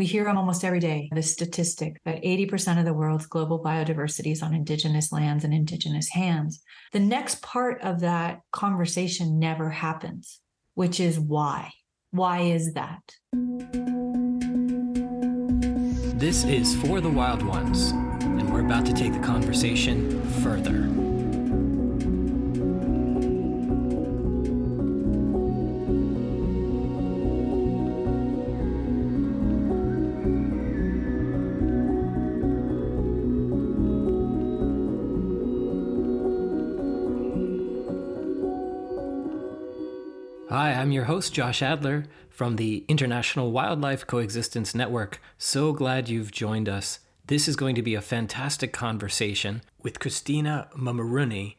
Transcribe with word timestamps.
We 0.00 0.06
hear 0.06 0.30
almost 0.30 0.64
every 0.64 0.80
day 0.80 1.10
the 1.12 1.22
statistic 1.22 2.00
that 2.06 2.22
80% 2.22 2.78
of 2.78 2.86
the 2.86 2.94
world's 2.94 3.26
global 3.26 3.62
biodiversity 3.62 4.32
is 4.32 4.42
on 4.42 4.54
indigenous 4.54 5.12
lands 5.12 5.44
and 5.44 5.52
indigenous 5.52 6.08
hands. 6.08 6.62
The 6.94 7.00
next 7.00 7.42
part 7.42 7.82
of 7.82 8.00
that 8.00 8.40
conversation 8.50 9.38
never 9.38 9.68
happens, 9.68 10.40
which 10.72 11.00
is 11.00 11.20
why. 11.20 11.72
Why 12.12 12.40
is 12.40 12.72
that? 12.72 13.02
This 16.18 16.44
is 16.44 16.74
For 16.76 17.02
the 17.02 17.10
Wild 17.10 17.42
Ones, 17.42 17.90
and 17.90 18.50
we're 18.50 18.64
about 18.64 18.86
to 18.86 18.94
take 18.94 19.12
the 19.12 19.18
conversation 19.20 20.22
further. 20.42 20.99
I'm 40.90 40.94
your 40.94 41.04
host, 41.04 41.32
Josh 41.32 41.62
Adler 41.62 42.06
from 42.30 42.56
the 42.56 42.84
International 42.88 43.52
Wildlife 43.52 44.08
Coexistence 44.08 44.74
Network. 44.74 45.20
So 45.38 45.72
glad 45.72 46.08
you've 46.08 46.32
joined 46.32 46.68
us. 46.68 46.98
This 47.28 47.46
is 47.46 47.54
going 47.54 47.76
to 47.76 47.82
be 47.82 47.94
a 47.94 48.00
fantastic 48.00 48.72
conversation 48.72 49.62
with 49.80 50.00
Cristina 50.00 50.66
Mormorunni, 50.76 51.54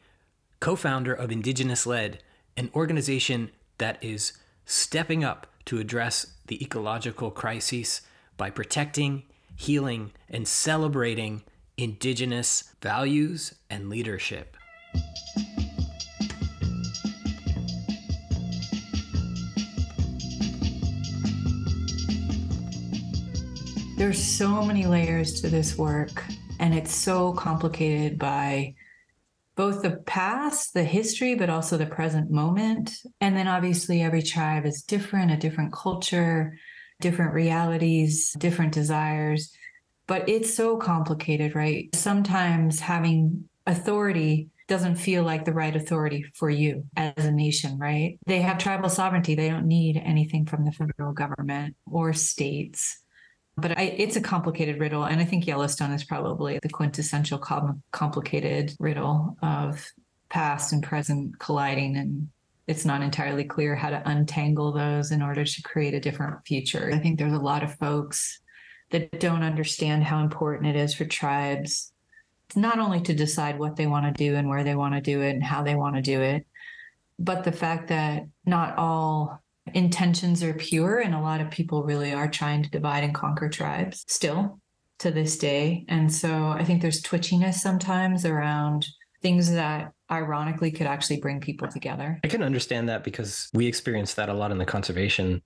co 0.60 0.76
founder 0.76 1.14
of 1.14 1.32
Indigenous 1.32 1.86
Led, 1.86 2.22
an 2.58 2.70
organization 2.74 3.50
that 3.78 3.96
is 4.04 4.34
stepping 4.66 5.24
up 5.24 5.46
to 5.64 5.78
address 5.78 6.34
the 6.48 6.62
ecological 6.62 7.30
crises 7.30 8.02
by 8.36 8.50
protecting, 8.50 9.22
healing, 9.56 10.12
and 10.28 10.46
celebrating 10.46 11.42
Indigenous 11.78 12.64
values 12.82 13.54
and 13.70 13.88
leadership. 13.88 14.58
There's 24.02 24.20
so 24.20 24.64
many 24.64 24.84
layers 24.84 25.40
to 25.42 25.48
this 25.48 25.78
work, 25.78 26.24
and 26.58 26.74
it's 26.74 26.92
so 26.92 27.34
complicated 27.34 28.18
by 28.18 28.74
both 29.54 29.82
the 29.82 29.98
past, 30.06 30.74
the 30.74 30.82
history, 30.82 31.36
but 31.36 31.48
also 31.48 31.76
the 31.76 31.86
present 31.86 32.28
moment. 32.28 32.90
And 33.20 33.36
then 33.36 33.46
obviously, 33.46 34.02
every 34.02 34.22
tribe 34.22 34.66
is 34.66 34.82
different, 34.82 35.30
a 35.30 35.36
different 35.36 35.72
culture, 35.72 36.58
different 37.00 37.32
realities, 37.32 38.34
different 38.38 38.72
desires. 38.72 39.52
But 40.08 40.28
it's 40.28 40.52
so 40.52 40.78
complicated, 40.78 41.54
right? 41.54 41.88
Sometimes 41.94 42.80
having 42.80 43.48
authority 43.68 44.48
doesn't 44.66 44.96
feel 44.96 45.22
like 45.22 45.44
the 45.44 45.52
right 45.52 45.76
authority 45.76 46.24
for 46.34 46.50
you 46.50 46.86
as 46.96 47.24
a 47.24 47.30
nation, 47.30 47.78
right? 47.78 48.18
They 48.26 48.40
have 48.40 48.58
tribal 48.58 48.88
sovereignty. 48.88 49.36
They 49.36 49.48
don't 49.48 49.68
need 49.68 49.96
anything 49.96 50.44
from 50.44 50.64
the 50.64 50.72
federal 50.72 51.12
government 51.12 51.76
or 51.86 52.12
states 52.12 52.98
but 53.56 53.76
I, 53.78 53.82
it's 53.82 54.16
a 54.16 54.20
complicated 54.20 54.80
riddle. 54.80 55.04
And 55.04 55.20
I 55.20 55.24
think 55.24 55.46
Yellowstone 55.46 55.92
is 55.92 56.04
probably 56.04 56.58
the 56.62 56.68
quintessential 56.68 57.38
com- 57.38 57.82
complicated 57.92 58.74
riddle 58.78 59.36
of 59.42 59.86
past 60.28 60.72
and 60.72 60.82
present 60.82 61.38
colliding. 61.38 61.96
And 61.96 62.28
it's 62.66 62.84
not 62.84 63.02
entirely 63.02 63.44
clear 63.44 63.74
how 63.74 63.90
to 63.90 64.02
untangle 64.08 64.72
those 64.72 65.10
in 65.10 65.22
order 65.22 65.44
to 65.44 65.62
create 65.62 65.94
a 65.94 66.00
different 66.00 66.46
future. 66.46 66.90
I 66.92 66.98
think 66.98 67.18
there's 67.18 67.32
a 67.32 67.38
lot 67.38 67.62
of 67.62 67.76
folks 67.76 68.40
that 68.90 69.20
don't 69.20 69.42
understand 69.42 70.04
how 70.04 70.22
important 70.22 70.74
it 70.74 70.76
is 70.76 70.94
for 70.94 71.04
tribes 71.04 71.92
not 72.54 72.78
only 72.78 73.00
to 73.00 73.14
decide 73.14 73.58
what 73.58 73.76
they 73.76 73.86
want 73.86 74.04
to 74.04 74.12
do 74.12 74.36
and 74.36 74.48
where 74.48 74.64
they 74.64 74.74
want 74.74 74.94
to 74.94 75.00
do 75.00 75.22
it 75.22 75.30
and 75.30 75.42
how 75.42 75.62
they 75.62 75.74
want 75.74 75.96
to 75.96 76.02
do 76.02 76.20
it, 76.20 76.46
but 77.18 77.44
the 77.44 77.52
fact 77.52 77.88
that 77.88 78.24
not 78.44 78.76
all 78.76 79.41
intentions 79.74 80.42
are 80.42 80.54
pure 80.54 80.98
and 81.00 81.14
a 81.14 81.20
lot 81.20 81.40
of 81.40 81.50
people 81.50 81.84
really 81.84 82.12
are 82.12 82.28
trying 82.28 82.62
to 82.62 82.70
divide 82.70 83.04
and 83.04 83.14
conquer 83.14 83.48
tribes 83.48 84.04
still 84.08 84.58
to 84.98 85.10
this 85.10 85.38
day. 85.38 85.84
And 85.88 86.12
so 86.12 86.48
i 86.48 86.64
think 86.64 86.82
there's 86.82 87.02
twitchiness 87.02 87.54
sometimes 87.54 88.24
around 88.24 88.86
things 89.22 89.52
that 89.52 89.92
ironically 90.10 90.70
could 90.70 90.86
actually 90.86 91.20
bring 91.20 91.40
people 91.40 91.68
together. 91.68 92.20
I 92.24 92.28
can 92.28 92.42
understand 92.42 92.88
that 92.88 93.04
because 93.04 93.48
we 93.54 93.66
experience 93.66 94.14
that 94.14 94.28
a 94.28 94.34
lot 94.34 94.50
in 94.50 94.58
the 94.58 94.66
conservation 94.66 95.42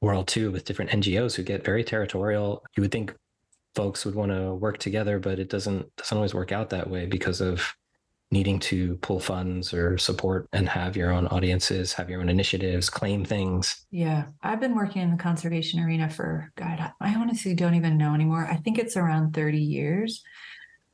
world 0.00 0.28
too 0.28 0.52
with 0.52 0.64
different 0.64 0.92
ngos 0.92 1.34
who 1.34 1.42
get 1.42 1.64
very 1.64 1.82
territorial. 1.82 2.62
You 2.76 2.82
would 2.82 2.92
think 2.92 3.14
folks 3.74 4.04
would 4.04 4.14
want 4.14 4.32
to 4.32 4.54
work 4.54 4.78
together 4.78 5.18
but 5.18 5.38
it 5.38 5.50
doesn't 5.50 5.94
doesn't 5.96 6.16
always 6.16 6.34
work 6.34 6.52
out 6.52 6.70
that 6.70 6.88
way 6.88 7.06
because 7.06 7.40
of 7.40 7.74
needing 8.30 8.58
to 8.58 8.96
pull 8.96 9.18
funds 9.18 9.72
or 9.72 9.96
support 9.96 10.48
and 10.52 10.68
have 10.68 10.96
your 10.96 11.12
own 11.12 11.26
audiences, 11.28 11.94
have 11.94 12.10
your 12.10 12.20
own 12.20 12.28
initiatives, 12.28 12.90
claim 12.90 13.24
things. 13.24 13.86
Yeah. 13.90 14.26
I've 14.42 14.60
been 14.60 14.74
working 14.74 15.02
in 15.02 15.10
the 15.10 15.16
conservation 15.16 15.80
arena 15.80 16.10
for, 16.10 16.52
God, 16.56 16.92
I 17.00 17.14
honestly 17.14 17.54
don't 17.54 17.74
even 17.74 17.96
know 17.96 18.14
anymore. 18.14 18.46
I 18.50 18.56
think 18.56 18.78
it's 18.78 18.96
around 18.96 19.32
30 19.32 19.58
years. 19.58 20.22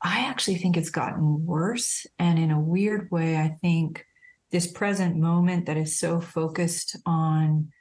I 0.00 0.26
actually 0.26 0.58
think 0.58 0.76
it's 0.76 0.90
gotten 0.90 1.44
worse. 1.44 2.06
And 2.18 2.38
in 2.38 2.50
a 2.50 2.60
weird 2.60 3.10
way, 3.10 3.36
I 3.36 3.56
think 3.60 4.04
this 4.52 4.70
present 4.70 5.16
moment 5.16 5.66
that 5.66 5.76
is 5.76 5.98
so 5.98 6.20
focused 6.20 6.96
on 7.04 7.72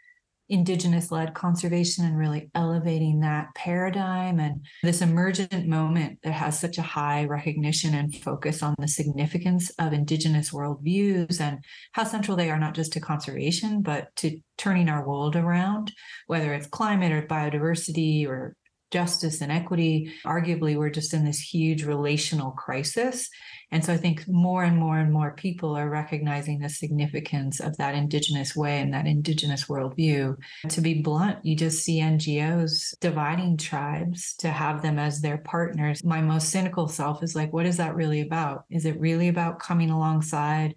indigenous 0.53 1.11
led 1.11 1.33
conservation 1.33 2.05
and 2.05 2.17
really 2.17 2.49
elevating 2.53 3.19
that 3.21 3.47
paradigm 3.55 4.39
and 4.39 4.63
this 4.83 5.01
emergent 5.01 5.67
moment 5.67 6.19
that 6.23 6.33
has 6.33 6.59
such 6.59 6.77
a 6.77 6.83
high 6.83 7.25
recognition 7.25 7.95
and 7.95 8.15
focus 8.15 8.61
on 8.61 8.75
the 8.77 8.87
significance 8.87 9.71
of 9.79 9.93
indigenous 9.93 10.51
worldviews 10.51 11.41
and 11.41 11.63
how 11.93 12.03
central 12.03 12.37
they 12.37 12.51
are 12.51 12.59
not 12.59 12.75
just 12.75 12.93
to 12.93 12.99
conservation 12.99 13.81
but 13.81 14.15
to 14.15 14.39
turning 14.57 14.89
our 14.89 15.07
world 15.07 15.35
around 15.35 15.91
whether 16.27 16.53
it's 16.53 16.67
climate 16.67 17.11
or 17.11 17.23
biodiversity 17.23 18.27
or 18.27 18.55
justice 18.93 19.41
and 19.41 19.51
equity 19.51 20.13
arguably 20.25 20.77
we're 20.77 20.89
just 20.89 21.13
in 21.13 21.25
this 21.25 21.39
huge 21.39 21.83
relational 21.83 22.51
crisis 22.51 23.29
and 23.73 23.83
so 23.83 23.91
I 23.91 23.97
think 23.97 24.27
more 24.27 24.63
and 24.63 24.77
more 24.77 24.99
and 24.99 25.11
more 25.11 25.31
people 25.31 25.75
are 25.75 25.89
recognizing 25.89 26.59
the 26.59 26.69
significance 26.69 27.59
of 27.59 27.75
that 27.77 27.95
Indigenous 27.95 28.55
way 28.55 28.79
and 28.79 28.93
that 28.93 29.07
Indigenous 29.07 29.65
worldview. 29.65 30.37
To 30.69 30.81
be 30.81 31.01
blunt, 31.01 31.43
you 31.43 31.55
just 31.55 31.83
see 31.83 31.99
NGOs 31.99 32.93
dividing 32.99 33.57
tribes 33.57 34.35
to 34.35 34.49
have 34.49 34.83
them 34.83 34.99
as 34.99 35.21
their 35.21 35.39
partners. 35.39 36.03
My 36.03 36.21
most 36.21 36.51
cynical 36.51 36.87
self 36.87 37.23
is 37.23 37.35
like, 37.35 37.51
what 37.51 37.65
is 37.65 37.77
that 37.77 37.95
really 37.95 38.21
about? 38.21 38.65
Is 38.69 38.85
it 38.85 38.99
really 38.99 39.27
about 39.27 39.57
coming 39.57 39.89
alongside 39.89 40.75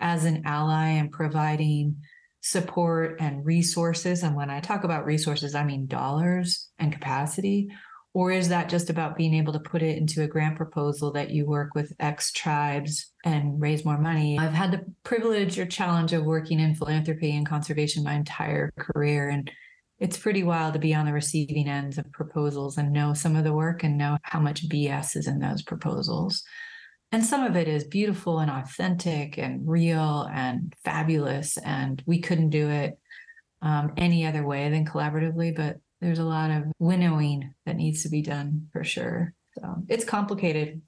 as 0.00 0.24
an 0.24 0.40
ally 0.46 0.92
and 0.92 1.12
providing? 1.12 1.96
Support 2.40 3.16
and 3.20 3.44
resources. 3.44 4.22
And 4.22 4.34
when 4.34 4.50
I 4.50 4.60
talk 4.60 4.84
about 4.84 5.04
resources, 5.04 5.54
I 5.54 5.64
mean 5.64 5.86
dollars 5.86 6.68
and 6.78 6.92
capacity. 6.92 7.68
Or 8.12 8.32
is 8.32 8.48
that 8.48 8.68
just 8.68 8.90
about 8.90 9.16
being 9.16 9.34
able 9.34 9.52
to 9.52 9.60
put 9.60 9.82
it 9.82 9.96
into 9.96 10.22
a 10.22 10.26
grant 10.26 10.56
proposal 10.56 11.12
that 11.12 11.30
you 11.30 11.46
work 11.46 11.76
with 11.76 11.92
X 12.00 12.32
tribes 12.32 13.12
and 13.24 13.60
raise 13.60 13.84
more 13.84 13.98
money? 13.98 14.36
I've 14.36 14.52
had 14.52 14.72
the 14.72 14.84
privilege 15.04 15.58
or 15.60 15.66
challenge 15.66 16.12
of 16.12 16.24
working 16.24 16.58
in 16.58 16.74
philanthropy 16.74 17.36
and 17.36 17.46
conservation 17.46 18.02
my 18.02 18.14
entire 18.14 18.72
career. 18.80 19.28
And 19.28 19.48
it's 20.00 20.18
pretty 20.18 20.42
wild 20.42 20.72
to 20.72 20.80
be 20.80 20.92
on 20.92 21.06
the 21.06 21.12
receiving 21.12 21.68
ends 21.68 21.98
of 21.98 22.10
proposals 22.10 22.78
and 22.78 22.92
know 22.92 23.14
some 23.14 23.36
of 23.36 23.44
the 23.44 23.52
work 23.52 23.84
and 23.84 23.96
know 23.96 24.16
how 24.22 24.40
much 24.40 24.68
BS 24.68 25.16
is 25.16 25.28
in 25.28 25.38
those 25.38 25.62
proposals. 25.62 26.42
And 27.12 27.24
some 27.24 27.44
of 27.44 27.56
it 27.56 27.66
is 27.66 27.84
beautiful 27.84 28.38
and 28.38 28.50
authentic 28.50 29.36
and 29.36 29.68
real 29.68 30.28
and 30.32 30.74
fabulous. 30.84 31.56
And 31.58 32.02
we 32.06 32.20
couldn't 32.20 32.50
do 32.50 32.68
it 32.68 32.98
um, 33.62 33.92
any 33.96 34.26
other 34.26 34.46
way 34.46 34.70
than 34.70 34.86
collaboratively. 34.86 35.56
But 35.56 35.78
there's 36.00 36.20
a 36.20 36.24
lot 36.24 36.50
of 36.50 36.64
winnowing 36.78 37.52
that 37.66 37.76
needs 37.76 38.04
to 38.04 38.08
be 38.08 38.22
done 38.22 38.68
for 38.72 38.84
sure. 38.84 39.34
So 39.58 39.82
it's 39.88 40.04
complicated. 40.04 40.80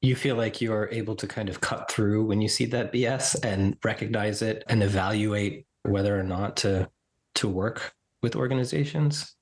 You 0.00 0.14
feel 0.14 0.36
like 0.36 0.60
you're 0.60 0.88
able 0.92 1.16
to 1.16 1.26
kind 1.26 1.48
of 1.48 1.60
cut 1.60 1.90
through 1.90 2.24
when 2.26 2.40
you 2.40 2.48
see 2.48 2.66
that 2.66 2.92
BS 2.92 3.44
and 3.44 3.76
recognize 3.84 4.42
it 4.42 4.64
and 4.68 4.82
evaluate 4.82 5.66
whether 5.82 6.18
or 6.18 6.22
not 6.22 6.56
to 6.58 6.88
to 7.36 7.48
work 7.48 7.94
with 8.22 8.36
organizations? 8.36 9.34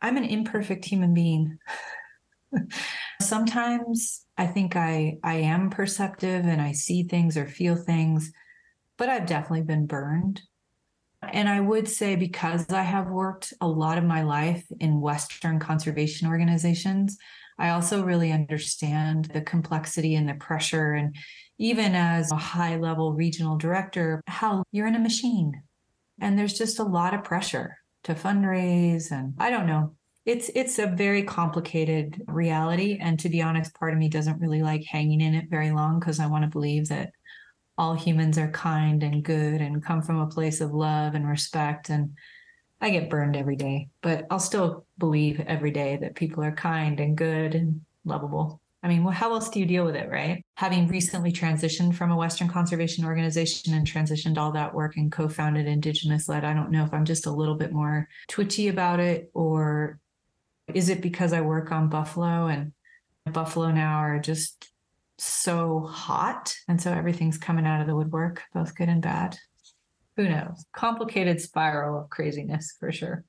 I'm 0.00 0.16
an 0.16 0.24
imperfect 0.24 0.84
human 0.84 1.14
being. 1.14 1.58
Sometimes 3.20 4.24
I 4.38 4.46
think 4.46 4.76
I 4.76 5.18
I 5.22 5.34
am 5.34 5.68
perceptive 5.68 6.46
and 6.46 6.62
I 6.62 6.72
see 6.72 7.02
things 7.02 7.36
or 7.36 7.46
feel 7.46 7.76
things, 7.76 8.32
but 8.96 9.10
I've 9.10 9.26
definitely 9.26 9.62
been 9.64 9.86
burned 9.86 10.40
and 11.22 11.48
I 11.48 11.60
would 11.60 11.88
say 11.88 12.16
because 12.16 12.70
I 12.70 12.82
have 12.82 13.08
worked 13.08 13.52
a 13.60 13.68
lot 13.68 13.98
of 13.98 14.04
my 14.04 14.22
life 14.22 14.64
in 14.78 15.00
Western 15.00 15.58
conservation 15.58 16.28
organizations, 16.28 17.16
I 17.58 17.70
also 17.70 18.04
really 18.04 18.30
understand 18.30 19.26
the 19.26 19.40
complexity 19.40 20.14
and 20.14 20.28
the 20.28 20.34
pressure. 20.34 20.92
And 20.92 21.16
even 21.58 21.96
as 21.96 22.30
a 22.30 22.36
high 22.36 22.76
level 22.76 23.14
regional 23.14 23.56
director, 23.56 24.22
how 24.28 24.62
you're 24.70 24.86
in 24.86 24.94
a 24.94 25.00
machine 25.00 25.60
and 26.20 26.38
there's 26.38 26.56
just 26.56 26.78
a 26.78 26.84
lot 26.84 27.14
of 27.14 27.24
pressure 27.24 27.76
to 28.04 28.14
fundraise. 28.14 29.10
And 29.10 29.34
I 29.38 29.50
don't 29.50 29.66
know. 29.66 29.94
It's 30.28 30.50
it's 30.54 30.78
a 30.78 30.86
very 30.86 31.22
complicated 31.22 32.22
reality 32.26 32.98
and 33.00 33.18
to 33.18 33.30
be 33.30 33.40
honest 33.40 33.74
part 33.74 33.94
of 33.94 33.98
me 33.98 34.10
doesn't 34.10 34.38
really 34.40 34.62
like 34.62 34.84
hanging 34.84 35.22
in 35.22 35.34
it 35.34 35.48
very 35.48 35.70
long 35.70 35.98
because 35.98 36.20
i 36.20 36.26
want 36.26 36.44
to 36.44 36.50
believe 36.50 36.86
that 36.88 37.12
all 37.78 37.94
humans 37.94 38.36
are 38.36 38.50
kind 38.50 39.02
and 39.02 39.22
good 39.22 39.62
and 39.62 39.82
come 39.82 40.02
from 40.02 40.18
a 40.18 40.26
place 40.26 40.60
of 40.60 40.74
love 40.74 41.14
and 41.14 41.26
respect 41.26 41.88
and 41.88 42.10
i 42.82 42.90
get 42.90 43.08
burned 43.08 43.36
every 43.36 43.56
day. 43.56 43.88
But 44.02 44.26
i'll 44.30 44.38
still 44.38 44.84
believe 44.98 45.40
every 45.40 45.70
day 45.70 45.96
that 45.96 46.14
people 46.14 46.44
are 46.44 46.52
kind 46.52 47.00
and 47.00 47.16
good 47.16 47.54
and 47.54 47.80
lovable. 48.04 48.60
I 48.82 48.88
mean 48.88 49.04
well, 49.04 49.14
how 49.14 49.32
else 49.32 49.48
do 49.48 49.60
you 49.60 49.66
deal 49.66 49.86
with 49.86 49.96
it 49.96 50.10
right? 50.10 50.44
Having 50.56 50.88
recently 50.88 51.32
transitioned 51.32 51.94
from 51.94 52.10
a 52.10 52.16
western 52.16 52.48
conservation 52.48 53.06
organization 53.06 53.72
and 53.72 53.86
transitioned 53.86 54.36
all 54.36 54.52
that 54.52 54.74
work 54.74 54.96
and 54.98 55.10
co-founded 55.10 55.66
indigenous 55.66 56.28
led 56.28 56.44
i 56.44 56.52
don't 56.52 56.70
know 56.70 56.84
if 56.84 56.92
i'm 56.92 57.04
just 57.04 57.26
a 57.26 57.32
little 57.32 57.54
bit 57.54 57.72
more 57.72 58.08
twitchy 58.28 58.68
about 58.68 59.00
it 59.00 59.30
or 59.34 59.98
is 60.74 60.88
it 60.88 61.00
because 61.00 61.32
I 61.32 61.40
work 61.40 61.72
on 61.72 61.88
buffalo 61.88 62.46
and 62.46 62.72
buffalo 63.32 63.70
now 63.70 63.98
are 63.98 64.18
just 64.18 64.70
so 65.18 65.80
hot 65.80 66.54
and 66.68 66.80
so 66.80 66.92
everything's 66.92 67.38
coming 67.38 67.66
out 67.66 67.80
of 67.80 67.86
the 67.86 67.96
woodwork, 67.96 68.42
both 68.54 68.74
good 68.74 68.88
and 68.88 69.02
bad? 69.02 69.38
Who 70.16 70.28
knows? 70.28 70.64
Complicated 70.72 71.40
spiral 71.40 72.00
of 72.00 72.10
craziness 72.10 72.74
for 72.78 72.90
sure. 72.90 73.24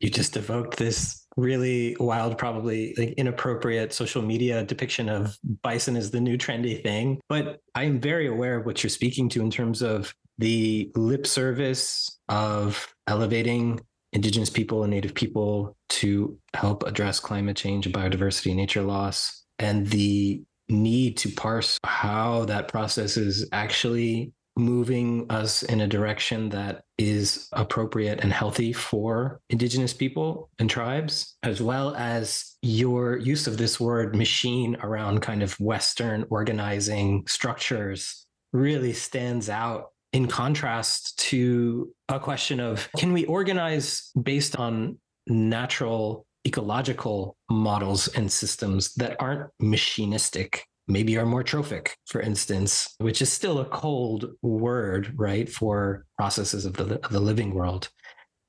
You 0.00 0.10
just 0.10 0.36
evoked 0.36 0.76
this 0.76 1.26
really 1.36 1.96
wild, 2.00 2.38
probably 2.38 2.94
like 2.96 3.12
inappropriate 3.12 3.92
social 3.92 4.22
media 4.22 4.64
depiction 4.64 5.08
of 5.08 5.36
bison 5.62 5.96
as 5.96 6.10
the 6.10 6.20
new 6.20 6.38
trendy 6.38 6.82
thing. 6.82 7.20
But 7.28 7.60
I'm 7.74 8.00
very 8.00 8.26
aware 8.26 8.56
of 8.56 8.66
what 8.66 8.82
you're 8.82 8.90
speaking 8.90 9.28
to 9.30 9.40
in 9.40 9.50
terms 9.50 9.82
of 9.82 10.14
the 10.38 10.90
lip 10.96 11.26
service 11.26 12.18
of 12.28 12.94
elevating 13.06 13.80
indigenous 14.12 14.50
people 14.50 14.82
and 14.82 14.90
native 14.90 15.14
people 15.14 15.76
to 15.88 16.36
help 16.54 16.82
address 16.84 17.20
climate 17.20 17.56
change 17.56 17.86
and 17.86 17.94
biodiversity 17.94 18.48
and 18.48 18.56
nature 18.56 18.82
loss 18.82 19.44
and 19.58 19.86
the 19.88 20.42
need 20.68 21.16
to 21.18 21.28
parse 21.30 21.78
how 21.84 22.44
that 22.46 22.68
process 22.68 23.16
is 23.16 23.48
actually 23.52 24.32
moving 24.56 25.26
us 25.30 25.62
in 25.62 25.80
a 25.80 25.86
direction 25.86 26.48
that 26.50 26.82
is 26.98 27.48
appropriate 27.52 28.20
and 28.20 28.32
healthy 28.32 28.72
for 28.72 29.40
indigenous 29.48 29.94
people 29.94 30.50
and 30.58 30.68
tribes 30.68 31.36
as 31.42 31.62
well 31.62 31.94
as 31.96 32.56
your 32.62 33.16
use 33.16 33.46
of 33.46 33.56
this 33.56 33.80
word 33.80 34.14
machine 34.14 34.76
around 34.82 35.22
kind 35.22 35.42
of 35.42 35.58
western 35.60 36.26
organizing 36.30 37.24
structures 37.26 38.26
really 38.52 38.92
stands 38.92 39.48
out 39.48 39.90
in 40.12 40.26
contrast 40.26 41.18
to 41.18 41.92
a 42.08 42.18
question 42.18 42.60
of 42.60 42.88
can 42.96 43.12
we 43.12 43.24
organize 43.26 44.10
based 44.20 44.56
on 44.56 44.98
natural 45.26 46.26
ecological 46.46 47.36
models 47.50 48.08
and 48.08 48.30
systems 48.30 48.94
that 48.94 49.16
aren't 49.20 49.50
machinistic 49.62 50.60
maybe 50.88 51.16
are 51.16 51.26
more 51.26 51.44
trophic 51.44 51.96
for 52.06 52.20
instance 52.20 52.94
which 52.98 53.22
is 53.22 53.30
still 53.30 53.60
a 53.60 53.64
cold 53.66 54.30
word 54.42 55.12
right 55.16 55.48
for 55.48 56.06
processes 56.16 56.66
of 56.66 56.74
the, 56.74 57.00
of 57.04 57.12
the 57.12 57.20
living 57.20 57.54
world. 57.54 57.88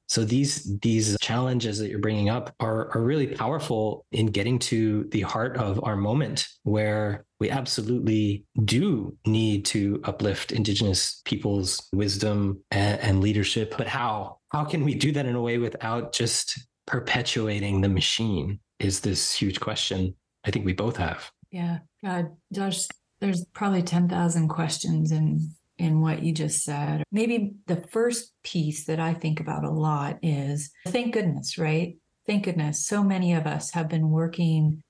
So 0.09 0.25
these 0.25 0.77
these 0.79 1.17
challenges 1.21 1.79
that 1.79 1.89
you're 1.89 1.99
bringing 1.99 2.29
up 2.29 2.53
are 2.59 2.93
are 2.93 3.01
really 3.01 3.27
powerful 3.27 4.05
in 4.11 4.25
getting 4.25 4.59
to 4.59 5.05
the 5.11 5.21
heart 5.21 5.55
of 5.55 5.81
our 5.85 5.95
moment 5.95 6.49
where 6.63 7.23
we 7.41 7.49
absolutely 7.49 8.45
do 8.63 9.17
need 9.25 9.65
to 9.65 9.99
uplift 10.05 10.53
indigenous 10.53 11.21
people's 11.25 11.89
wisdom 11.91 12.63
and, 12.71 12.99
and 13.01 13.21
leadership 13.21 13.75
but 13.77 13.88
how 13.88 14.38
how 14.49 14.63
can 14.63 14.85
we 14.85 14.95
do 14.95 15.11
that 15.11 15.25
in 15.25 15.35
a 15.35 15.41
way 15.41 15.57
without 15.57 16.13
just 16.13 16.65
perpetuating 16.88 17.81
the 17.81 17.89
machine 17.89 18.59
is 18.79 19.01
this 19.01 19.33
huge 19.33 19.59
question 19.59 20.15
I 20.43 20.51
think 20.51 20.65
we 20.65 20.73
both 20.73 20.97
have. 20.97 21.31
Yeah. 21.51 21.79
God, 22.03 22.31
Josh, 22.51 22.88
there's 23.19 23.45
probably 23.53 23.83
10,000 23.83 24.47
questions 24.47 25.11
in 25.11 25.51
in 25.77 25.99
what 25.99 26.21
you 26.21 26.31
just 26.31 26.63
said. 26.63 27.01
Maybe 27.11 27.53
the 27.65 27.77
first 27.91 28.33
piece 28.44 28.85
that 28.85 28.99
I 28.99 29.15
think 29.15 29.39
about 29.39 29.63
a 29.63 29.71
lot 29.71 30.19
is 30.21 30.69
thank 30.85 31.13
goodness, 31.13 31.57
right? 31.57 31.97
Thank 32.27 32.44
goodness. 32.44 32.85
So 32.85 33.03
many 33.03 33.33
of 33.33 33.47
us 33.47 33.71
have 33.71 33.89
been 33.89 34.11
working 34.11 34.83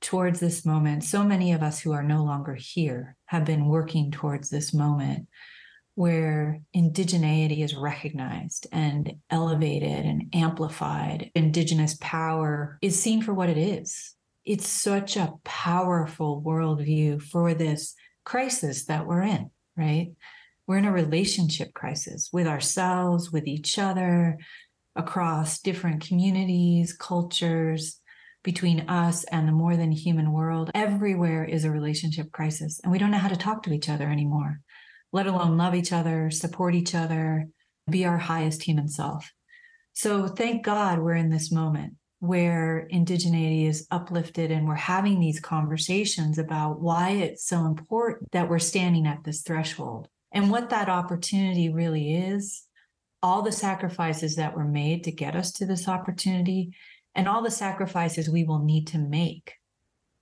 towards 0.00 0.40
this 0.40 0.64
moment. 0.64 1.04
So 1.04 1.24
many 1.24 1.52
of 1.52 1.62
us 1.62 1.80
who 1.80 1.92
are 1.92 2.02
no 2.02 2.24
longer 2.24 2.54
here 2.54 3.16
have 3.26 3.44
been 3.44 3.66
working 3.66 4.10
towards 4.10 4.50
this 4.50 4.72
moment 4.72 5.28
where 5.94 6.60
indigeneity 6.76 7.64
is 7.64 7.74
recognized 7.74 8.68
and 8.70 9.14
elevated 9.30 10.04
and 10.04 10.32
amplified. 10.32 11.30
Indigenous 11.34 11.96
power 12.00 12.78
is 12.80 13.00
seen 13.00 13.20
for 13.20 13.34
what 13.34 13.48
it 13.48 13.58
is. 13.58 14.14
It's 14.44 14.68
such 14.68 15.16
a 15.16 15.34
powerful 15.44 16.40
worldview 16.46 17.20
for 17.22 17.52
this 17.52 17.94
crisis 18.24 18.84
that 18.84 19.06
we're 19.06 19.22
in 19.22 19.50
right? 19.78 20.10
We're 20.66 20.78
in 20.78 20.84
a 20.84 20.92
relationship 20.92 21.72
crisis 21.72 22.28
with 22.32 22.46
ourselves, 22.46 23.32
with 23.32 23.46
each 23.46 23.78
other, 23.78 24.36
across 24.96 25.60
different 25.60 26.06
communities, 26.06 26.92
cultures, 26.92 27.97
between 28.48 28.88
us 28.88 29.24
and 29.24 29.46
the 29.46 29.52
more 29.52 29.76
than 29.76 29.92
human 29.92 30.32
world. 30.32 30.70
Everywhere 30.74 31.44
is 31.44 31.66
a 31.66 31.70
relationship 31.70 32.32
crisis, 32.32 32.80
and 32.82 32.90
we 32.90 32.96
don't 32.96 33.10
know 33.10 33.18
how 33.18 33.28
to 33.28 33.36
talk 33.36 33.62
to 33.62 33.74
each 33.74 33.90
other 33.90 34.08
anymore, 34.08 34.62
let 35.12 35.26
alone 35.26 35.58
love 35.58 35.74
each 35.74 35.92
other, 35.92 36.30
support 36.30 36.74
each 36.74 36.94
other, 36.94 37.46
be 37.90 38.06
our 38.06 38.16
highest 38.16 38.62
human 38.62 38.88
self. 38.88 39.30
So 39.92 40.28
thank 40.28 40.64
God 40.64 40.98
we're 40.98 41.14
in 41.14 41.28
this 41.28 41.52
moment 41.52 41.96
where 42.20 42.88
indigeneity 42.90 43.68
is 43.68 43.86
uplifted 43.90 44.50
and 44.50 44.66
we're 44.66 44.76
having 44.76 45.20
these 45.20 45.40
conversations 45.40 46.38
about 46.38 46.80
why 46.80 47.10
it's 47.10 47.44
so 47.44 47.66
important 47.66 48.32
that 48.32 48.48
we're 48.48 48.58
standing 48.58 49.06
at 49.06 49.24
this 49.24 49.42
threshold 49.42 50.08
and 50.32 50.50
what 50.50 50.70
that 50.70 50.88
opportunity 50.88 51.68
really 51.68 52.14
is 52.14 52.64
all 53.22 53.42
the 53.42 53.52
sacrifices 53.52 54.36
that 54.36 54.56
were 54.56 54.64
made 54.64 55.04
to 55.04 55.10
get 55.10 55.34
us 55.34 55.52
to 55.52 55.66
this 55.66 55.88
opportunity 55.88 56.72
and 57.18 57.28
all 57.28 57.42
the 57.42 57.50
sacrifices 57.50 58.30
we 58.30 58.44
will 58.44 58.60
need 58.60 58.86
to 58.86 58.98
make 58.98 59.54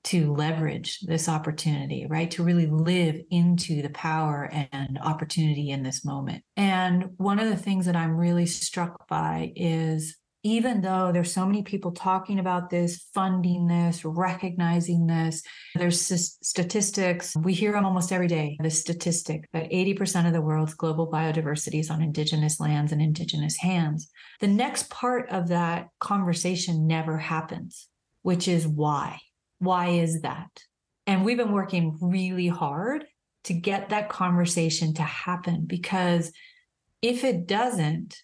to 0.03 0.33
leverage 0.33 1.01
this 1.01 1.29
opportunity, 1.29 2.07
right? 2.09 2.31
To 2.31 2.43
really 2.43 2.67
live 2.67 3.21
into 3.31 3.83
the 3.83 3.91
power 3.91 4.51
and 4.73 4.99
opportunity 5.03 5.69
in 5.69 5.83
this 5.83 6.07
moment. 6.07 6.43
And 6.57 7.11
one 7.19 7.39
of 7.39 7.51
the 7.51 7.57
things 7.57 7.85
that 7.85 7.97
I'm 7.97 8.17
really 8.17 8.47
struck 8.47 9.07
by 9.09 9.53
is 9.55 10.17
even 10.47 10.81
though 10.81 11.11
there's 11.11 11.33
so 11.33 11.45
many 11.45 11.65
people 11.65 11.91
talking 11.91 12.39
about 12.39 12.71
this, 12.71 13.05
funding 13.13 13.67
this, 13.67 14.05
recognizing 14.05 15.05
this, 15.05 15.43
there's 15.75 16.01
statistics. 16.41 17.35
We 17.35 17.53
hear 17.53 17.73
them 17.73 17.85
almost 17.85 18.13
every 18.13 18.29
day. 18.29 18.57
The 18.61 18.71
statistic 18.71 19.49
that 19.53 19.69
80% 19.73 20.25
of 20.25 20.33
the 20.33 20.41
world's 20.41 20.75
global 20.75 21.11
biodiversity 21.11 21.81
is 21.81 21.91
on 21.91 22.01
indigenous 22.01 22.61
lands 22.61 22.93
and 22.93 23.03
indigenous 23.03 23.57
hands. 23.57 24.09
The 24.39 24.47
next 24.47 24.89
part 24.89 25.29
of 25.31 25.49
that 25.49 25.89
conversation 25.99 26.87
never 26.87 27.19
happens, 27.19 27.89
which 28.23 28.47
is 28.47 28.69
why. 28.69 29.19
Why 29.59 29.89
is 29.89 30.21
that? 30.21 30.63
And 31.09 31.25
we've 31.25 31.39
been 31.39 31.51
working 31.51 31.99
really 32.01 32.47
hard 32.47 33.05
to 33.45 33.53
get 33.53 33.89
that 33.89 34.11
conversation 34.11 34.95
to 34.95 35.03
happen 35.03 35.65
because 35.67 36.31
if 37.03 37.25
it 37.25 37.49
doesn't, 37.49 38.17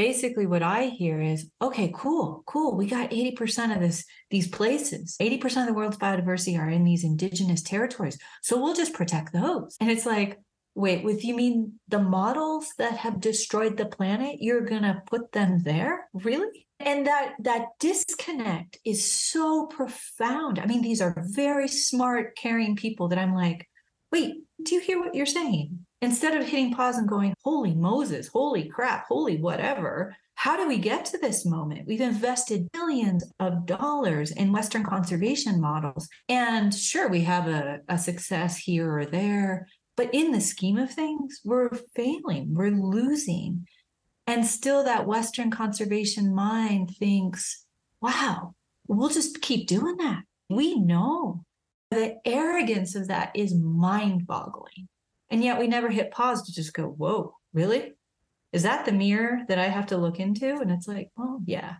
basically 0.00 0.46
what 0.46 0.62
I 0.62 0.86
hear 0.86 1.20
is, 1.20 1.50
okay, 1.60 1.92
cool, 1.94 2.42
cool. 2.46 2.74
We 2.74 2.86
got 2.86 3.10
80% 3.10 3.74
of 3.74 3.82
this, 3.82 4.06
these 4.30 4.48
places. 4.48 5.14
80% 5.20 5.60
of 5.60 5.66
the 5.66 5.74
world's 5.74 5.98
biodiversity 5.98 6.58
are 6.58 6.70
in 6.70 6.84
these 6.84 7.04
indigenous 7.04 7.60
territories. 7.60 8.18
So 8.40 8.58
we'll 8.58 8.72
just 8.72 8.94
protect 8.94 9.34
those. 9.34 9.76
And 9.78 9.90
it's 9.90 10.06
like, 10.06 10.38
wait, 10.74 11.04
with 11.04 11.22
you 11.22 11.36
mean 11.36 11.74
the 11.88 11.98
models 11.98 12.68
that 12.78 12.96
have 12.96 13.20
destroyed 13.20 13.76
the 13.76 13.84
planet, 13.84 14.36
you're 14.40 14.62
gonna 14.62 15.02
put 15.04 15.32
them 15.32 15.64
there? 15.64 16.08
Really? 16.14 16.66
And 16.78 17.06
that 17.06 17.34
that 17.40 17.66
disconnect 17.78 18.78
is 18.86 19.12
so 19.12 19.66
profound. 19.66 20.58
I 20.58 20.64
mean, 20.64 20.80
these 20.80 21.02
are 21.02 21.14
very 21.28 21.68
smart, 21.68 22.38
caring 22.38 22.74
people 22.74 23.08
that 23.08 23.18
I'm 23.18 23.34
like, 23.34 23.68
wait, 24.10 24.32
do 24.62 24.76
you 24.76 24.80
hear 24.80 24.98
what 24.98 25.14
you're 25.14 25.26
saying? 25.26 25.84
Instead 26.02 26.34
of 26.34 26.46
hitting 26.46 26.72
pause 26.72 26.98
and 26.98 27.08
going, 27.08 27.34
holy 27.44 27.74
Moses, 27.74 28.28
holy 28.28 28.68
crap, 28.68 29.06
holy 29.06 29.38
whatever, 29.38 30.16
how 30.34 30.56
do 30.56 30.66
we 30.66 30.78
get 30.78 31.04
to 31.06 31.18
this 31.18 31.44
moment? 31.44 31.86
We've 31.86 32.00
invested 32.00 32.72
billions 32.72 33.30
of 33.40 33.66
dollars 33.66 34.30
in 34.30 34.52
Western 34.52 34.84
conservation 34.84 35.60
models. 35.60 36.08
And 36.30 36.74
sure, 36.74 37.08
we 37.08 37.20
have 37.22 37.46
a, 37.46 37.80
a 37.88 37.98
success 37.98 38.56
here 38.56 38.90
or 38.90 39.04
there, 39.04 39.66
but 39.98 40.14
in 40.14 40.32
the 40.32 40.40
scheme 40.40 40.78
of 40.78 40.90
things, 40.90 41.40
we're 41.44 41.68
failing, 41.94 42.54
we're 42.54 42.70
losing. 42.70 43.66
And 44.26 44.46
still, 44.46 44.84
that 44.84 45.06
Western 45.06 45.50
conservation 45.50 46.34
mind 46.34 46.96
thinks, 46.98 47.66
wow, 48.00 48.54
we'll 48.88 49.10
just 49.10 49.42
keep 49.42 49.66
doing 49.66 49.98
that. 49.98 50.22
We 50.48 50.78
know 50.78 51.44
the 51.90 52.16
arrogance 52.24 52.94
of 52.94 53.08
that 53.08 53.32
is 53.34 53.54
mind 53.54 54.26
boggling. 54.26 54.88
And 55.30 55.42
yet 55.44 55.58
we 55.58 55.66
never 55.66 55.88
hit 55.88 56.10
pause 56.10 56.42
to 56.42 56.52
just 56.52 56.74
go, 56.74 56.84
whoa, 56.84 57.34
really? 57.52 57.92
Is 58.52 58.64
that 58.64 58.84
the 58.84 58.92
mirror 58.92 59.42
that 59.48 59.58
I 59.58 59.68
have 59.68 59.86
to 59.86 59.96
look 59.96 60.18
into? 60.18 60.56
And 60.56 60.70
it's 60.70 60.88
like, 60.88 61.10
well, 61.16 61.40
yeah. 61.46 61.76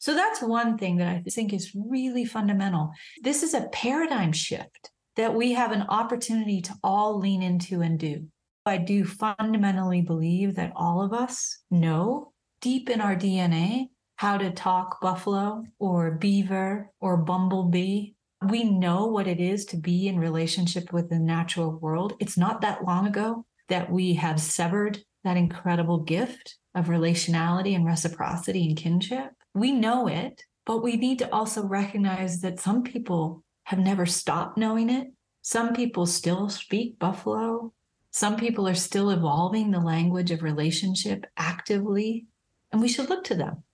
So 0.00 0.14
that's 0.14 0.42
one 0.42 0.78
thing 0.78 0.96
that 0.96 1.08
I 1.08 1.22
think 1.28 1.52
is 1.52 1.74
really 1.74 2.24
fundamental. 2.24 2.92
This 3.22 3.42
is 3.42 3.54
a 3.54 3.68
paradigm 3.72 4.32
shift 4.32 4.90
that 5.16 5.34
we 5.34 5.52
have 5.52 5.72
an 5.72 5.82
opportunity 5.82 6.60
to 6.62 6.74
all 6.82 7.18
lean 7.18 7.42
into 7.42 7.82
and 7.82 7.98
do. 7.98 8.26
I 8.64 8.76
do 8.76 9.04
fundamentally 9.04 10.02
believe 10.02 10.56
that 10.56 10.72
all 10.76 11.02
of 11.02 11.12
us 11.12 11.58
know 11.70 12.32
deep 12.60 12.90
in 12.90 13.00
our 13.00 13.16
DNA 13.16 13.88
how 14.16 14.36
to 14.36 14.50
talk 14.50 15.00
buffalo 15.00 15.64
or 15.78 16.12
beaver 16.12 16.90
or 17.00 17.16
bumblebee. 17.16 18.12
We 18.46 18.64
know 18.64 19.06
what 19.06 19.26
it 19.26 19.40
is 19.40 19.64
to 19.66 19.76
be 19.76 20.06
in 20.06 20.18
relationship 20.18 20.92
with 20.92 21.10
the 21.10 21.18
natural 21.18 21.72
world. 21.72 22.14
It's 22.20 22.38
not 22.38 22.60
that 22.60 22.84
long 22.84 23.06
ago 23.06 23.44
that 23.68 23.90
we 23.90 24.14
have 24.14 24.40
severed 24.40 25.00
that 25.24 25.36
incredible 25.36 25.98
gift 25.98 26.56
of 26.74 26.86
relationality 26.86 27.74
and 27.74 27.84
reciprocity 27.84 28.68
and 28.68 28.76
kinship. 28.76 29.30
We 29.54 29.72
know 29.72 30.06
it, 30.06 30.42
but 30.64 30.82
we 30.82 30.96
need 30.96 31.18
to 31.18 31.32
also 31.32 31.66
recognize 31.66 32.40
that 32.42 32.60
some 32.60 32.82
people 32.82 33.42
have 33.64 33.78
never 33.78 34.06
stopped 34.06 34.56
knowing 34.56 34.88
it. 34.88 35.08
Some 35.42 35.74
people 35.74 36.06
still 36.06 36.48
speak 36.48 36.98
Buffalo. 36.98 37.72
Some 38.10 38.36
people 38.36 38.68
are 38.68 38.74
still 38.74 39.10
evolving 39.10 39.70
the 39.70 39.80
language 39.80 40.30
of 40.30 40.42
relationship 40.42 41.26
actively, 41.36 42.26
and 42.70 42.80
we 42.80 42.88
should 42.88 43.08
look 43.08 43.24
to 43.24 43.34
them. 43.34 43.64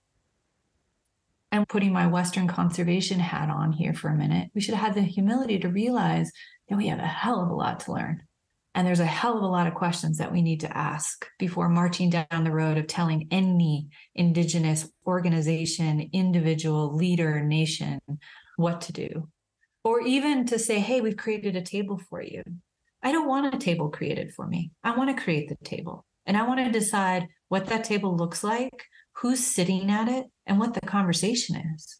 And 1.55 1.65
putting 1.69 1.93
my 1.93 2.05
Western 2.05 2.49
conservation 2.49 3.17
hat 3.17 3.49
on 3.49 3.71
here 3.71 3.93
for 3.93 4.09
a 4.09 4.13
minute, 4.13 4.51
we 4.53 4.59
should 4.59 4.73
have 4.73 4.93
the 4.93 5.01
humility 5.01 5.57
to 5.59 5.69
realize 5.69 6.29
that 6.67 6.75
we 6.75 6.87
have 6.87 6.99
a 6.99 7.07
hell 7.07 7.41
of 7.41 7.49
a 7.49 7.53
lot 7.53 7.79
to 7.81 7.93
learn. 7.93 8.23
And 8.73 8.85
there's 8.85 8.99
a 8.99 9.05
hell 9.05 9.37
of 9.37 9.43
a 9.43 9.47
lot 9.47 9.65
of 9.65 9.73
questions 9.73 10.17
that 10.17 10.33
we 10.33 10.41
need 10.41 10.59
to 10.59 10.77
ask 10.77 11.25
before 11.39 11.69
marching 11.69 12.09
down 12.09 12.43
the 12.43 12.51
road 12.51 12.77
of 12.77 12.87
telling 12.87 13.29
any 13.31 13.87
Indigenous 14.15 14.89
organization, 15.07 16.09
individual, 16.11 16.93
leader, 16.93 17.41
nation 17.41 18.01
what 18.57 18.81
to 18.81 18.91
do. 18.91 19.29
Or 19.85 20.01
even 20.01 20.45
to 20.47 20.59
say, 20.59 20.81
hey, 20.81 20.99
we've 20.99 21.15
created 21.15 21.55
a 21.55 21.61
table 21.61 22.01
for 22.09 22.21
you. 22.21 22.43
I 23.01 23.13
don't 23.13 23.29
want 23.29 23.55
a 23.55 23.57
table 23.57 23.87
created 23.91 24.33
for 24.33 24.45
me. 24.45 24.71
I 24.83 24.97
want 24.97 25.15
to 25.15 25.23
create 25.23 25.47
the 25.47 25.55
table. 25.63 26.05
And 26.25 26.35
I 26.35 26.45
want 26.45 26.65
to 26.65 26.69
decide 26.77 27.29
what 27.47 27.67
that 27.67 27.85
table 27.85 28.13
looks 28.13 28.43
like, 28.43 28.83
who's 29.17 29.45
sitting 29.45 29.89
at 29.91 30.07
it, 30.07 30.25
and 30.45 30.59
what 30.59 30.73
the 30.73 30.81
conversation 30.81 31.55
is. 31.75 31.99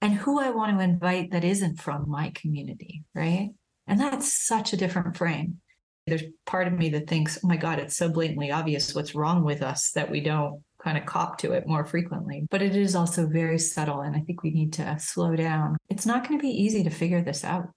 And 0.00 0.14
who 0.14 0.40
I 0.40 0.50
want 0.50 0.78
to 0.78 0.82
invite 0.82 1.32
that 1.32 1.44
isn't 1.44 1.80
from 1.80 2.08
my 2.08 2.32
community, 2.34 3.04
right? 3.14 3.50
And 3.86 4.00
that's 4.00 4.32
such 4.46 4.72
a 4.72 4.76
different 4.76 5.16
frame. 5.16 5.58
There's 6.06 6.22
part 6.46 6.66
of 6.66 6.72
me 6.72 6.88
that 6.90 7.08
thinks, 7.08 7.38
oh 7.44 7.48
my 7.48 7.56
God, 7.56 7.78
it's 7.78 7.96
so 7.96 8.08
blatantly 8.08 8.50
obvious 8.50 8.94
what's 8.94 9.14
wrong 9.14 9.44
with 9.44 9.62
us 9.62 9.90
that 9.92 10.10
we 10.10 10.20
don't 10.20 10.62
kind 10.82 10.96
of 10.96 11.04
cop 11.04 11.38
to 11.38 11.52
it 11.52 11.66
more 11.66 11.84
frequently. 11.84 12.46
But 12.50 12.62
it 12.62 12.74
is 12.74 12.96
also 12.96 13.26
very 13.26 13.58
subtle. 13.58 14.00
And 14.00 14.16
I 14.16 14.20
think 14.20 14.42
we 14.42 14.50
need 14.50 14.72
to 14.74 14.96
slow 14.98 15.36
down. 15.36 15.76
It's 15.88 16.06
not 16.06 16.26
going 16.26 16.38
to 16.38 16.42
be 16.42 16.48
easy 16.48 16.82
to 16.84 16.90
figure 16.90 17.22
this 17.22 17.44
out. 17.44 17.68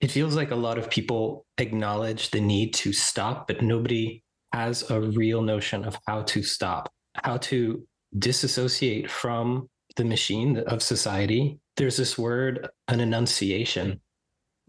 It 0.00 0.10
feels 0.10 0.36
like 0.36 0.50
a 0.50 0.56
lot 0.56 0.78
of 0.78 0.90
people 0.90 1.46
acknowledge 1.58 2.30
the 2.30 2.40
need 2.40 2.74
to 2.74 2.92
stop, 2.92 3.48
but 3.48 3.62
nobody 3.62 4.22
has 4.54 4.88
a 4.90 5.00
real 5.00 5.42
notion 5.42 5.84
of 5.84 5.98
how 6.06 6.22
to 6.22 6.42
stop, 6.42 6.92
how 7.14 7.36
to 7.36 7.84
disassociate 8.16 9.10
from 9.10 9.68
the 9.96 10.04
machine 10.04 10.58
of 10.58 10.82
society. 10.82 11.58
There's 11.76 11.96
this 11.96 12.16
word, 12.16 12.68
an 12.88 13.00
enunciation, 13.00 14.00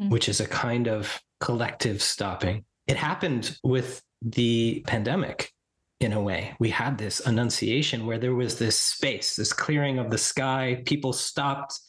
mm-hmm. 0.01 0.09
which 0.09 0.27
is 0.27 0.39
a 0.41 0.47
kind 0.47 0.87
of 0.87 1.21
collective 1.39 2.01
stopping. 2.01 2.65
It 2.87 2.97
happened 2.97 3.57
with 3.63 4.01
the 4.21 4.83
pandemic 4.87 5.51
in 5.99 6.13
a 6.13 6.21
way. 6.21 6.55
We 6.59 6.69
had 6.69 6.97
this 6.97 7.19
annunciation 7.25 8.05
where 8.05 8.17
there 8.17 8.35
was 8.35 8.57
this 8.57 8.77
space, 8.77 9.35
this 9.35 9.53
clearing 9.53 9.99
of 9.99 10.09
the 10.09 10.17
sky. 10.17 10.81
People 10.85 11.13
stopped, 11.13 11.79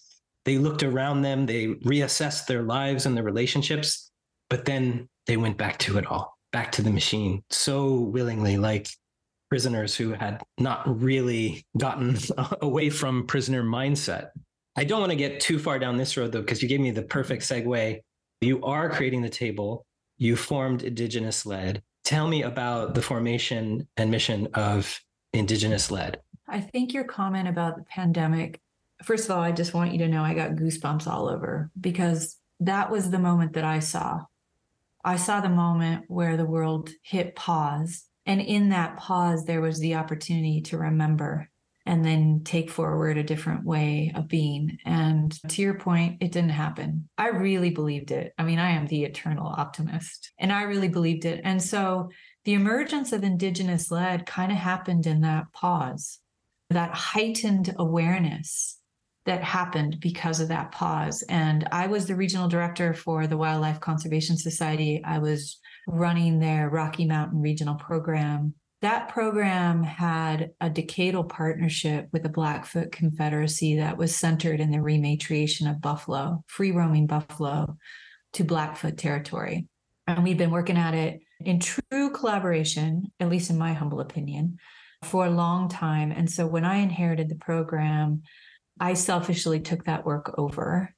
they 0.45 0.59
looked 0.59 0.83
around 0.83 1.23
them, 1.23 1.47
they 1.47 1.69
reassessed 1.69 2.47
their 2.47 2.63
lives 2.63 3.07
and 3.07 3.17
their 3.17 3.25
relationships, 3.25 4.11
but 4.51 4.65
then 4.65 5.09
they 5.27 5.37
went 5.37 5.57
back 5.57 5.79
to 5.79 5.99
it 5.99 6.07
all, 6.07 6.36
back 6.53 6.73
to 6.73 6.83
the 6.83 6.91
machine 6.91 7.43
so 7.51 7.95
willingly, 7.95 8.57
like 8.57 8.89
prisoners 9.49 9.95
who 9.95 10.13
had 10.13 10.43
not 10.59 11.01
really 11.01 11.65
gotten 11.79 12.17
away 12.61 12.91
from 12.91 13.27
prisoner 13.27 13.63
mindset. 13.63 14.31
I 14.77 14.85
don't 14.85 15.01
want 15.01 15.11
to 15.11 15.17
get 15.17 15.41
too 15.41 15.59
far 15.59 15.79
down 15.79 15.97
this 15.97 16.17
road 16.17 16.33
though, 16.33 16.41
because 16.41 16.63
you 16.63 16.69
gave 16.69 16.81
me 16.81 16.91
the 16.91 17.03
perfect 17.03 17.43
segue. 17.43 18.01
You 18.41 18.63
are 18.65 18.91
creating 18.91 19.23
the 19.23 19.29
table. 19.29 19.87
You 20.19 20.37
formed 20.37 20.83
Indigenous 20.83 21.47
Led. 21.47 21.83
Tell 22.05 22.29
me 22.29 22.43
about 22.43 22.95
the 22.95 23.03
formation 23.03 23.89
and 23.97 24.11
mission 24.11 24.49
of 24.55 25.01
Indigenous 25.33 25.91
Led. 25.91 26.21
I 26.49 26.61
think 26.61 26.93
your 26.93 27.05
comment 27.05 27.49
about 27.49 27.77
the 27.77 27.85
pandemic, 27.85 28.61
first 29.03 29.25
of 29.25 29.33
all, 29.33 29.43
I 29.43 29.53
just 29.53 29.75
want 29.75 29.93
you 29.93 29.99
to 29.99 30.09
know 30.09 30.23
I 30.23 30.35
got 30.35 30.53
goosebumps 30.53 31.07
all 31.07 31.29
over 31.29 31.71
because 31.81 32.37
that 32.61 32.91
was 32.91 33.11
the 33.11 33.19
moment 33.19 33.55
that 33.55 33.65
I 33.65 33.81
saw. 33.81 34.25
I 35.07 35.17
saw 35.17 35.41
the 35.41 35.49
moment 35.49 36.07
where 36.09 36.37
the 36.37 36.45
world 36.45 36.91
hit 37.03 37.37
pause. 37.37 38.05
And 38.27 38.41
in 38.41 38.71
that 38.71 38.97
pause, 38.97 39.45
there 39.45 39.61
was 39.61 39.79
the 39.79 39.95
opportunity 39.95 40.63
to 40.63 40.79
remember 40.79 41.49
and 41.87 42.05
then 42.05 42.43
take 42.45 42.69
forward 42.69 43.17
a 43.17 43.23
different 43.23 43.65
way 43.65 44.11
of 44.17 44.27
being. 44.27 44.79
And 44.85 45.33
to 45.49 45.63
your 45.63 45.75
point, 45.75 46.17
it 46.21 46.33
didn't 46.33 46.51
happen. 46.51 47.09
I 47.17 47.29
really 47.29 47.71
believed 47.71 48.11
it. 48.11 48.33
I 48.37 48.43
mean, 48.43 48.59
I 48.59 48.71
am 48.71 48.89
the 48.89 49.05
eternal 49.05 49.47
optimist, 49.47 50.33
and 50.41 50.53
I 50.53 50.63
really 50.63 50.89
believed 50.89 51.25
it. 51.25 51.41
And 51.45 51.63
so 51.63 52.11
the 52.45 52.55
emergence 52.55 53.13
of 53.13 53.23
Indigenous 53.23 53.93
led 53.93 54.27
kind 54.27 54.51
of 54.51 54.59
happened 54.59 55.07
in 55.07 55.21
that 55.21 55.53
pause, 55.53 56.19
that 56.71 56.93
heightened 56.93 57.73
awareness 57.79 58.79
that 59.27 59.43
happened 59.43 59.99
because 60.01 60.41
of 60.41 60.49
that 60.49 60.73
pause. 60.73 61.23
And 61.29 61.69
I 61.73 61.87
was 61.89 62.07
the 62.07 62.17
regional 62.17 62.49
director 62.49 62.95
for 62.95 63.27
the 63.27 63.37
Wildlife 63.37 63.81
Conservation 63.81 64.37
Society. 64.37 65.03
I 65.05 65.19
was 65.19 65.59
running 65.87 66.39
their 66.39 66.71
Rocky 66.71 67.07
Mountain 67.07 67.41
Regional 67.41 67.75
Program 67.75 68.55
that 68.83 69.09
program 69.09 69.83
had 69.83 70.51
a 70.61 70.69
decadal 70.69 71.29
partnership 71.29 72.09
with 72.13 72.23
the 72.23 72.29
Blackfoot 72.29 72.93
Confederacy 72.93 73.77
that 73.77 73.97
was 73.97 74.15
centered 74.15 74.61
in 74.61 74.71
the 74.71 74.79
rematriation 74.79 75.69
of 75.69 75.81
buffalo, 75.81 76.45
free 76.47 76.73
roaming 76.73 77.07
buffalo 77.07 77.77
to 78.35 78.45
Blackfoot 78.45 78.99
territory. 78.99 79.67
And 80.07 80.23
we've 80.23 80.37
been 80.37 80.51
working 80.51 80.77
at 80.77 80.95
it 80.95 81.21
in 81.41 81.59
true 81.59 82.11
collaboration, 82.11 83.11
at 83.19 83.29
least 83.29 83.51
in 83.51 83.59
my 83.59 83.73
humble 83.73 84.01
opinion, 84.01 84.59
for 85.03 85.27
a 85.27 85.31
long 85.31 85.69
time. 85.69 86.13
And 86.13 86.31
so 86.31 86.47
when 86.47 86.65
I 86.65 86.77
inherited 86.77 87.29
the 87.29 87.37
program, 87.37 88.23
I 88.81 88.95
selfishly 88.95 89.61
took 89.61 89.85
that 89.85 90.05
work 90.05 90.35
over. 90.39 90.95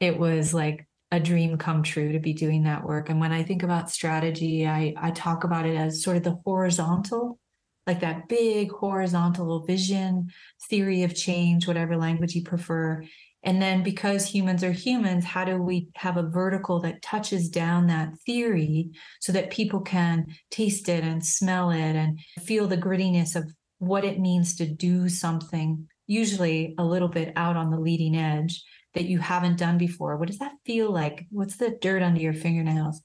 It 0.00 0.18
was 0.18 0.54
like 0.54 0.86
a 1.10 1.20
dream 1.20 1.58
come 1.58 1.82
true 1.82 2.12
to 2.12 2.18
be 2.18 2.32
doing 2.32 2.64
that 2.64 2.84
work. 2.84 3.10
And 3.10 3.20
when 3.20 3.32
I 3.32 3.42
think 3.42 3.62
about 3.62 3.90
strategy, 3.90 4.66
I, 4.66 4.94
I 4.96 5.10
talk 5.10 5.44
about 5.44 5.66
it 5.66 5.76
as 5.76 6.02
sort 6.02 6.16
of 6.16 6.22
the 6.22 6.38
horizontal, 6.44 7.38
like 7.86 8.00
that 8.00 8.28
big 8.28 8.72
horizontal 8.72 9.64
vision, 9.64 10.30
theory 10.70 11.02
of 11.02 11.14
change, 11.14 11.66
whatever 11.66 11.96
language 11.96 12.34
you 12.34 12.42
prefer. 12.42 13.04
And 13.44 13.60
then 13.60 13.82
because 13.82 14.24
humans 14.24 14.62
are 14.62 14.72
humans, 14.72 15.24
how 15.24 15.44
do 15.44 15.60
we 15.60 15.88
have 15.96 16.16
a 16.16 16.28
vertical 16.28 16.80
that 16.80 17.02
touches 17.02 17.48
down 17.48 17.88
that 17.88 18.16
theory 18.24 18.90
so 19.20 19.32
that 19.32 19.50
people 19.50 19.80
can 19.80 20.28
taste 20.50 20.88
it 20.88 21.02
and 21.02 21.24
smell 21.24 21.70
it 21.70 21.96
and 21.96 22.20
feel 22.40 22.68
the 22.68 22.76
grittiness 22.78 23.34
of 23.34 23.52
what 23.78 24.04
it 24.04 24.20
means 24.20 24.54
to 24.56 24.66
do 24.66 25.08
something, 25.08 25.88
usually 26.06 26.74
a 26.78 26.84
little 26.84 27.08
bit 27.08 27.32
out 27.36 27.56
on 27.56 27.70
the 27.70 27.80
leading 27.80 28.16
edge 28.16 28.62
that 28.94 29.04
you 29.04 29.18
haven't 29.18 29.58
done 29.58 29.78
before. 29.78 30.16
What 30.16 30.28
does 30.28 30.38
that 30.38 30.52
feel 30.66 30.90
like? 30.90 31.26
What's 31.30 31.56
the 31.56 31.76
dirt 31.80 32.02
under 32.02 32.20
your 32.20 32.34
fingernails? 32.34 33.00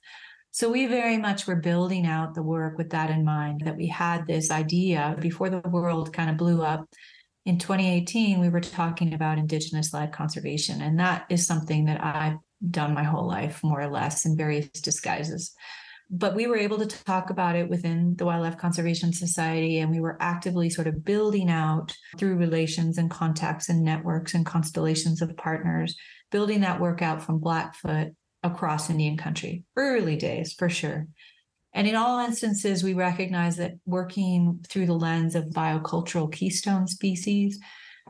So 0.50 0.70
we 0.70 0.86
very 0.86 1.18
much 1.18 1.46
were 1.46 1.56
building 1.56 2.06
out 2.06 2.34
the 2.34 2.42
work 2.42 2.78
with 2.78 2.90
that 2.90 3.10
in 3.10 3.24
mind 3.24 3.62
that 3.64 3.76
we 3.76 3.86
had 3.86 4.26
this 4.26 4.50
idea 4.50 5.16
before 5.20 5.50
the 5.50 5.60
world 5.60 6.12
kind 6.12 6.30
of 6.30 6.36
blew 6.36 6.62
up. 6.62 6.88
In 7.46 7.58
2018, 7.58 8.40
we 8.40 8.48
were 8.48 8.60
talking 8.60 9.14
about 9.14 9.38
indigenous 9.38 9.94
led 9.94 10.12
conservation. 10.12 10.82
And 10.82 10.98
that 10.98 11.26
is 11.30 11.46
something 11.46 11.84
that 11.86 12.02
I've 12.04 12.38
done 12.70 12.92
my 12.92 13.04
whole 13.04 13.26
life, 13.26 13.62
more 13.62 13.80
or 13.80 13.88
less, 13.88 14.26
in 14.26 14.36
various 14.36 14.68
disguises 14.70 15.54
but 16.10 16.34
we 16.34 16.46
were 16.46 16.56
able 16.56 16.78
to 16.78 16.86
talk 16.86 17.30
about 17.30 17.54
it 17.54 17.68
within 17.68 18.16
the 18.16 18.24
Wildlife 18.24 18.56
Conservation 18.56 19.12
Society, 19.12 19.78
and 19.78 19.90
we 19.90 20.00
were 20.00 20.16
actively 20.20 20.70
sort 20.70 20.86
of 20.86 21.04
building 21.04 21.50
out 21.50 21.94
through 22.16 22.36
relations 22.36 22.96
and 22.96 23.10
contacts 23.10 23.68
and 23.68 23.82
networks 23.82 24.34
and 24.34 24.46
constellations 24.46 25.20
of 25.20 25.36
partners, 25.36 25.94
building 26.30 26.60
that 26.62 26.80
work 26.80 27.02
out 27.02 27.22
from 27.22 27.38
Blackfoot 27.38 28.08
across 28.42 28.88
Indian 28.88 29.16
country. 29.16 29.64
Early 29.76 30.16
days, 30.16 30.54
for 30.54 30.70
sure. 30.70 31.06
And 31.74 31.86
in 31.86 31.94
all 31.94 32.20
instances, 32.20 32.82
we 32.82 32.94
recognize 32.94 33.56
that 33.56 33.74
working 33.84 34.64
through 34.68 34.86
the 34.86 34.94
lens 34.94 35.34
of 35.34 35.44
biocultural 35.46 36.32
keystone 36.32 36.86
species, 36.86 37.58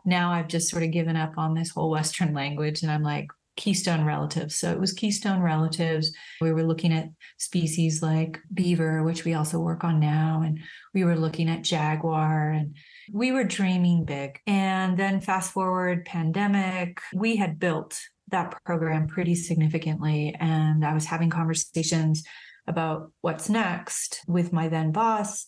now 0.04 0.30
I've 0.30 0.48
just 0.48 0.68
sort 0.68 0.84
of 0.84 0.92
given 0.92 1.16
up 1.16 1.32
on 1.36 1.54
this 1.54 1.70
whole 1.70 1.90
Western 1.90 2.32
language 2.32 2.82
and 2.82 2.90
I'm 2.92 3.02
like, 3.02 3.26
keystone 3.58 4.04
relatives. 4.04 4.54
So 4.54 4.70
it 4.70 4.80
was 4.80 4.92
keystone 4.92 5.40
relatives. 5.40 6.12
We 6.40 6.52
were 6.52 6.62
looking 6.62 6.92
at 6.92 7.10
species 7.38 8.00
like 8.02 8.38
beaver, 8.54 9.02
which 9.02 9.24
we 9.24 9.34
also 9.34 9.58
work 9.58 9.82
on 9.84 9.98
now. 10.00 10.42
And 10.44 10.60
we 10.94 11.04
were 11.04 11.16
looking 11.16 11.50
at 11.50 11.64
jaguar 11.64 12.50
and 12.50 12.76
We 13.12 13.32
were 13.32 13.44
dreaming 13.44 14.04
big. 14.04 14.38
And 14.46 14.96
then 14.96 15.20
fast 15.20 15.52
forward, 15.52 16.04
pandemic, 16.04 17.00
we 17.12 17.36
had 17.36 17.58
built 17.58 17.98
that 18.28 18.54
program 18.64 19.08
pretty 19.08 19.34
significantly. 19.34 20.36
And 20.38 20.84
I 20.84 20.94
was 20.94 21.06
having 21.06 21.30
conversations 21.30 22.22
about 22.66 23.10
what's 23.22 23.48
next 23.48 24.22
with 24.28 24.52
my 24.52 24.68
then 24.68 24.92
boss. 24.92 25.46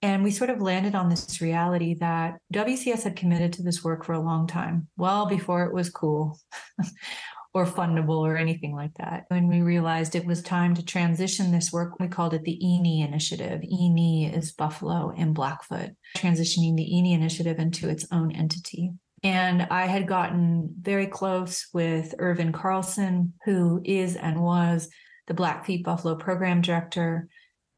And 0.00 0.24
we 0.24 0.30
sort 0.30 0.50
of 0.50 0.60
landed 0.60 0.94
on 0.94 1.10
this 1.10 1.40
reality 1.40 1.94
that 2.00 2.38
WCS 2.54 3.02
had 3.04 3.14
committed 3.14 3.52
to 3.54 3.62
this 3.62 3.84
work 3.84 4.04
for 4.04 4.14
a 4.14 4.20
long 4.20 4.46
time, 4.46 4.88
well 4.96 5.26
before 5.26 5.64
it 5.64 5.74
was 5.74 5.90
cool 5.90 6.38
or 7.54 7.66
fundable 7.66 8.20
or 8.20 8.36
anything 8.36 8.74
like 8.74 8.92
that. 8.98 9.24
When 9.28 9.48
we 9.48 9.60
realized 9.60 10.14
it 10.14 10.26
was 10.26 10.42
time 10.42 10.74
to 10.74 10.84
transition 10.84 11.52
this 11.52 11.72
work, 11.72 11.98
we 12.00 12.08
called 12.08 12.34
it 12.34 12.44
the 12.44 12.58
Iinnii 12.62 13.06
initiative. 13.06 13.60
Iinnii 13.60 14.34
is 14.36 14.52
Buffalo 14.52 15.12
and 15.16 15.34
Blackfoot, 15.34 15.90
transitioning 16.16 16.76
the 16.76 16.88
Iinnii 16.90 17.14
initiative 17.14 17.58
into 17.58 17.88
its 17.88 18.06
own 18.10 18.32
entity. 18.32 18.92
And 19.22 19.62
I 19.70 19.86
had 19.86 20.08
gotten 20.08 20.74
very 20.80 21.06
close 21.06 21.68
with 21.72 22.14
Ervin 22.18 22.52
Carlson, 22.52 23.34
who 23.44 23.80
is 23.84 24.16
and 24.16 24.42
was 24.42 24.88
the 25.28 25.34
Blackfeet 25.34 25.84
Buffalo 25.84 26.16
program 26.16 26.60
director. 26.60 27.28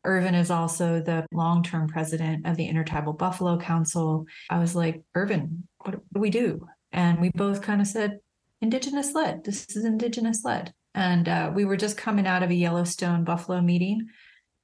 Ervin 0.06 0.34
is 0.34 0.50
also 0.50 1.00
the 1.00 1.26
long 1.32 1.62
term 1.62 1.88
president 1.88 2.46
of 2.46 2.56
the 2.56 2.66
Intertribal 2.66 3.12
Buffalo 3.12 3.58
Council. 3.58 4.24
I 4.48 4.58
was 4.58 4.74
like, 4.74 5.02
Ervin, 5.14 5.66
what 5.78 5.92
do 5.92 6.20
we 6.20 6.30
do? 6.30 6.66
And 6.92 7.20
we 7.20 7.30
both 7.34 7.60
kind 7.60 7.80
of 7.80 7.86
said, 7.86 8.20
Indigenous 8.64 9.12
led. 9.12 9.44
This 9.44 9.76
is 9.76 9.84
Indigenous 9.84 10.42
led. 10.42 10.72
And 10.94 11.28
uh, 11.28 11.52
we 11.54 11.66
were 11.66 11.76
just 11.76 11.98
coming 11.98 12.26
out 12.26 12.42
of 12.42 12.48
a 12.48 12.54
Yellowstone 12.54 13.22
Buffalo 13.22 13.60
meeting. 13.60 14.08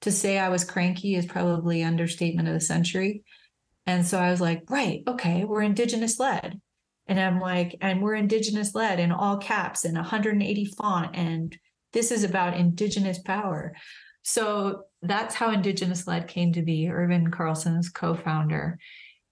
To 0.01 0.11
say 0.11 0.39
I 0.39 0.49
was 0.49 0.65
cranky 0.65 1.17
is 1.17 1.27
probably 1.27 1.83
understatement 1.83 2.49
of 2.49 2.55
the 2.55 2.63
century. 2.63 3.25
And 3.87 4.07
so 4.07 4.19
I 4.19 4.31
was 4.31 4.41
like, 4.41 4.63
right, 4.71 5.03
okay, 5.07 5.45
we're 5.45 5.61
Indigenous 5.61 6.19
led. 6.19 6.59
And 7.09 7.21
I'm 7.21 7.41
like, 7.41 7.77
and 7.83 8.01
we're 8.01 8.15
Indigenous 8.15 8.75
led 8.75 9.01
in 9.01 9.13
all 9.13 9.37
caps 9.37 9.85
and 9.85 9.97
180 9.97 10.65
font. 10.79 11.15
And 11.15 11.55
this 11.93 12.11
is 12.11 12.25
about 12.25 12.57
Indigenous 12.57 13.19
power. 13.19 13.75
So 14.23 14.85
that's 15.03 15.35
how 15.35 15.51
Indigenous 15.51 16.07
Led 16.07 16.27
came 16.27 16.55
to 16.55 16.63
be. 16.63 16.89
Ervin 16.89 17.31
Carlson's 17.31 17.91
co-founder. 17.91 18.79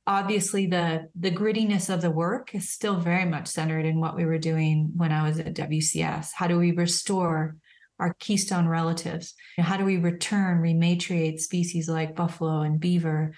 Obviously, 0.08 0.66
the 0.66 1.10
the 1.14 1.30
grittiness 1.30 1.92
of 1.92 2.00
the 2.00 2.10
work 2.10 2.54
is 2.54 2.70
still 2.70 2.98
very 2.98 3.26
much 3.26 3.46
centered 3.46 3.84
in 3.84 4.00
what 4.00 4.16
we 4.16 4.24
were 4.24 4.38
doing 4.38 4.90
when 4.96 5.12
I 5.12 5.22
was 5.28 5.38
at 5.38 5.54
WCS. 5.54 6.30
How 6.32 6.46
do 6.46 6.56
we 6.56 6.72
restore 6.72 7.56
our 8.00 8.14
keystone 8.14 8.66
relatives? 8.66 9.34
How 9.58 9.76
do 9.76 9.84
we 9.84 9.98
return, 9.98 10.62
rematriate 10.62 11.40
species 11.40 11.90
like 11.90 12.16
buffalo 12.16 12.62
and 12.62 12.80
beaver 12.80 13.34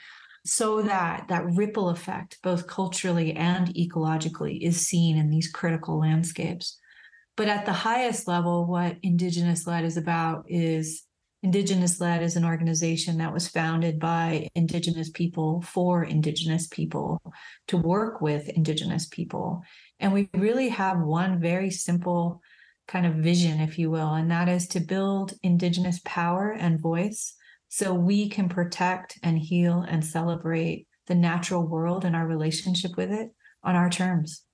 so 0.47 0.83
that 0.83 1.27
that 1.27 1.45
ripple 1.45 1.89
effect, 1.89 2.39
both 2.41 2.69
culturally 2.69 3.33
and 3.33 3.75
ecologically, 3.75 4.61
is 4.62 4.87
seen 4.87 5.17
in 5.17 5.29
these 5.29 5.50
critical 5.50 5.99
landscapes? 5.99 6.79
But 7.37 7.49
at 7.49 7.67
the 7.67 7.73
highest 7.73 8.29
level, 8.29 8.65
what 8.65 8.97
Indigenous 9.03 9.67
led 9.67 9.85
is 9.85 9.97
about 9.97 10.45
is 10.47 11.03
Indigenous 11.43 11.99
Led 12.01 12.23
is 12.23 12.37
an 12.37 12.45
organization 12.45 13.17
that 13.19 13.33
was 13.33 13.49
founded 13.49 13.99
by 13.99 14.49
Indigenous 14.55 15.09
people 15.09 15.63
for 15.63 16.05
Indigenous 16.05 16.67
people 16.67 17.23
to 17.69 17.79
work 17.79 18.21
with 18.21 18.51
Indigenous 18.51 19.07
people. 19.07 19.63
And 19.99 20.13
we 20.13 20.29
really 20.35 20.69
have 20.69 21.01
one 21.01 21.41
very 21.41 21.71
simple 21.71 22.43
kind 22.87 23.07
of 23.07 23.15
vision, 23.15 23.61
if 23.61 23.79
you 23.79 23.91
will, 23.91 24.13
and 24.13 24.31
that 24.31 24.51
is 24.51 24.69
to 24.69 24.81
build 24.81 25.33
Indigenous 25.43 26.01
power 26.05 26.51
and 26.51 26.79
voice 26.79 27.35
so 27.69 27.95
we 27.95 28.29
can 28.29 28.51
protect 28.51 29.19
and 29.23 29.39
heal 29.39 29.87
and 29.89 30.05
celebrate 30.05 30.89
the 31.07 31.15
natural 31.15 31.67
world 31.67 32.05
and 32.05 32.15
our 32.15 32.27
relationship 32.27 32.97
with 32.99 33.11
it 33.11 33.31
on 33.63 33.77
our 33.77 33.89
terms, 33.89 34.45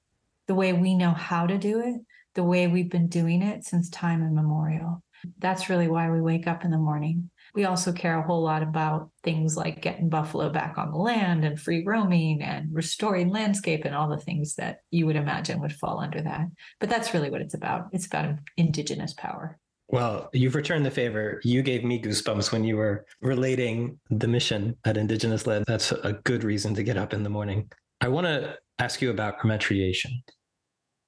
the 0.46 0.54
way 0.54 0.72
we 0.72 0.94
know 0.94 1.10
how 1.10 1.46
to 1.46 1.58
do 1.58 1.80
it, 1.80 1.96
the 2.34 2.44
way 2.44 2.68
we've 2.68 2.90
been 2.90 3.08
doing 3.08 3.42
it 3.42 3.64
since 3.64 3.88
time 3.88 4.22
immemorial. 4.22 5.02
That's 5.38 5.68
really 5.68 5.88
why 5.88 6.10
we 6.10 6.20
wake 6.20 6.46
up 6.46 6.64
in 6.64 6.70
the 6.70 6.78
morning. 6.78 7.30
We 7.54 7.64
also 7.64 7.92
care 7.92 8.18
a 8.18 8.22
whole 8.22 8.42
lot 8.42 8.62
about 8.62 9.10
things 9.22 9.56
like 9.56 9.80
getting 9.80 10.08
buffalo 10.08 10.50
back 10.50 10.76
on 10.76 10.90
the 10.90 10.98
land 10.98 11.44
and 11.44 11.58
free 11.58 11.84
roaming 11.84 12.42
and 12.42 12.68
restoring 12.72 13.30
landscape 13.30 13.84
and 13.84 13.94
all 13.94 14.08
the 14.08 14.18
things 14.18 14.56
that 14.56 14.80
you 14.90 15.06
would 15.06 15.16
imagine 15.16 15.60
would 15.60 15.72
fall 15.72 15.98
under 15.98 16.20
that. 16.20 16.48
But 16.80 16.90
that's 16.90 17.14
really 17.14 17.30
what 17.30 17.40
it's 17.40 17.54
about. 17.54 17.86
It's 17.92 18.06
about 18.06 18.34
indigenous 18.56 19.14
power. 19.14 19.58
Well, 19.88 20.28
you've 20.32 20.56
returned 20.56 20.84
the 20.84 20.90
favor. 20.90 21.40
You 21.44 21.62
gave 21.62 21.84
me 21.84 22.02
goosebumps 22.02 22.50
when 22.50 22.64
you 22.64 22.76
were 22.76 23.06
relating 23.22 23.98
the 24.10 24.26
mission 24.26 24.76
at 24.84 24.96
Indigenous 24.96 25.46
Led. 25.46 25.64
That's 25.66 25.92
a 25.92 26.14
good 26.24 26.42
reason 26.42 26.74
to 26.74 26.82
get 26.82 26.96
up 26.96 27.14
in 27.14 27.22
the 27.22 27.30
morning. 27.30 27.70
I 28.00 28.08
want 28.08 28.26
to 28.26 28.58
ask 28.80 29.00
you 29.00 29.10
about 29.10 29.38
rematriation. 29.38 30.10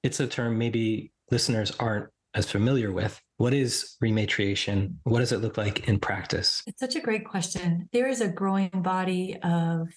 It's 0.01 0.21
a 0.21 0.27
term 0.27 0.57
maybe 0.57 1.11
listeners 1.29 1.71
aren't 1.79 2.07
as 2.33 2.49
familiar 2.49 2.91
with. 2.91 3.19
What 3.37 3.53
is 3.53 3.95
rematriation? 4.03 4.95
What 5.03 5.19
does 5.19 5.31
it 5.31 5.41
look 5.41 5.57
like 5.57 5.87
in 5.87 5.99
practice? 5.99 6.61
It's 6.67 6.79
such 6.79 6.95
a 6.95 7.01
great 7.01 7.25
question. 7.25 7.89
There 7.93 8.07
is 8.07 8.21
a 8.21 8.27
growing 8.27 8.69
body 8.81 9.37
of 9.43 9.89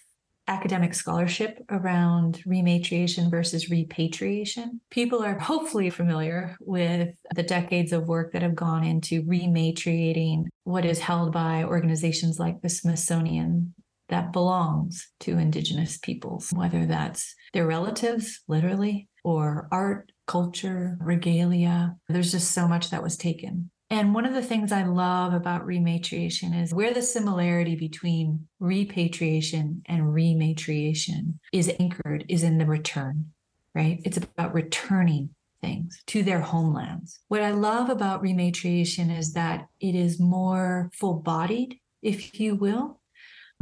academic 0.49 0.93
scholarship 0.93 1.59
around 1.71 2.43
rematriation 2.47 3.31
versus 3.31 3.71
repatriation. 3.71 4.81
People 4.91 5.23
are 5.23 5.39
hopefully 5.39 5.89
familiar 5.89 6.57
with 6.61 7.11
the 7.35 7.43
decades 7.43 7.93
of 7.93 8.09
work 8.09 8.33
that 8.33 8.43
have 8.43 8.57
gone 8.57 8.85
into 8.85 9.23
rematriating 9.23 10.45
what 10.65 10.85
is 10.85 10.99
held 10.99 11.33
by 11.33 11.63
organizations 11.65 12.39
like 12.39 12.61
the 12.61 12.69
Smithsonian 12.69 13.75
that 14.09 14.33
belongs 14.33 15.09
to 15.21 15.39
Indigenous 15.39 15.97
peoples, 15.97 16.51
whether 16.53 16.87
that's 16.87 17.35
their 17.53 17.67
relatives, 17.67 18.41
literally, 18.49 19.09
or 19.25 19.69
art, 19.71 20.11
culture, 20.33 20.97
regalia. 20.99 21.95
There's 22.09 22.33
just 22.33 22.53
so 22.53 22.67
much 22.67 22.89
that 22.89 23.03
was 23.03 23.19
taken. 23.19 23.71
And 23.91 24.15
one 24.15 24.25
of 24.25 24.33
the 24.33 24.43
things 24.43 24.73
I 24.73 24.85
love 24.85 25.35
about 25.35 25.67
rematriation 25.67 26.59
is 26.59 26.73
where 26.73 26.95
the 26.95 27.03
similarity 27.03 27.77
between 27.77 28.49
repatriation 28.59 29.83
and 29.85 30.05
rematriation 30.05 31.35
is 31.53 31.71
anchored 31.79 32.25
is 32.31 32.43
in 32.43 32.57
the 32.57 32.65
return, 32.65 33.27
right? 33.75 34.01
It's 34.07 34.17
about 34.17 34.55
returning 34.55 35.35
things 35.61 36.03
to 36.07 36.23
their 36.23 36.41
homelands. 36.41 37.21
What 37.29 37.43
I 37.43 37.51
love 37.51 37.91
about 37.91 38.23
rematriation 38.23 39.15
is 39.15 39.35
that 39.35 39.69
it 39.81 39.95
is 39.95 40.19
more 40.19 40.91
full 40.95 41.21
bodied, 41.21 41.79
if 42.01 42.41
you 42.41 42.55
will. 42.55 43.02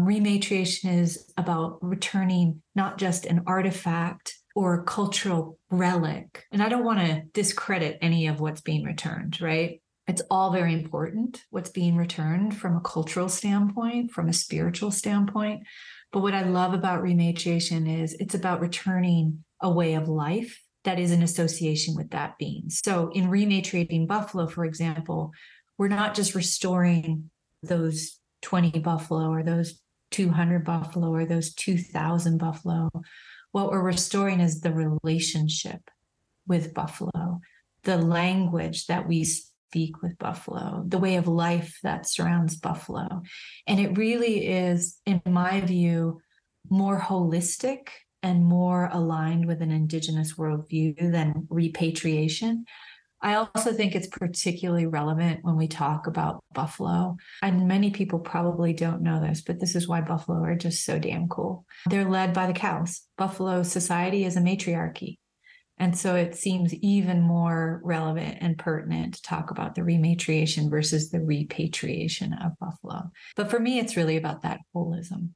Rematriation 0.07 1.01
is 1.01 1.33
about 1.37 1.79
returning 1.83 2.63
not 2.75 2.99
just 2.99 3.27
an 3.27 3.43
artifact 3.47 4.37
or 4.55 4.83
cultural 4.85 5.59
relic. 5.71 6.45
And 6.51 6.63
I 6.63 6.69
don't 6.69 6.85
want 6.85 7.01
to 7.01 7.23
discredit 7.33 7.99
any 8.01 8.27
of 8.27 8.41
what's 8.41 8.61
being 8.61 8.85
returned, 8.85 9.41
right? 9.41 9.81
It's 10.09 10.23
all 10.31 10.51
very 10.51 10.73
important 10.75 11.45
what's 11.51 11.71
being 11.71 11.97
returned 11.97 12.57
from 12.57 12.77
a 12.77 12.81
cultural 12.81 13.29
standpoint, 13.29 14.11
from 14.11 14.29
a 14.29 14.33
spiritual 14.33 14.91
standpoint. 14.91 15.63
But 16.13 16.21
what 16.21 16.35
I 16.35 16.43
love 16.43 16.75
about 16.75 17.03
rematriation 17.03 18.03
is 18.03 18.15
it's 18.15 18.35
about 18.35 18.61
returning 18.61 19.45
a 19.61 19.71
way 19.71 19.95
of 19.95 20.09
life 20.09 20.61
that 20.85 20.99
is 20.99 21.13
in 21.13 21.23
association 21.23 21.95
with 21.95 22.11
that 22.11 22.39
being. 22.39 22.71
So 22.71 23.11
in 23.13 23.29
rematriating 23.29 24.09
buffalo, 24.09 24.49
for 24.49 24.65
example, 24.65 25.31
we're 25.79 25.89
not 25.89 26.15
just 26.15 26.35
restoring 26.35 27.31
those 27.63 28.19
20 28.43 28.81
buffalo 28.81 29.29
or 29.29 29.43
those 29.43 29.79
200 30.11 30.65
buffalo 30.65 31.13
or 31.13 31.25
those 31.25 31.55
2000 31.55 32.39
buffalo 32.39 32.91
what 33.53 33.71
we're 33.71 33.83
restoring 33.83 34.41
is 34.41 34.61
the 34.61 34.73
relationship 34.73 35.91
with 36.47 36.75
buffalo, 36.75 37.41
the 37.85 37.97
language 37.97 38.87
that 38.87 39.09
we 39.09 39.25
speak 39.25 40.03
with 40.03 40.19
buffalo, 40.19 40.85
the 40.87 40.99
way 40.99 41.17
of 41.17 41.29
life 41.29 41.79
that 41.83 42.09
surrounds 42.09 42.57
buffalo. 42.57 43.23
And 43.67 43.81
it 43.81 43.97
really 43.99 44.49
is, 44.49 45.01
in 45.07 45.21
my 45.27 45.61
view, 45.61 46.21
more 46.69 47.01
holistic 47.01 47.89
and 48.23 48.45
more 48.45 48.91
aligned 48.93 49.47
with 49.47 49.63
an 49.63 49.71
indigenous 49.71 50.35
worldview 50.35 51.11
than 51.11 51.47
repatriation 51.49 52.67
I 53.23 53.35
also 53.35 53.73
think 53.73 53.95
it's 53.95 54.07
particularly 54.07 54.87
relevant 54.87 55.41
when 55.43 55.57
we 55.57 55.69
talk 55.69 56.07
about 56.07 56.43
buffalo. 56.55 57.17
And 57.43 57.69
many 57.69 57.91
people 57.91 58.19
probably 58.19 58.73
don't 58.73 59.03
know 59.03 59.21
this, 59.21 59.43
but 59.43 59.61
this 59.61 59.75
is 59.75 59.87
why 59.87 60.01
buffalo 60.01 60.43
are 60.43 60.57
just 60.57 60.85
so 60.85 60.99
damn 60.99 61.29
cool. 61.29 61.67
They're 61.87 62.09
led 62.09 62.33
by 62.33 62.47
the 62.47 62.55
cows. 62.55 63.03
Buffalo 63.19 63.63
society 63.63 64.25
is 64.25 64.37
a 64.37 64.41
matriarchy. 64.41 65.19
And 65.81 65.97
so 65.97 66.15
it 66.15 66.35
seems 66.35 66.75
even 66.75 67.23
more 67.23 67.81
relevant 67.83 68.39
and 68.43 68.59
pertinent 68.59 69.15
to 69.15 69.23
talk 69.23 69.51
about 69.51 69.75
the 69.75 69.81
rematriation 69.81 70.69
versus 70.69 71.11
the 71.11 71.21
repatriation 71.21 72.35
of 72.35 72.53
buffalo. 72.59 73.11
But 73.35 73.51
for 73.51 73.59
me, 73.59 73.79
it's 73.79 73.97
really 73.97 74.19
about 74.19 74.43
that 74.43 74.61
holism. 74.77 75.31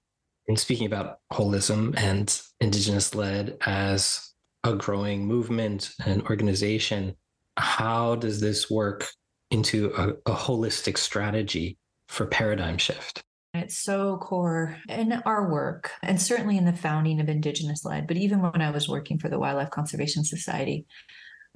And 0.46 0.58
speaking 0.58 0.86
about 0.86 1.16
holism 1.32 1.98
and 1.98 2.38
indigenous 2.60 3.14
led 3.14 3.56
as 3.64 4.32
a 4.64 4.74
growing 4.74 5.26
movement 5.26 5.92
and 6.04 6.22
organization, 6.24 7.16
how 7.56 8.16
does 8.16 8.40
this 8.40 8.70
work 8.70 9.08
into 9.50 9.92
a, 9.96 10.10
a 10.30 10.34
holistic 10.34 10.98
strategy 10.98 11.78
for 12.08 12.26
paradigm 12.26 12.78
shift? 12.78 13.22
It's 13.54 13.78
so 13.78 14.16
core 14.16 14.76
in 14.88 15.12
our 15.24 15.48
work 15.50 15.92
and 16.02 16.20
certainly 16.20 16.58
in 16.58 16.64
the 16.64 16.72
founding 16.72 17.20
of 17.20 17.28
Indigenous 17.28 17.84
led, 17.84 18.08
but 18.08 18.16
even 18.16 18.42
when 18.42 18.60
I 18.60 18.70
was 18.70 18.88
working 18.88 19.18
for 19.18 19.28
the 19.28 19.38
Wildlife 19.38 19.70
Conservation 19.70 20.24
Society, 20.24 20.86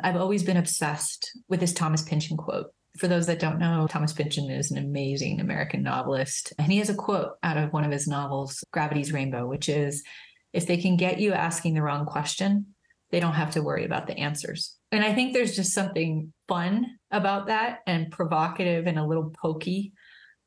I've 0.00 0.16
always 0.16 0.44
been 0.44 0.56
obsessed 0.56 1.36
with 1.48 1.58
this 1.58 1.72
Thomas 1.72 2.02
Pynchon 2.02 2.36
quote. 2.36 2.68
For 2.98 3.08
those 3.08 3.26
that 3.26 3.40
don't 3.40 3.58
know, 3.58 3.88
Thomas 3.88 4.12
Pynchon 4.12 4.48
is 4.48 4.70
an 4.70 4.78
amazing 4.78 5.40
American 5.40 5.82
novelist. 5.82 6.52
And 6.58 6.70
he 6.70 6.78
has 6.78 6.88
a 6.88 6.94
quote 6.94 7.32
out 7.42 7.56
of 7.56 7.72
one 7.72 7.84
of 7.84 7.90
his 7.90 8.06
novels, 8.06 8.62
Gravity's 8.72 9.12
Rainbow, 9.12 9.46
which 9.46 9.68
is 9.68 10.04
if 10.52 10.66
they 10.66 10.76
can 10.76 10.96
get 10.96 11.18
you 11.18 11.32
asking 11.32 11.74
the 11.74 11.82
wrong 11.82 12.06
question, 12.06 12.74
they 13.10 13.18
don't 13.18 13.34
have 13.34 13.52
to 13.52 13.62
worry 13.62 13.84
about 13.84 14.06
the 14.06 14.18
answers. 14.18 14.77
And 14.90 15.04
I 15.04 15.14
think 15.14 15.32
there's 15.32 15.56
just 15.56 15.72
something 15.72 16.32
fun 16.46 16.98
about 17.10 17.46
that 17.46 17.80
and 17.86 18.10
provocative 18.10 18.86
and 18.86 18.98
a 18.98 19.06
little 19.06 19.30
pokey. 19.30 19.92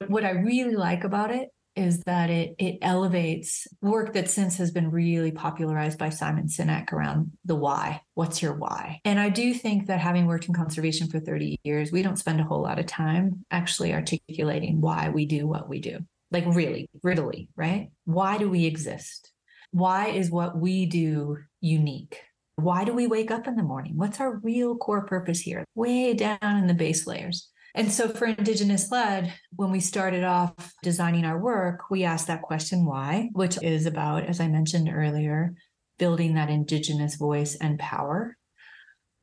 What 0.07 0.25
I 0.25 0.31
really 0.31 0.75
like 0.75 1.03
about 1.03 1.31
it 1.31 1.49
is 1.75 2.01
that 2.05 2.29
it 2.29 2.53
it 2.57 2.77
elevates 2.81 3.67
work 3.81 4.13
that 4.13 4.29
since 4.29 4.57
has 4.57 4.71
been 4.71 4.91
really 4.91 5.31
popularized 5.31 5.97
by 5.97 6.09
Simon 6.09 6.47
Sinek 6.47 6.91
around 6.91 7.31
the 7.45 7.55
why. 7.55 8.01
What's 8.13 8.41
your 8.41 8.53
why? 8.53 8.99
And 9.05 9.19
I 9.19 9.29
do 9.29 9.53
think 9.53 9.87
that 9.87 9.99
having 9.99 10.25
worked 10.25 10.47
in 10.47 10.53
conservation 10.53 11.07
for 11.07 11.19
30 11.19 11.59
years, 11.63 11.91
we 11.91 12.01
don't 12.01 12.19
spend 12.19 12.41
a 12.41 12.43
whole 12.43 12.61
lot 12.61 12.79
of 12.79 12.87
time 12.87 13.45
actually 13.51 13.93
articulating 13.93 14.81
why 14.81 15.09
we 15.09 15.25
do 15.25 15.47
what 15.47 15.69
we 15.69 15.79
do. 15.79 15.99
Like 16.29 16.45
really, 16.47 16.89
riddly, 17.03 17.49
right? 17.55 17.89
Why 18.05 18.37
do 18.37 18.49
we 18.49 18.65
exist? 18.65 19.31
Why 19.71 20.07
is 20.07 20.29
what 20.29 20.57
we 20.57 20.85
do 20.85 21.37
unique? 21.61 22.21
Why 22.61 22.83
do 22.83 22.93
we 22.93 23.07
wake 23.07 23.31
up 23.31 23.47
in 23.47 23.55
the 23.55 23.63
morning? 23.63 23.93
What's 23.95 24.19
our 24.19 24.37
real 24.37 24.75
core 24.77 25.05
purpose 25.05 25.39
here? 25.39 25.65
Way 25.75 26.13
down 26.13 26.37
in 26.41 26.67
the 26.67 26.73
base 26.73 27.07
layers. 27.07 27.49
And 27.73 27.91
so 27.91 28.09
for 28.09 28.25
Indigenous 28.25 28.91
led, 28.91 29.33
when 29.55 29.71
we 29.71 29.79
started 29.79 30.23
off 30.23 30.53
designing 30.83 31.25
our 31.25 31.39
work, 31.39 31.89
we 31.89 32.03
asked 32.03 32.27
that 32.27 32.41
question 32.41 32.85
why, 32.85 33.29
which 33.31 33.61
is 33.63 33.85
about, 33.85 34.25
as 34.25 34.39
I 34.39 34.47
mentioned 34.47 34.89
earlier, 34.93 35.53
building 35.97 36.35
that 36.35 36.49
Indigenous 36.49 37.15
voice 37.15 37.55
and 37.55 37.79
power. 37.79 38.37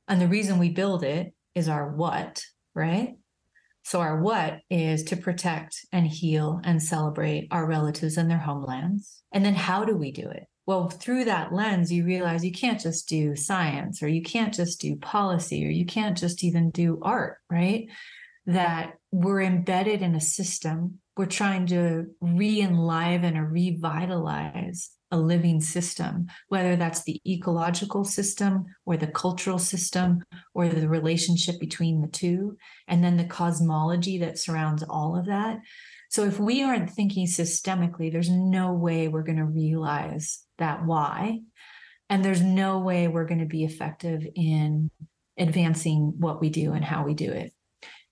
And 0.08 0.20
the 0.20 0.28
reason 0.28 0.58
we 0.58 0.70
build 0.70 1.04
it 1.04 1.34
is 1.54 1.68
our 1.68 1.94
what, 1.94 2.42
right? 2.74 3.16
So, 3.84 4.00
our 4.00 4.20
what 4.20 4.60
is 4.70 5.04
to 5.04 5.16
protect 5.16 5.76
and 5.92 6.06
heal 6.06 6.60
and 6.64 6.82
celebrate 6.82 7.48
our 7.50 7.66
relatives 7.66 8.16
and 8.16 8.30
their 8.30 8.38
homelands. 8.38 9.22
And 9.32 9.44
then, 9.44 9.54
how 9.54 9.84
do 9.84 9.96
we 9.96 10.10
do 10.10 10.28
it? 10.28 10.44
Well, 10.68 10.90
through 10.90 11.24
that 11.24 11.50
lens, 11.50 11.90
you 11.90 12.04
realize 12.04 12.44
you 12.44 12.52
can't 12.52 12.78
just 12.78 13.08
do 13.08 13.34
science 13.34 14.02
or 14.02 14.08
you 14.08 14.20
can't 14.20 14.52
just 14.52 14.82
do 14.82 14.96
policy 14.96 15.64
or 15.64 15.70
you 15.70 15.86
can't 15.86 16.14
just 16.14 16.44
even 16.44 16.68
do 16.68 16.98
art, 17.00 17.38
right? 17.48 17.86
That 18.44 18.98
we're 19.10 19.40
embedded 19.40 20.02
in 20.02 20.14
a 20.14 20.20
system. 20.20 20.98
We're 21.16 21.24
trying 21.24 21.68
to 21.68 22.08
re 22.20 22.60
enliven 22.60 23.38
or 23.38 23.48
revitalize 23.48 24.90
a 25.10 25.16
living 25.16 25.62
system, 25.62 26.26
whether 26.48 26.76
that's 26.76 27.02
the 27.04 27.18
ecological 27.26 28.04
system 28.04 28.66
or 28.84 28.98
the 28.98 29.06
cultural 29.06 29.58
system 29.58 30.22
or 30.52 30.68
the 30.68 30.86
relationship 30.86 31.58
between 31.58 32.02
the 32.02 32.08
two, 32.08 32.58
and 32.86 33.02
then 33.02 33.16
the 33.16 33.24
cosmology 33.24 34.18
that 34.18 34.38
surrounds 34.38 34.82
all 34.82 35.18
of 35.18 35.24
that. 35.24 35.60
So 36.10 36.24
if 36.24 36.38
we 36.38 36.62
aren't 36.62 36.90
thinking 36.90 37.26
systemically, 37.26 38.12
there's 38.12 38.28
no 38.28 38.74
way 38.74 39.08
we're 39.08 39.22
going 39.22 39.38
to 39.38 39.46
realize 39.46 40.44
that 40.58 40.84
why. 40.84 41.40
And 42.10 42.24
there's 42.24 42.42
no 42.42 42.78
way 42.78 43.08
we're 43.08 43.26
going 43.26 43.40
to 43.40 43.46
be 43.46 43.64
effective 43.64 44.26
in 44.34 44.90
advancing 45.38 46.14
what 46.18 46.40
we 46.40 46.50
do 46.50 46.72
and 46.72 46.84
how 46.84 47.04
we 47.04 47.14
do 47.14 47.30
it. 47.30 47.52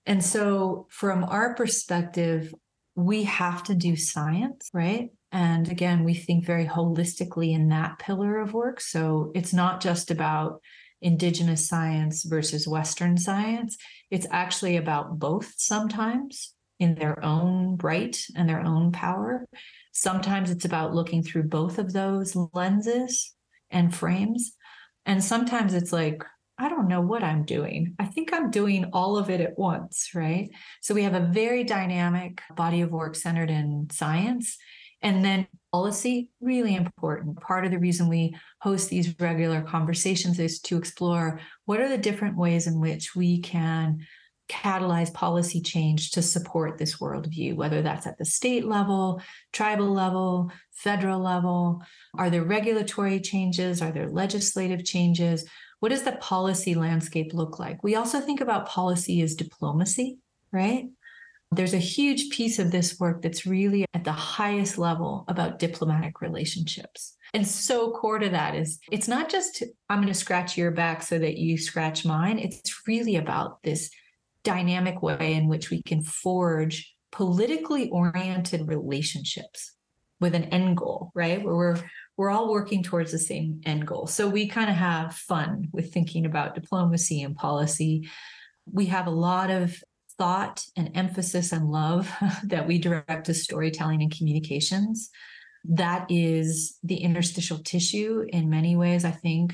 And 0.05 0.23
so, 0.23 0.87
from 0.89 1.23
our 1.23 1.53
perspective, 1.53 2.53
we 2.95 3.23
have 3.23 3.63
to 3.65 3.75
do 3.75 3.95
science, 3.95 4.69
right? 4.73 5.09
And 5.31 5.69
again, 5.69 6.05
we 6.05 6.13
think 6.13 6.45
very 6.45 6.65
holistically 6.65 7.53
in 7.53 7.69
that 7.69 7.99
pillar 7.99 8.39
of 8.39 8.53
work. 8.53 8.79
So, 8.79 9.31
it's 9.35 9.53
not 9.53 9.81
just 9.81 10.09
about 10.09 10.61
Indigenous 11.01 11.67
science 11.67 12.23
versus 12.23 12.67
Western 12.67 13.17
science, 13.17 13.77
it's 14.09 14.27
actually 14.31 14.77
about 14.77 15.19
both 15.19 15.53
sometimes 15.57 16.53
in 16.79 16.95
their 16.95 17.23
own 17.23 17.77
right 17.81 18.17
and 18.35 18.47
their 18.47 18.61
own 18.61 18.91
power. 18.91 19.45
Sometimes 19.97 20.51
it's 20.51 20.63
about 20.63 20.93
looking 20.93 21.23
through 21.23 21.41
both 21.41 21.79
of 21.79 21.91
those 21.91 22.35
lenses 22.53 23.33
and 23.71 23.93
frames. 23.93 24.53
And 25.07 25.23
sometimes 25.23 25.73
it's 25.73 25.91
like, 25.91 26.23
I 26.59 26.69
don't 26.69 26.87
know 26.87 27.01
what 27.01 27.23
I'm 27.23 27.45
doing. 27.45 27.95
I 27.97 28.05
think 28.05 28.31
I'm 28.31 28.51
doing 28.51 28.91
all 28.93 29.17
of 29.17 29.31
it 29.31 29.41
at 29.41 29.57
once, 29.57 30.11
right? 30.13 30.51
So 30.81 30.93
we 30.93 31.01
have 31.01 31.15
a 31.15 31.31
very 31.33 31.63
dynamic 31.63 32.43
body 32.55 32.81
of 32.81 32.91
work 32.91 33.15
centered 33.15 33.49
in 33.49 33.87
science. 33.91 34.59
And 35.01 35.25
then 35.25 35.47
policy, 35.71 36.29
really 36.41 36.75
important. 36.75 37.41
Part 37.41 37.65
of 37.65 37.71
the 37.71 37.79
reason 37.79 38.07
we 38.07 38.37
host 38.61 38.91
these 38.91 39.19
regular 39.19 39.63
conversations 39.63 40.37
is 40.37 40.59
to 40.61 40.77
explore 40.77 41.39
what 41.65 41.81
are 41.81 41.89
the 41.89 41.97
different 41.97 42.37
ways 42.37 42.67
in 42.67 42.79
which 42.79 43.15
we 43.15 43.41
can 43.41 44.05
catalyze 44.49 45.13
policy 45.13 45.61
change 45.61 46.11
to 46.11 46.21
support 46.21 46.77
this 46.77 46.97
worldview, 46.97 47.55
whether 47.55 47.81
that's 47.81 48.07
at 48.07 48.17
the 48.17 48.25
state 48.25 48.65
level, 48.65 49.21
tribal 49.51 49.91
level, 49.91 50.51
federal 50.71 51.19
level? 51.19 51.83
Are 52.17 52.29
there 52.29 52.43
regulatory 52.43 53.19
changes? 53.19 53.81
Are 53.81 53.91
there 53.91 54.09
legislative 54.09 54.85
changes? 54.85 55.45
What 55.79 55.89
does 55.89 56.03
the 56.03 56.13
policy 56.13 56.75
landscape 56.75 57.33
look 57.33 57.59
like? 57.59 57.83
We 57.83 57.95
also 57.95 58.19
think 58.19 58.41
about 58.41 58.67
policy 58.67 59.21
as 59.21 59.35
diplomacy, 59.35 60.19
right? 60.51 60.85
There's 61.51 61.73
a 61.73 61.77
huge 61.77 62.29
piece 62.29 62.59
of 62.59 62.71
this 62.71 62.99
work 62.99 63.21
that's 63.21 63.45
really 63.45 63.85
at 63.93 64.03
the 64.03 64.11
highest 64.11 64.77
level 64.77 65.23
about 65.27 65.59
diplomatic 65.59 66.19
relationships. 66.19 67.15
And 67.33 67.47
so 67.47 67.91
core 67.91 68.19
to 68.19 68.29
that 68.29 68.55
is 68.55 68.79
it's 68.91 69.07
not 69.07 69.29
just, 69.29 69.63
I'm 69.89 69.99
going 69.99 70.07
to 70.07 70.13
scratch 70.13 70.57
your 70.57 70.71
back 70.71 71.03
so 71.03 71.17
that 71.19 71.37
you 71.37 71.57
scratch 71.57 72.05
mine. 72.05 72.39
It's 72.39 72.87
really 72.87 73.15
about 73.15 73.63
this 73.63 73.89
dynamic 74.47 75.01
way 75.01 75.33
in 75.33 75.49
which 75.49 75.69
we 75.69 75.81
can 75.81 76.01
forge 76.01 76.95
politically 77.11 77.89
oriented 77.89 78.65
relationships 78.65 79.73
with 80.21 80.33
an 80.33 80.45
end 80.45 80.77
goal, 80.77 81.11
right? 81.13 81.43
Where 81.43 81.55
we're 81.55 81.77
we're 82.15 82.31
all 82.31 82.49
working 82.49 82.81
towards 82.81 83.11
the 83.11 83.19
same 83.19 83.59
end 83.65 83.85
goal. 83.85 84.07
So 84.07 84.29
we 84.29 84.47
kind 84.47 84.69
of 84.69 84.77
have 84.77 85.13
fun 85.13 85.67
with 85.73 85.93
thinking 85.93 86.25
about 86.25 86.55
diplomacy 86.55 87.21
and 87.21 87.35
policy. 87.35 88.09
We 88.65 88.85
have 88.85 89.05
a 89.05 89.11
lot 89.11 89.51
of 89.51 89.77
thought 90.17 90.63
and 90.77 90.91
emphasis 90.95 91.51
and 91.51 91.69
love 91.69 92.09
that 92.45 92.65
we 92.67 92.79
direct 92.79 93.25
to 93.25 93.33
storytelling 93.33 94.01
and 94.01 94.15
communications. 94.15 95.09
That 95.65 96.07
is 96.09 96.79
the 96.83 96.97
interstitial 96.97 97.59
tissue 97.59 98.23
in 98.29 98.49
many 98.49 98.77
ways, 98.77 99.03
I 99.03 99.11
think, 99.11 99.53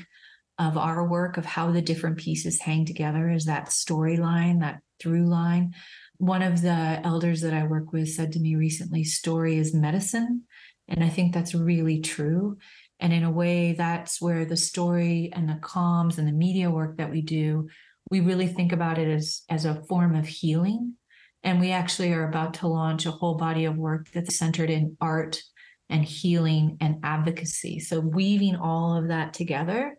of 0.58 0.76
our 0.76 1.06
work 1.06 1.36
of 1.36 1.44
how 1.44 1.70
the 1.70 1.82
different 1.82 2.18
pieces 2.18 2.60
hang 2.60 2.84
together 2.84 3.28
is 3.30 3.46
that 3.46 3.66
storyline, 3.66 4.60
that 4.60 4.80
through 5.00 5.26
line. 5.26 5.74
One 6.18 6.42
of 6.42 6.62
the 6.62 7.00
elders 7.02 7.40
that 7.40 7.52
I 7.52 7.64
work 7.64 7.92
with 7.92 8.08
said 8.08 8.32
to 8.32 8.40
me 8.40 8.54
recently, 8.54 9.04
story 9.04 9.58
is 9.58 9.74
medicine. 9.74 10.44
And 10.88 11.02
I 11.02 11.08
think 11.08 11.32
that's 11.32 11.54
really 11.54 12.00
true. 12.00 12.58
And 13.00 13.12
in 13.12 13.24
a 13.24 13.30
way, 13.30 13.72
that's 13.72 14.20
where 14.20 14.44
the 14.44 14.56
story 14.56 15.30
and 15.32 15.48
the 15.48 15.54
comms 15.54 16.18
and 16.18 16.28
the 16.28 16.32
media 16.32 16.70
work 16.70 16.98
that 16.98 17.10
we 17.10 17.22
do, 17.22 17.68
we 18.10 18.20
really 18.20 18.46
think 18.46 18.72
about 18.72 18.98
it 18.98 19.08
as, 19.08 19.42
as 19.48 19.64
a 19.64 19.82
form 19.88 20.14
of 20.14 20.26
healing. 20.26 20.94
And 21.42 21.60
we 21.60 21.72
actually 21.72 22.12
are 22.12 22.28
about 22.28 22.54
to 22.54 22.68
launch 22.68 23.06
a 23.06 23.10
whole 23.10 23.34
body 23.34 23.64
of 23.64 23.76
work 23.76 24.08
that's 24.12 24.38
centered 24.38 24.70
in 24.70 24.96
art 25.00 25.42
and 25.90 26.04
healing 26.04 26.78
and 26.80 27.00
advocacy. 27.02 27.80
So 27.80 28.00
weaving 28.00 28.56
all 28.56 28.96
of 28.96 29.08
that 29.08 29.34
together. 29.34 29.98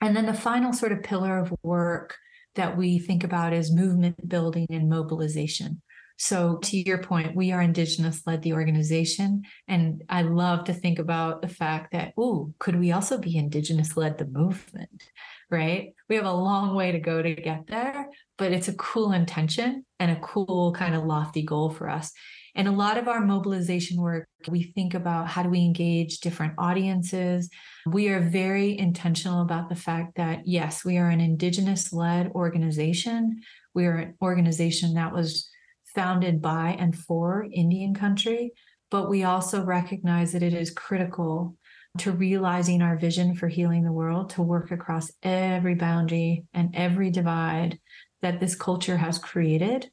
And 0.00 0.16
then 0.16 0.26
the 0.26 0.34
final 0.34 0.72
sort 0.72 0.92
of 0.92 1.02
pillar 1.02 1.38
of 1.38 1.52
work 1.62 2.16
that 2.54 2.76
we 2.76 2.98
think 2.98 3.24
about 3.24 3.52
is 3.52 3.72
movement 3.72 4.28
building 4.28 4.66
and 4.70 4.88
mobilization. 4.88 5.82
So, 6.22 6.58
to 6.64 6.76
your 6.76 6.98
point, 6.98 7.34
we 7.34 7.50
are 7.50 7.62
Indigenous 7.62 8.26
led 8.26 8.42
the 8.42 8.52
organization. 8.52 9.44
And 9.66 10.04
I 10.10 10.20
love 10.20 10.64
to 10.64 10.74
think 10.74 10.98
about 10.98 11.40
the 11.40 11.48
fact 11.48 11.92
that, 11.92 12.12
oh, 12.18 12.52
could 12.58 12.78
we 12.78 12.92
also 12.92 13.16
be 13.16 13.38
Indigenous 13.38 13.96
led 13.96 14.18
the 14.18 14.26
movement? 14.26 15.02
Right? 15.50 15.94
We 16.10 16.16
have 16.16 16.26
a 16.26 16.32
long 16.32 16.74
way 16.74 16.92
to 16.92 17.00
go 17.00 17.22
to 17.22 17.34
get 17.34 17.68
there, 17.68 18.06
but 18.36 18.52
it's 18.52 18.68
a 18.68 18.74
cool 18.74 19.12
intention 19.12 19.86
and 19.98 20.10
a 20.10 20.20
cool 20.20 20.74
kind 20.74 20.94
of 20.94 21.04
lofty 21.04 21.42
goal 21.42 21.70
for 21.70 21.88
us. 21.88 22.12
And 22.54 22.66
a 22.66 22.72
lot 22.72 22.98
of 22.98 23.08
our 23.08 23.20
mobilization 23.20 24.00
work, 24.00 24.28
we 24.48 24.62
think 24.62 24.94
about 24.94 25.28
how 25.28 25.42
do 25.42 25.50
we 25.50 25.60
engage 25.60 26.20
different 26.20 26.54
audiences. 26.58 27.48
We 27.86 28.08
are 28.08 28.20
very 28.20 28.78
intentional 28.78 29.42
about 29.42 29.68
the 29.68 29.76
fact 29.76 30.16
that, 30.16 30.40
yes, 30.46 30.84
we 30.84 30.98
are 30.98 31.08
an 31.08 31.20
Indigenous 31.20 31.92
led 31.92 32.28
organization. 32.28 33.40
We 33.74 33.86
are 33.86 33.96
an 33.96 34.14
organization 34.20 34.94
that 34.94 35.12
was 35.12 35.48
founded 35.94 36.40
by 36.40 36.76
and 36.78 36.96
for 36.96 37.46
Indian 37.52 37.94
country, 37.94 38.52
but 38.90 39.08
we 39.08 39.24
also 39.24 39.64
recognize 39.64 40.32
that 40.32 40.42
it 40.42 40.54
is 40.54 40.70
critical 40.70 41.56
to 41.98 42.12
realizing 42.12 42.82
our 42.82 42.96
vision 42.96 43.34
for 43.34 43.48
healing 43.48 43.84
the 43.84 43.92
world 43.92 44.30
to 44.30 44.42
work 44.42 44.70
across 44.70 45.10
every 45.22 45.74
boundary 45.74 46.44
and 46.54 46.74
every 46.74 47.10
divide 47.10 47.78
that 48.22 48.38
this 48.38 48.54
culture 48.54 48.96
has 48.96 49.18
created 49.18 49.90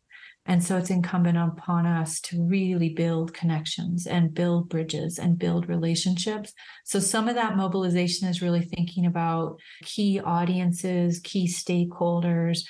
And 0.48 0.64
so 0.64 0.78
it's 0.78 0.90
incumbent 0.90 1.38
upon 1.38 1.86
us 1.86 2.22
to 2.22 2.42
really 2.42 2.90
build 2.90 3.34
connections 3.34 4.08
and 4.08 4.34
build 4.34 4.70
bridges 4.70 5.20
and 5.20 5.38
build 5.38 5.68
relationships. 5.68 6.54
So 6.86 7.00
some 7.00 7.28
of 7.28 7.36
that 7.36 7.58
mobilization 7.58 8.30
is 8.30 8.42
really 8.42 8.62
thinking 8.62 9.06
about 9.06 9.60
key 9.84 10.22
audiences, 10.22 11.20
key 11.20 11.48
stakeholders, 11.48 12.62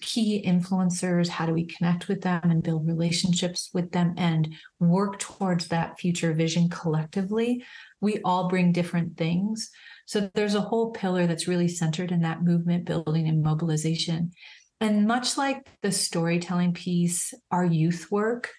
key 0.00 0.44
influencers. 0.46 1.28
How 1.28 1.46
do 1.46 1.52
we 1.52 1.66
connect 1.66 2.08
with 2.08 2.22
them 2.22 2.40
and 2.44 2.62
build 2.62 2.86
relationships 2.86 3.70
with 3.74 3.90
them 3.90 4.14
and 4.16 4.54
work 4.78 5.18
towards 5.18 5.68
that 5.68 5.98
future 5.98 6.32
vision 6.34 6.68
collectively? 6.68 7.64
We 8.00 8.20
all 8.24 8.48
bring 8.48 8.72
different 8.72 9.16
things. 9.16 9.70
So 10.06 10.30
there's 10.34 10.54
a 10.54 10.60
whole 10.60 10.92
pillar 10.92 11.26
that's 11.26 11.48
really 11.48 11.68
centered 11.68 12.12
in 12.12 12.20
that 12.20 12.42
movement 12.42 12.84
building 12.84 13.26
and 13.26 13.42
mobilization. 13.42 14.32
And 14.80 15.06
much 15.06 15.36
like 15.38 15.66
the 15.82 15.92
storytelling 15.92 16.74
piece, 16.74 17.32
our 17.50 17.64
youth 17.64 18.08
work 18.10 18.50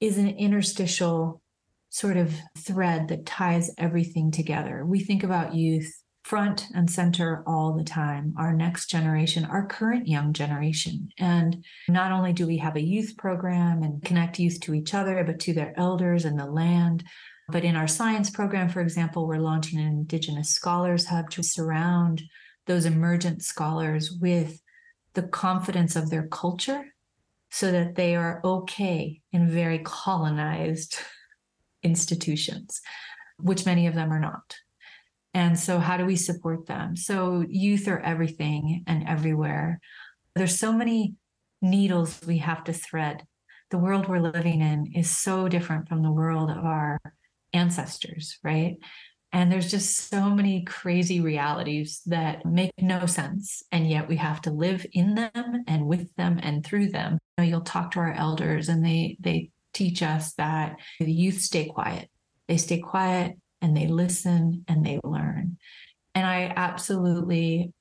is 0.00 0.18
an 0.18 0.28
interstitial 0.28 1.40
sort 1.88 2.16
of 2.16 2.34
thread 2.58 3.08
that 3.08 3.26
ties 3.26 3.70
everything 3.78 4.30
together. 4.30 4.84
We 4.84 5.00
think 5.00 5.24
about 5.24 5.54
youth 5.54 5.90
front 6.24 6.66
and 6.74 6.90
center 6.90 7.44
all 7.46 7.72
the 7.72 7.84
time, 7.84 8.34
our 8.36 8.52
next 8.52 8.90
generation, 8.90 9.44
our 9.44 9.64
current 9.64 10.08
young 10.08 10.32
generation. 10.32 11.08
And 11.18 11.64
not 11.88 12.10
only 12.10 12.32
do 12.32 12.48
we 12.48 12.58
have 12.58 12.74
a 12.74 12.82
youth 12.84 13.16
program 13.16 13.84
and 13.84 14.02
connect 14.02 14.40
youth 14.40 14.60
to 14.62 14.74
each 14.74 14.92
other, 14.92 15.22
but 15.24 15.38
to 15.40 15.54
their 15.54 15.72
elders 15.78 16.24
and 16.24 16.38
the 16.38 16.46
land. 16.46 17.04
But 17.48 17.64
in 17.64 17.76
our 17.76 17.86
science 17.86 18.28
program, 18.28 18.68
for 18.68 18.80
example, 18.80 19.28
we're 19.28 19.38
launching 19.38 19.78
an 19.78 19.86
Indigenous 19.86 20.50
Scholars 20.50 21.06
Hub 21.06 21.30
to 21.30 21.44
surround 21.44 22.22
those 22.66 22.86
emergent 22.86 23.42
scholars 23.42 24.10
with 24.20 24.60
the 25.16 25.24
confidence 25.24 25.96
of 25.96 26.10
their 26.10 26.28
culture 26.28 26.84
so 27.50 27.72
that 27.72 27.96
they 27.96 28.14
are 28.14 28.40
okay 28.44 29.20
in 29.32 29.50
very 29.50 29.80
colonized 29.80 30.98
institutions, 31.82 32.80
which 33.38 33.66
many 33.66 33.86
of 33.86 33.94
them 33.94 34.12
are 34.12 34.20
not. 34.20 34.54
And 35.34 35.58
so, 35.58 35.78
how 35.78 35.96
do 35.96 36.06
we 36.06 36.16
support 36.16 36.66
them? 36.66 36.96
So, 36.96 37.44
youth 37.48 37.88
are 37.88 38.00
everything 38.00 38.84
and 38.86 39.06
everywhere. 39.08 39.80
There's 40.34 40.58
so 40.58 40.72
many 40.72 41.14
needles 41.60 42.20
we 42.26 42.38
have 42.38 42.64
to 42.64 42.72
thread. 42.72 43.24
The 43.70 43.78
world 43.78 44.08
we're 44.08 44.20
living 44.20 44.60
in 44.60 44.92
is 44.94 45.10
so 45.10 45.48
different 45.48 45.88
from 45.88 46.02
the 46.02 46.12
world 46.12 46.50
of 46.50 46.64
our 46.64 47.00
ancestors, 47.52 48.38
right? 48.44 48.76
And 49.32 49.50
there's 49.50 49.70
just 49.70 50.08
so 50.08 50.30
many 50.30 50.64
crazy 50.64 51.20
realities 51.20 52.00
that 52.06 52.46
make 52.46 52.72
no 52.80 53.06
sense. 53.06 53.62
And 53.72 53.88
yet 53.88 54.08
we 54.08 54.16
have 54.16 54.40
to 54.42 54.50
live 54.50 54.86
in 54.92 55.14
them 55.14 55.64
and 55.66 55.86
with 55.86 56.14
them 56.16 56.38
and 56.42 56.64
through 56.64 56.88
them. 56.90 57.18
You 57.36 57.44
know, 57.44 57.48
you'll 57.50 57.60
talk 57.62 57.90
to 57.92 58.00
our 58.00 58.12
elders 58.12 58.68
and 58.68 58.84
they 58.84 59.16
they 59.20 59.50
teach 59.74 60.02
us 60.02 60.32
that 60.34 60.76
the 60.98 61.12
youth 61.12 61.40
stay 61.40 61.66
quiet. 61.66 62.08
They 62.48 62.56
stay 62.56 62.78
quiet 62.78 63.36
and 63.60 63.76
they 63.76 63.88
listen 63.88 64.64
and 64.68 64.86
they 64.86 65.00
learn. 65.04 65.58
And 66.14 66.26
I 66.26 66.52
absolutely 66.56 67.72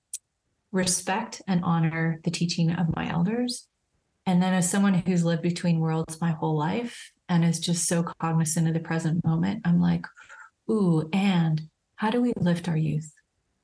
respect 0.72 1.42
and 1.48 1.64
honor 1.64 2.20
the 2.24 2.32
teaching 2.32 2.72
of 2.72 2.96
my 2.96 3.10
elders. 3.10 3.68
And 4.26 4.42
then, 4.42 4.54
as 4.54 4.70
someone 4.70 4.96
who's 4.96 5.24
lived 5.24 5.44
between 5.44 5.80
worlds 5.80 6.20
my 6.20 6.32
whole 6.32 6.58
life 6.58 7.12
and 7.30 7.46
is 7.46 7.60
just 7.60 7.88
so 7.88 8.04
cognizant 8.04 8.68
of 8.68 8.74
the 8.74 8.80
present 8.80 9.24
moment, 9.24 9.62
I'm 9.66 9.80
like, 9.80 10.06
ooh, 10.70 11.10
and 11.14 11.62
how 11.96 12.10
do 12.10 12.22
we 12.22 12.34
lift 12.38 12.68
our 12.68 12.78
youth? 12.78 13.12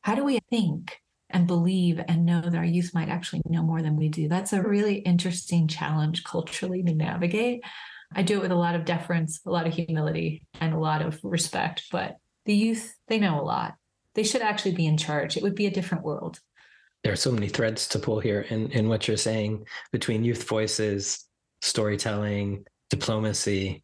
How 0.01 0.15
do 0.15 0.23
we 0.23 0.39
think 0.49 0.97
and 1.29 1.47
believe 1.47 2.01
and 2.07 2.25
know 2.25 2.41
that 2.41 2.55
our 2.55 2.65
youth 2.65 2.91
might 2.93 3.09
actually 3.09 3.41
know 3.45 3.63
more 3.63 3.81
than 3.81 3.95
we 3.95 4.09
do? 4.09 4.27
That's 4.27 4.53
a 4.53 4.61
really 4.61 4.95
interesting 4.95 5.67
challenge 5.67 6.23
culturally 6.23 6.83
to 6.83 6.93
navigate. 6.93 7.63
I 8.13 8.23
do 8.23 8.37
it 8.37 8.41
with 8.41 8.51
a 8.51 8.55
lot 8.55 8.75
of 8.75 8.85
deference, 8.85 9.41
a 9.45 9.51
lot 9.51 9.67
of 9.67 9.73
humility, 9.73 10.45
and 10.59 10.73
a 10.73 10.79
lot 10.79 11.01
of 11.01 11.19
respect. 11.23 11.83
But 11.91 12.17
the 12.45 12.53
youth, 12.53 12.93
they 13.07 13.19
know 13.19 13.39
a 13.39 13.43
lot. 13.43 13.75
They 14.15 14.23
should 14.23 14.41
actually 14.41 14.75
be 14.75 14.87
in 14.87 14.97
charge. 14.97 15.37
It 15.37 15.43
would 15.43 15.55
be 15.55 15.67
a 15.67 15.71
different 15.71 16.03
world. 16.03 16.39
There 17.03 17.13
are 17.13 17.17
so 17.17 17.31
many 17.31 17.47
threads 17.47 17.87
to 17.89 17.99
pull 17.99 18.19
here 18.19 18.41
in, 18.49 18.69
in 18.71 18.89
what 18.89 19.07
you're 19.07 19.17
saying 19.17 19.65
between 19.91 20.23
youth 20.23 20.43
voices, 20.43 21.25
storytelling, 21.61 22.65
diplomacy. 22.89 23.83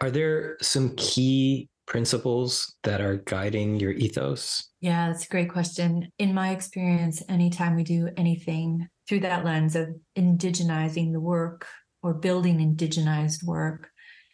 Are 0.00 0.10
there 0.10 0.58
some 0.60 0.94
key 0.96 1.68
principles 1.86 2.74
that 2.82 3.00
are 3.00 3.22
guiding 3.26 3.78
your 3.78 3.92
ethos? 3.92 4.70
Yeah, 4.80 5.08
that's 5.08 5.24
a 5.24 5.28
great 5.28 5.50
question. 5.50 6.10
In 6.18 6.34
my 6.34 6.50
experience, 6.50 7.22
anytime 7.28 7.76
we 7.76 7.84
do 7.84 8.08
anything 8.16 8.88
through 9.08 9.20
that 9.20 9.44
lens 9.44 9.76
of 9.76 9.88
indigenizing 10.16 11.12
the 11.12 11.20
work 11.20 11.66
or 12.02 12.14
building 12.14 12.58
indigenized 12.58 13.44
work, 13.44 13.88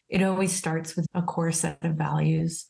it 0.08 0.22
always 0.22 0.52
starts 0.52 0.96
with 0.96 1.06
a 1.14 1.22
core 1.22 1.52
set 1.52 1.78
of 1.82 1.94
values. 1.94 2.66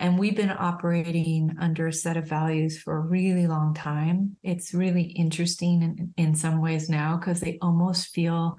And 0.00 0.18
we've 0.18 0.36
been 0.36 0.54
operating 0.56 1.56
under 1.60 1.86
a 1.86 1.92
set 1.92 2.16
of 2.16 2.28
values 2.28 2.80
for 2.80 2.96
a 2.96 3.00
really 3.00 3.46
long 3.46 3.74
time. 3.74 4.36
It's 4.42 4.74
really 4.74 5.02
interesting 5.02 5.82
in, 5.82 6.14
in 6.16 6.34
some 6.34 6.60
ways 6.60 6.88
now 6.88 7.16
because 7.16 7.40
they 7.40 7.58
almost 7.62 8.08
feel 8.08 8.58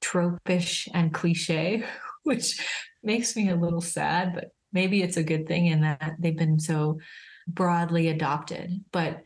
tropish 0.00 0.88
and 0.94 1.12
cliche, 1.12 1.84
which 2.22 2.60
makes 3.02 3.36
me 3.36 3.50
a 3.50 3.56
little 3.56 3.80
sad, 3.80 4.34
but 4.34 4.52
maybe 4.72 5.02
it's 5.02 5.16
a 5.16 5.22
good 5.22 5.46
thing 5.46 5.66
in 5.66 5.82
that 5.82 6.14
they've 6.18 6.36
been 6.36 6.60
so 6.60 6.98
broadly 7.46 8.08
adopted. 8.08 8.84
But 8.92 9.22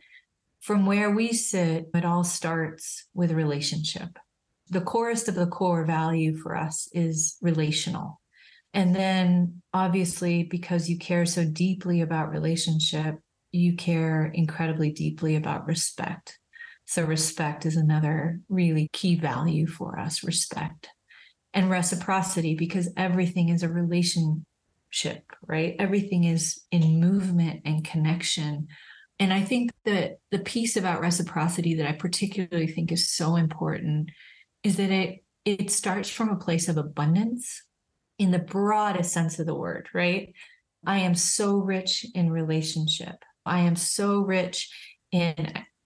from 0.61 0.85
where 0.85 1.11
we 1.11 1.33
sit, 1.33 1.87
it 1.93 2.05
all 2.05 2.23
starts 2.23 3.05
with 3.13 3.31
relationship. 3.31 4.17
The 4.69 4.81
corest 4.81 5.27
of 5.27 5.35
the 5.35 5.45
core 5.45 5.85
value 5.85 6.35
for 6.37 6.55
us 6.55 6.89
is 6.91 7.37
relational. 7.41 8.19
And 8.73 8.95
then, 8.95 9.61
obviously, 9.73 10.43
because 10.43 10.89
you 10.89 10.97
care 10.97 11.25
so 11.25 11.45
deeply 11.45 12.01
about 12.01 12.31
relationship, 12.31 13.15
you 13.51 13.75
care 13.75 14.25
incredibly 14.25 14.91
deeply 14.91 15.35
about 15.35 15.67
respect. 15.67 16.37
So, 16.85 17.03
respect 17.03 17.65
is 17.65 17.77
another 17.77 18.41
really 18.49 18.89
key 18.91 19.15
value 19.15 19.65
for 19.67 19.97
us 19.97 20.23
respect 20.23 20.89
and 21.53 21.69
reciprocity, 21.69 22.55
because 22.55 22.89
everything 22.97 23.49
is 23.49 23.63
a 23.63 23.69
relation 23.69 24.45
ship, 24.95 25.23
right? 25.45 25.75
Everything 25.77 26.23
is 26.23 26.61
in 26.71 27.01
movement 27.01 27.61
and 27.65 27.83
connection. 27.83 28.67
And 29.19 29.33
I 29.33 29.41
think 29.41 29.71
that 29.83 30.19
the 30.31 30.39
piece 30.39 30.77
about 30.77 31.01
reciprocity 31.01 31.75
that 31.75 31.87
I 31.87 31.93
particularly 31.93 32.67
think 32.67 32.91
is 32.91 33.11
so 33.11 33.35
important 33.35 34.09
is 34.63 34.77
that 34.77 34.91
it 34.91 35.21
it 35.43 35.69
starts 35.69 36.09
from 36.09 36.29
a 36.29 36.37
place 36.37 36.67
of 36.67 36.77
abundance 36.77 37.61
in 38.17 38.31
the 38.31 38.39
broadest 38.39 39.11
sense 39.11 39.37
of 39.37 39.45
the 39.45 39.53
word, 39.53 39.87
right? 39.93 40.33
I 40.87 40.99
am 40.99 41.13
so 41.13 41.57
rich 41.57 42.05
in 42.15 42.31
relationship. 42.31 43.15
I 43.45 43.59
am 43.59 43.75
so 43.75 44.21
rich 44.21 44.69
in 45.11 45.35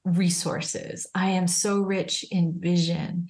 resources. 0.06 1.08
I 1.14 1.32
am 1.32 1.48
so 1.48 1.82
rich 1.82 2.24
in 2.32 2.56
vision. 2.58 3.28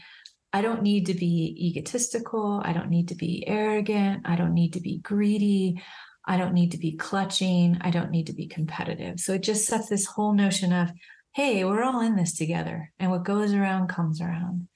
I 0.52 0.62
don't 0.62 0.82
need 0.82 1.06
to 1.08 1.14
be 1.14 1.56
egotistical. 1.60 2.62
I 2.64 2.74
don't 2.74 2.90
need 2.90 3.10
to 3.10 3.16
be 3.16 3.44
arrogant. 3.48 4.24
I 4.26 4.36
don't 4.36 4.54
need 4.54 4.74
to 4.74 4.82
be 4.82 4.98
greedy. 5.00 5.82
I 6.26 6.38
don't 6.38 6.54
need 6.54 6.72
to 6.72 6.78
be 6.78 6.94
clutching. 6.94 7.78
I 7.82 7.92
don't 7.92 8.12
need 8.12 8.28
to 8.28 8.34
be 8.34 8.48
competitive. 8.48 9.20
So 9.20 9.34
it 9.34 9.44
just 9.44 9.66
sets 9.66 9.90
this 9.90 10.06
whole 10.06 10.34
notion 10.34 10.74
of, 10.74 10.92
hey, 11.34 11.64
we're 11.64 11.84
all 11.84 12.02
in 12.02 12.16
this 12.16 12.36
together 12.36 12.92
and 13.00 13.12
what 13.12 13.24
goes 13.24 13.54
around 13.54 13.90
comes 13.90 14.22
around. 14.22 14.68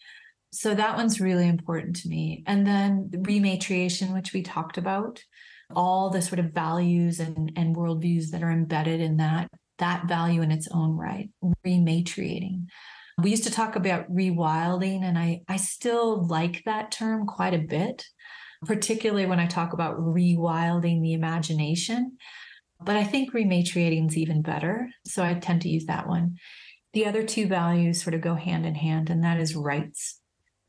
So 0.51 0.75
that 0.75 0.95
one's 0.95 1.19
really 1.19 1.47
important 1.47 1.95
to 1.97 2.09
me. 2.09 2.43
And 2.45 2.65
then 2.65 3.09
the 3.09 3.17
rematriation, 3.17 4.13
which 4.13 4.33
we 4.33 4.43
talked 4.43 4.77
about, 4.77 5.23
all 5.75 6.11
the 6.11 6.21
sort 6.21 6.37
of 6.39 6.53
values 6.53 7.19
and, 7.19 7.51
and 7.55 7.75
worldviews 7.75 8.29
that 8.29 8.43
are 8.43 8.51
embedded 8.51 9.01
in 9.01 9.17
that, 9.17 9.49
that 9.79 10.07
value 10.07 10.43
in 10.43 10.51
its 10.51 10.67
own 10.71 10.95
right, 10.95 11.31
rematriating. 11.65 12.67
We 13.21 13.29
used 13.29 13.43
to 13.43 13.51
talk 13.51 13.75
about 13.75 14.11
rewilding, 14.11 15.03
and 15.03 15.17
I, 15.17 15.41
I 15.47 15.57
still 15.57 16.25
like 16.27 16.63
that 16.65 16.91
term 16.91 17.27
quite 17.27 17.53
a 17.53 17.59
bit, 17.59 18.05
particularly 18.65 19.25
when 19.25 19.39
I 19.39 19.45
talk 19.45 19.73
about 19.73 19.97
rewilding 19.97 21.01
the 21.01 21.13
imagination. 21.13 22.17
But 22.81 22.95
I 22.95 23.03
think 23.03 23.33
rematriating 23.33 24.09
is 24.09 24.17
even 24.17 24.41
better. 24.41 24.89
So 25.05 25.23
I 25.23 25.35
tend 25.35 25.61
to 25.61 25.69
use 25.69 25.85
that 25.85 26.07
one. 26.07 26.37
The 26.93 27.05
other 27.05 27.23
two 27.23 27.47
values 27.47 28.01
sort 28.01 28.13
of 28.13 28.21
go 28.21 28.35
hand 28.35 28.65
in 28.65 28.75
hand, 28.75 29.09
and 29.09 29.23
that 29.23 29.39
is 29.39 29.55
rights. 29.55 30.19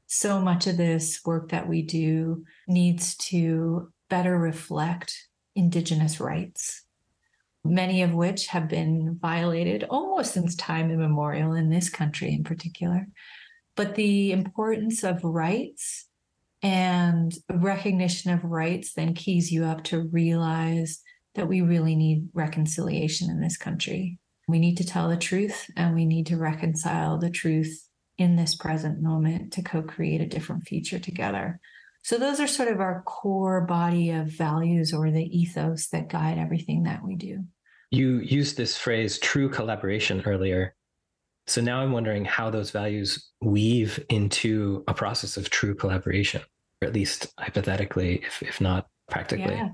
So 0.06 0.40
much 0.40 0.66
of 0.66 0.76
this 0.76 1.20
work 1.24 1.50
that 1.50 1.68
we 1.68 1.82
do 1.82 2.44
needs 2.68 3.16
to 3.16 3.90
better 4.10 4.38
reflect 4.38 5.28
Indigenous 5.56 6.20
rights 6.20 6.83
many 7.64 8.02
of 8.02 8.14
which 8.14 8.48
have 8.48 8.68
been 8.68 9.18
violated 9.20 9.84
almost 9.88 10.34
since 10.34 10.54
time 10.54 10.90
immemorial 10.90 11.54
in 11.54 11.70
this 11.70 11.88
country 11.88 12.32
in 12.32 12.44
particular. 12.44 13.06
But 13.76 13.94
the 13.94 14.32
importance 14.32 15.02
of 15.02 15.24
rights 15.24 16.06
and 16.62 17.34
recognition 17.50 18.32
of 18.32 18.44
rights 18.44 18.92
then 18.94 19.14
keys 19.14 19.50
you 19.50 19.64
up 19.64 19.84
to 19.84 20.08
realize 20.12 21.00
that 21.34 21.48
we 21.48 21.62
really 21.62 21.96
need 21.96 22.28
reconciliation 22.32 23.30
in 23.30 23.40
this 23.40 23.56
country. 23.56 24.18
We 24.46 24.58
need 24.58 24.76
to 24.76 24.86
tell 24.86 25.08
the 25.08 25.16
truth 25.16 25.70
and 25.76 25.94
we 25.94 26.04
need 26.04 26.26
to 26.26 26.36
reconcile 26.36 27.18
the 27.18 27.30
truth 27.30 27.88
in 28.18 28.36
this 28.36 28.54
present 28.54 29.02
moment 29.02 29.52
to 29.54 29.62
co 29.62 29.82
create 29.82 30.20
a 30.20 30.26
different 30.26 30.68
future 30.68 30.98
together. 30.98 31.60
So, 32.02 32.18
those 32.18 32.38
are 32.38 32.46
sort 32.46 32.68
of 32.68 32.80
our 32.80 33.02
core 33.02 33.62
body 33.62 34.10
of 34.10 34.28
values 34.28 34.92
or 34.92 35.10
the 35.10 35.24
ethos 35.24 35.88
that 35.88 36.10
guide 36.10 36.38
everything 36.38 36.84
that 36.84 37.02
we 37.02 37.16
do. 37.16 37.44
You 37.94 38.18
used 38.18 38.56
this 38.56 38.76
phrase 38.76 39.18
true 39.18 39.48
collaboration 39.48 40.22
earlier. 40.26 40.74
So 41.46 41.60
now 41.60 41.80
I'm 41.80 41.92
wondering 41.92 42.24
how 42.24 42.50
those 42.50 42.70
values 42.70 43.30
weave 43.40 44.04
into 44.08 44.82
a 44.88 44.94
process 44.94 45.36
of 45.36 45.50
true 45.50 45.74
collaboration, 45.74 46.42
or 46.82 46.88
at 46.88 46.94
least 46.94 47.32
hypothetically, 47.38 48.22
if, 48.26 48.42
if 48.42 48.60
not 48.60 48.88
practically. 49.08 49.54
Yeah. 49.54 49.68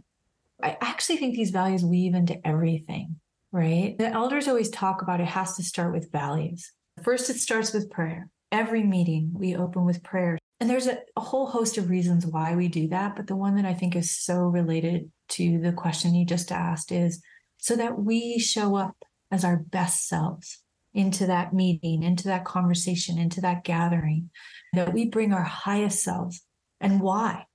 I 0.62 0.76
actually 0.80 1.16
think 1.16 1.34
these 1.34 1.50
values 1.50 1.84
weave 1.84 2.14
into 2.14 2.44
everything, 2.46 3.16
right? 3.52 3.96
The 3.96 4.08
elders 4.08 4.48
always 4.48 4.68
talk 4.68 5.00
about 5.00 5.20
it 5.20 5.28
has 5.28 5.56
to 5.56 5.62
start 5.62 5.92
with 5.92 6.12
values. 6.12 6.70
First, 7.02 7.30
it 7.30 7.38
starts 7.38 7.72
with 7.72 7.90
prayer. 7.90 8.28
Every 8.52 8.82
meeting 8.82 9.30
we 9.32 9.56
open 9.56 9.86
with 9.86 10.02
prayer. 10.02 10.38
And 10.58 10.68
there's 10.68 10.88
a, 10.88 10.98
a, 11.16 11.20
whole 11.20 11.46
host 11.46 11.78
of 11.78 11.88
reasons 11.88 12.26
why 12.26 12.54
we 12.54 12.68
do 12.68 12.88
that. 12.88 13.16
But 13.16 13.28
the 13.28 13.36
one 13.36 13.54
that 13.56 13.64
I 13.64 13.72
think 13.72 13.96
is 13.96 14.14
so 14.14 14.40
related 14.40 15.10
to 15.30 15.58
the 15.58 15.72
question 15.72 16.14
you 16.14 16.26
just 16.26 16.52
asked 16.52 16.92
is 16.92 17.22
so 17.60 17.76
that 17.76 17.98
we 17.98 18.38
show 18.38 18.76
up 18.76 18.96
as 19.30 19.44
our 19.44 19.56
best 19.56 20.08
selves 20.08 20.62
into 20.92 21.26
that 21.26 21.52
meeting, 21.52 22.02
into 22.02 22.24
that 22.24 22.44
conversation, 22.44 23.18
into 23.18 23.40
that 23.40 23.62
gathering, 23.62 24.30
that 24.72 24.92
we 24.92 25.06
bring 25.06 25.32
our 25.32 25.44
highest 25.44 26.02
selves. 26.02 26.42
And 26.80 27.00
why? 27.00 27.46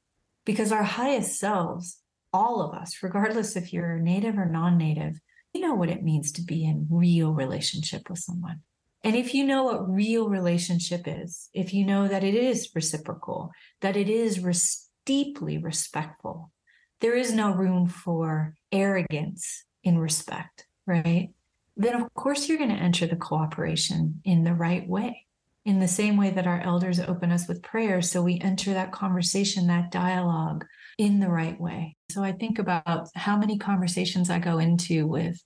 Because 0.45 0.71
our 0.71 0.83
highest 0.83 1.37
selves, 1.39 1.99
all 2.31 2.61
of 2.61 2.73
us, 2.73 2.99
regardless 3.01 3.55
if 3.55 3.73
you're 3.73 3.99
native 3.99 4.37
or 4.37 4.45
non 4.45 4.77
native, 4.77 5.19
you 5.53 5.61
know 5.61 5.73
what 5.73 5.89
it 5.89 6.03
means 6.03 6.31
to 6.33 6.41
be 6.41 6.65
in 6.65 6.87
real 6.89 7.33
relationship 7.33 8.09
with 8.09 8.19
someone. 8.19 8.61
And 9.03 9.15
if 9.15 9.33
you 9.33 9.45
know 9.45 9.63
what 9.63 9.89
real 9.89 10.29
relationship 10.29 11.03
is, 11.05 11.49
if 11.53 11.73
you 11.73 11.85
know 11.85 12.07
that 12.07 12.23
it 12.23 12.35
is 12.35 12.69
reciprocal, 12.73 13.51
that 13.81 13.95
it 13.95 14.09
is 14.09 14.39
res- 14.39 14.89
deeply 15.05 15.57
respectful, 15.57 16.51
there 17.01 17.15
is 17.15 17.33
no 17.33 17.51
room 17.51 17.87
for 17.87 18.55
arrogance 18.71 19.64
in 19.85 19.97
respect, 19.97 20.65
right? 20.85 21.29
Then, 21.77 22.01
of 22.01 22.13
course, 22.13 22.49
you're 22.49 22.57
going 22.57 22.75
to 22.75 22.75
enter 22.75 23.05
the 23.05 23.15
cooperation 23.15 24.21
in 24.25 24.43
the 24.43 24.53
right 24.53 24.87
way, 24.87 25.25
in 25.63 25.79
the 25.79 25.87
same 25.87 26.17
way 26.17 26.31
that 26.31 26.47
our 26.47 26.59
elders 26.59 26.99
open 26.99 27.31
us 27.31 27.47
with 27.47 27.61
prayer. 27.61 28.01
So 28.01 28.21
we 28.21 28.39
enter 28.41 28.73
that 28.73 28.91
conversation, 28.91 29.67
that 29.67 29.91
dialogue 29.91 30.65
in 30.97 31.19
the 31.19 31.29
right 31.29 31.59
way. 31.59 31.95
So 32.09 32.23
I 32.23 32.31
think 32.31 32.59
about 32.59 33.09
how 33.15 33.37
many 33.37 33.57
conversations 33.57 34.29
I 34.29 34.39
go 34.39 34.57
into 34.57 35.05
with 35.05 35.41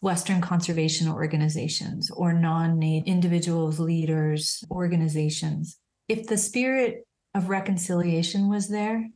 Western 0.00 0.40
conservation 0.40 1.08
organizations 1.08 2.10
or 2.10 2.32
non 2.32 2.78
native 2.78 3.06
individuals, 3.06 3.78
leaders, 3.78 4.62
organizations. 4.70 5.78
If 6.08 6.26
the 6.26 6.36
spirit 6.36 7.06
of 7.34 7.48
reconciliation 7.48 8.48
was 8.48 8.68
there, 8.68 9.08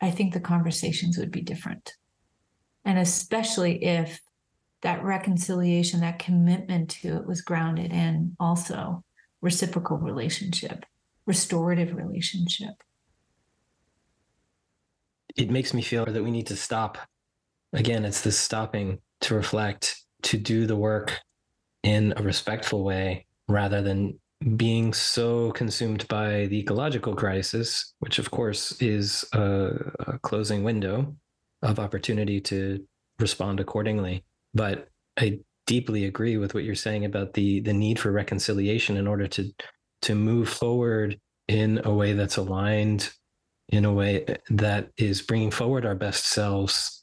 I 0.00 0.10
think 0.10 0.32
the 0.32 0.40
conversations 0.40 1.18
would 1.18 1.30
be 1.30 1.40
different. 1.40 1.94
And 2.84 2.98
especially 2.98 3.82
if 3.84 4.20
that 4.82 5.02
reconciliation, 5.02 6.00
that 6.00 6.18
commitment 6.18 6.90
to 6.90 7.16
it 7.16 7.26
was 7.26 7.40
grounded 7.40 7.90
in 7.90 8.36
also 8.38 9.02
reciprocal 9.40 9.96
relationship, 9.96 10.84
restorative 11.26 11.94
relationship. 11.94 12.74
It 15.36 15.50
makes 15.50 15.74
me 15.74 15.82
feel 15.82 16.04
that 16.04 16.22
we 16.22 16.30
need 16.30 16.46
to 16.48 16.56
stop. 16.56 16.98
Again, 17.72 18.04
it's 18.04 18.20
this 18.20 18.38
stopping 18.38 18.98
to 19.22 19.34
reflect, 19.34 20.02
to 20.22 20.36
do 20.36 20.66
the 20.66 20.76
work 20.76 21.18
in 21.82 22.12
a 22.16 22.22
respectful 22.22 22.84
way 22.84 23.26
rather 23.48 23.82
than 23.82 24.18
being 24.56 24.92
so 24.92 25.50
consumed 25.52 26.06
by 26.08 26.46
the 26.46 26.60
ecological 26.60 27.14
crisis, 27.14 27.94
which 28.00 28.18
of 28.18 28.30
course 28.30 28.80
is 28.80 29.24
a, 29.32 29.70
a 30.06 30.18
closing 30.18 30.62
window 30.62 31.16
of 31.64 31.80
opportunity 31.80 32.40
to 32.42 32.86
respond 33.18 33.58
accordingly. 33.58 34.24
But 34.54 34.88
I 35.18 35.40
deeply 35.66 36.04
agree 36.04 36.36
with 36.36 36.54
what 36.54 36.64
you're 36.64 36.74
saying 36.74 37.04
about 37.04 37.34
the 37.34 37.60
the 37.60 37.72
need 37.72 37.98
for 37.98 38.12
reconciliation 38.12 38.96
in 38.96 39.06
order 39.06 39.26
to 39.26 39.50
to 40.02 40.14
move 40.14 40.48
forward 40.48 41.18
in 41.48 41.80
a 41.84 41.92
way 41.92 42.12
that's 42.12 42.36
aligned 42.36 43.10
in 43.70 43.84
a 43.84 43.92
way 43.92 44.26
that 44.50 44.90
is 44.98 45.22
bringing 45.22 45.50
forward 45.50 45.86
our 45.86 45.94
best 45.94 46.26
selves 46.26 47.02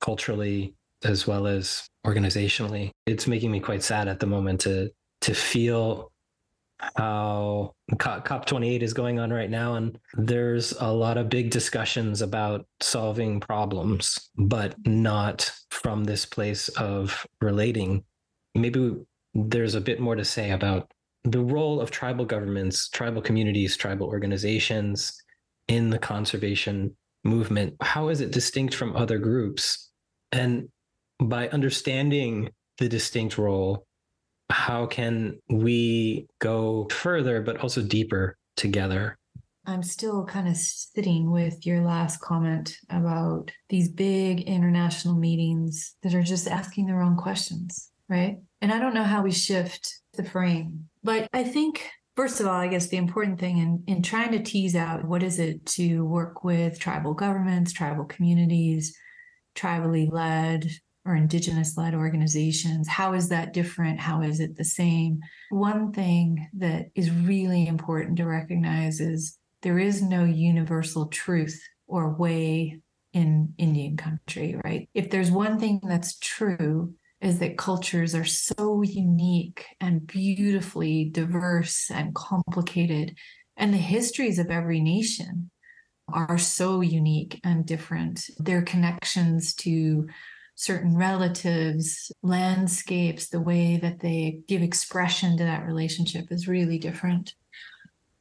culturally 0.00 0.74
as 1.04 1.26
well 1.26 1.46
as 1.46 1.88
organizationally 2.06 2.90
it's 3.06 3.26
making 3.26 3.50
me 3.50 3.58
quite 3.58 3.82
sad 3.82 4.06
at 4.06 4.20
the 4.20 4.26
moment 4.26 4.60
to 4.60 4.88
to 5.20 5.34
feel 5.34 6.12
how 6.78 7.74
COP28 7.92 8.82
is 8.82 8.92
going 8.92 9.18
on 9.18 9.32
right 9.32 9.50
now, 9.50 9.74
and 9.74 9.98
there's 10.14 10.72
a 10.72 10.92
lot 10.92 11.16
of 11.16 11.28
big 11.28 11.50
discussions 11.50 12.22
about 12.22 12.66
solving 12.80 13.40
problems, 13.40 14.30
but 14.36 14.74
not 14.86 15.50
from 15.70 16.04
this 16.04 16.26
place 16.26 16.68
of 16.70 17.26
relating. 17.40 18.04
Maybe 18.54 18.96
there's 19.34 19.74
a 19.74 19.80
bit 19.80 20.00
more 20.00 20.16
to 20.16 20.24
say 20.24 20.50
about 20.50 20.92
the 21.24 21.42
role 21.42 21.80
of 21.80 21.90
tribal 21.90 22.24
governments, 22.24 22.88
tribal 22.88 23.22
communities, 23.22 23.76
tribal 23.76 24.06
organizations 24.06 25.12
in 25.68 25.90
the 25.90 25.98
conservation 25.98 26.96
movement. 27.24 27.74
How 27.80 28.08
is 28.08 28.20
it 28.20 28.30
distinct 28.30 28.74
from 28.74 28.94
other 28.94 29.18
groups? 29.18 29.90
And 30.32 30.68
by 31.20 31.48
understanding 31.48 32.50
the 32.78 32.88
distinct 32.88 33.38
role 33.38 33.85
how 34.50 34.86
can 34.86 35.38
we 35.48 36.26
go 36.38 36.88
further, 36.90 37.42
but 37.42 37.58
also 37.58 37.82
deeper 37.82 38.36
together? 38.56 39.18
I'm 39.66 39.82
still 39.82 40.24
kind 40.24 40.46
of 40.46 40.56
sitting 40.56 41.30
with 41.30 41.66
your 41.66 41.80
last 41.80 42.20
comment 42.20 42.76
about 42.88 43.50
these 43.68 43.88
big 43.88 44.42
international 44.42 45.16
meetings 45.16 45.96
that 46.02 46.14
are 46.14 46.22
just 46.22 46.46
asking 46.46 46.86
the 46.86 46.94
wrong 46.94 47.16
questions, 47.16 47.90
right? 48.08 48.38
And 48.60 48.72
I 48.72 48.78
don't 48.78 48.94
know 48.94 49.02
how 49.02 49.22
we 49.22 49.32
shift 49.32 49.92
the 50.14 50.24
frame, 50.24 50.88
but 51.02 51.28
I 51.32 51.44
think 51.44 51.90
First 52.16 52.40
of 52.40 52.46
all, 52.46 52.54
I 52.54 52.68
guess 52.68 52.86
the 52.86 52.96
important 52.96 53.38
thing 53.38 53.58
in, 53.58 53.84
in 53.86 54.02
trying 54.02 54.32
to 54.32 54.42
tease 54.42 54.74
out 54.74 55.04
what 55.04 55.22
is 55.22 55.38
it 55.38 55.66
to 55.66 56.02
work 56.02 56.44
with 56.44 56.78
tribal 56.78 57.12
governments, 57.12 57.74
tribal 57.74 58.06
communities, 58.06 58.96
tribally 59.54 60.10
led 60.10 60.66
or 61.06 61.14
indigenous 61.14 61.76
led 61.76 61.94
organizations 61.94 62.88
how 62.88 63.14
is 63.14 63.28
that 63.28 63.52
different? 63.52 64.00
How 64.00 64.22
is 64.22 64.40
it 64.40 64.56
the 64.56 64.64
same? 64.64 65.20
One 65.50 65.92
thing 65.92 66.48
that 66.58 66.86
is 66.94 67.10
really 67.10 67.66
important 67.66 68.16
to 68.16 68.26
recognize 68.26 69.00
is 69.00 69.38
there 69.62 69.78
is 69.78 70.02
no 70.02 70.24
universal 70.24 71.06
truth 71.06 71.62
or 71.86 72.14
way 72.14 72.80
in 73.12 73.54
indian 73.56 73.96
country 73.96 74.56
right? 74.64 74.88
If 74.94 75.10
there's 75.10 75.30
one 75.30 75.58
thing 75.58 75.80
that's 75.82 76.18
true 76.18 76.94
is 77.20 77.38
that 77.38 77.56
cultures 77.56 78.14
are 78.14 78.26
so 78.26 78.82
unique 78.82 79.64
and 79.80 80.06
beautifully 80.06 81.06
diverse 81.06 81.90
and 81.90 82.14
complicated 82.14 83.16
and 83.56 83.72
the 83.72 83.78
histories 83.78 84.38
of 84.38 84.50
every 84.50 84.80
nation 84.80 85.50
are 86.12 86.38
so 86.38 86.80
unique 86.80 87.40
and 87.42 87.66
different. 87.66 88.30
Their 88.38 88.62
connections 88.62 89.54
to 89.56 90.06
certain 90.56 90.96
relatives, 90.96 92.10
landscapes, 92.22 93.28
the 93.28 93.40
way 93.40 93.76
that 93.76 94.00
they 94.00 94.40
give 94.48 94.62
expression 94.62 95.36
to 95.36 95.44
that 95.44 95.64
relationship 95.64 96.26
is 96.30 96.48
really 96.48 96.78
different. 96.78 97.34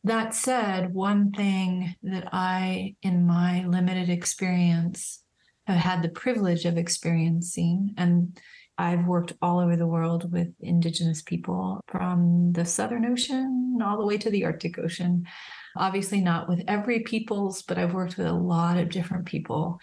That 0.04 0.36
said, 0.36 0.94
one 0.94 1.32
thing 1.32 1.96
that 2.04 2.30
I, 2.32 2.96
in 3.02 3.26
my 3.26 3.66
limited 3.66 4.10
experience, 4.10 5.24
have 5.66 5.78
had 5.78 6.04
the 6.04 6.10
privilege 6.10 6.66
of 6.66 6.78
experiencing, 6.78 7.96
and 7.98 8.40
I've 8.78 9.08
worked 9.08 9.34
all 9.42 9.60
over 9.60 9.76
the 9.76 9.88
world 9.88 10.32
with 10.32 10.50
Indigenous 10.60 11.22
people 11.22 11.82
from 11.88 12.52
the 12.52 12.66
Southern 12.66 13.06
Ocean 13.06 13.80
all 13.84 13.98
the 13.98 14.06
way 14.06 14.18
to 14.18 14.30
the 14.30 14.46
Arctic 14.46 14.78
Ocean. 14.78 15.26
Obviously, 15.78 16.22
not 16.22 16.48
with 16.48 16.64
every 16.68 17.00
peoples, 17.00 17.62
but 17.64 17.78
I've 17.78 17.94
worked 17.94 18.18
with 18.18 18.28
a 18.28 18.34
lot 18.34 18.78
of 18.78 18.90
different 18.90 19.26
people. 19.26 19.80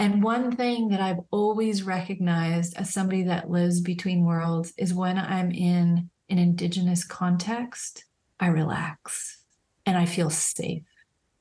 And 0.00 0.22
one 0.22 0.56
thing 0.56 0.88
that 0.88 1.02
I've 1.02 1.20
always 1.30 1.82
recognized 1.82 2.74
as 2.78 2.90
somebody 2.90 3.22
that 3.24 3.50
lives 3.50 3.82
between 3.82 4.24
worlds 4.24 4.72
is 4.78 4.94
when 4.94 5.18
I'm 5.18 5.50
in 5.50 6.08
an 6.30 6.38
Indigenous 6.38 7.04
context, 7.04 8.06
I 8.40 8.46
relax 8.46 9.44
and 9.84 9.98
I 9.98 10.06
feel 10.06 10.30
safe 10.30 10.84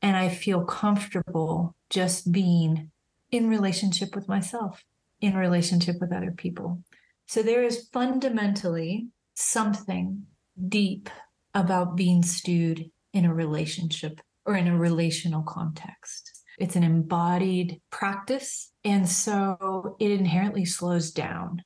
and 0.02 0.18
I 0.18 0.28
feel 0.28 0.66
comfortable 0.66 1.74
just 1.90 2.34
being 2.34 2.92
in 3.32 3.48
relationship 3.50 4.14
with 4.14 4.28
myself, 4.28 4.84
in 5.22 5.38
relationship 5.38 5.96
with 6.02 6.12
other 6.12 6.32
people. 6.32 6.84
So 7.28 7.42
there 7.42 7.64
is 7.64 7.88
fundamentally 7.94 9.08
something 9.36 10.26
deep 10.68 11.10
about 11.54 11.96
being 11.96 12.24
stewed 12.24 12.92
in 13.14 13.24
a 13.24 13.34
relationship 13.34 14.20
or 14.46 14.56
in 14.56 14.68
a 14.68 14.78
relational 14.78 15.44
context. 15.44 16.39
It's 16.60 16.76
an 16.76 16.84
embodied 16.84 17.82
practice. 17.90 18.72
And 18.84 19.08
so 19.08 19.96
it 20.00 20.12
inherently 20.12 20.66
slows 20.66 21.12
down. 21.12 21.64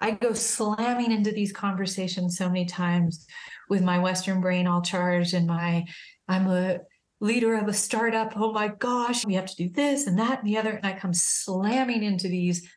I 0.00 0.12
go 0.12 0.34
slamming 0.34 1.10
into 1.10 1.32
these 1.32 1.52
conversations 1.52 2.36
so 2.36 2.48
many 2.48 2.66
times 2.66 3.26
with 3.68 3.82
my 3.82 3.98
Western 3.98 4.40
brain 4.40 4.66
all 4.66 4.82
charged 4.82 5.34
and 5.34 5.46
my, 5.46 5.84
I'm 6.28 6.46
a 6.46 6.78
leader 7.20 7.54
of 7.54 7.66
a 7.66 7.72
startup. 7.72 8.34
Oh 8.36 8.52
my 8.52 8.68
gosh, 8.68 9.24
we 9.24 9.34
have 9.34 9.46
to 9.46 9.56
do 9.56 9.70
this 9.70 10.06
and 10.06 10.18
that 10.18 10.40
and 10.40 10.46
the 10.46 10.58
other. 10.58 10.70
And 10.70 10.86
I 10.86 10.98
come 10.98 11.14
slamming 11.14 12.02
into 12.02 12.28
these 12.28 12.70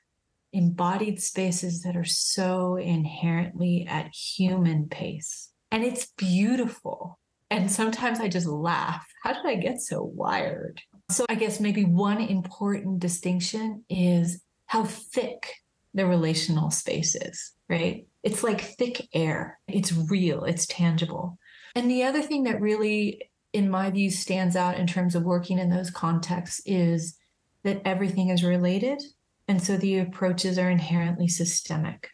embodied 0.53 1.21
spaces 1.21 1.81
that 1.81 1.95
are 1.95 2.05
so 2.05 2.77
inherently 2.77 3.85
at 3.87 4.13
human 4.13 4.87
pace. 4.87 5.49
And 5.71 5.83
it's 5.83 6.07
beautiful. 6.17 7.19
And 7.51 7.71
sometimes 7.71 8.19
I 8.19 8.27
just 8.27 8.47
laugh. 8.47 9.05
How 9.23 9.33
did 9.33 9.45
I 9.45 9.55
get 9.55 9.81
so 9.81 10.03
wired? 10.03 10.81
So 11.09 11.25
I 11.27 11.35
guess 11.35 11.59
maybe 11.59 11.85
one 11.85 12.21
important 12.21 12.99
distinction 12.99 13.83
is 13.89 14.41
how 14.67 14.85
thick 14.85 15.55
the 15.95 16.05
relational 16.05 16.69
space 16.69 17.15
is, 17.15 17.53
right? 17.67 18.05
It's 18.21 18.43
like 18.43 18.61
thick 18.61 19.07
air. 19.13 19.59
It's 19.67 19.91
real, 19.91 20.43
it's 20.43 20.67
tangible. 20.67 21.39
And 21.75 21.89
the 21.89 22.03
other 22.03 22.21
thing 22.21 22.43
that 22.43 22.61
really, 22.61 23.29
in 23.53 23.69
my 23.69 23.89
view, 23.89 24.11
stands 24.11 24.55
out 24.55 24.77
in 24.77 24.85
terms 24.85 25.15
of 25.15 25.23
working 25.23 25.57
in 25.57 25.69
those 25.69 25.89
contexts 25.89 26.61
is 26.65 27.17
that 27.63 27.81
everything 27.85 28.29
is 28.29 28.43
related. 28.43 29.01
And 29.47 29.61
so 29.61 29.77
the 29.77 29.99
approaches 29.99 30.59
are 30.59 30.69
inherently 30.69 31.27
systemic. 31.27 32.09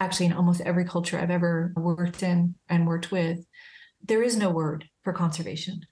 Actually, 0.00 0.26
in 0.26 0.32
almost 0.32 0.62
every 0.62 0.86
culture 0.86 1.18
I've 1.18 1.30
ever 1.30 1.72
worked 1.76 2.22
in 2.22 2.54
and 2.68 2.86
worked 2.86 3.12
with, 3.12 3.44
there 4.02 4.22
is 4.22 4.36
no 4.36 4.48
word 4.48 4.88
for 5.02 5.12
conservation. 5.12 5.82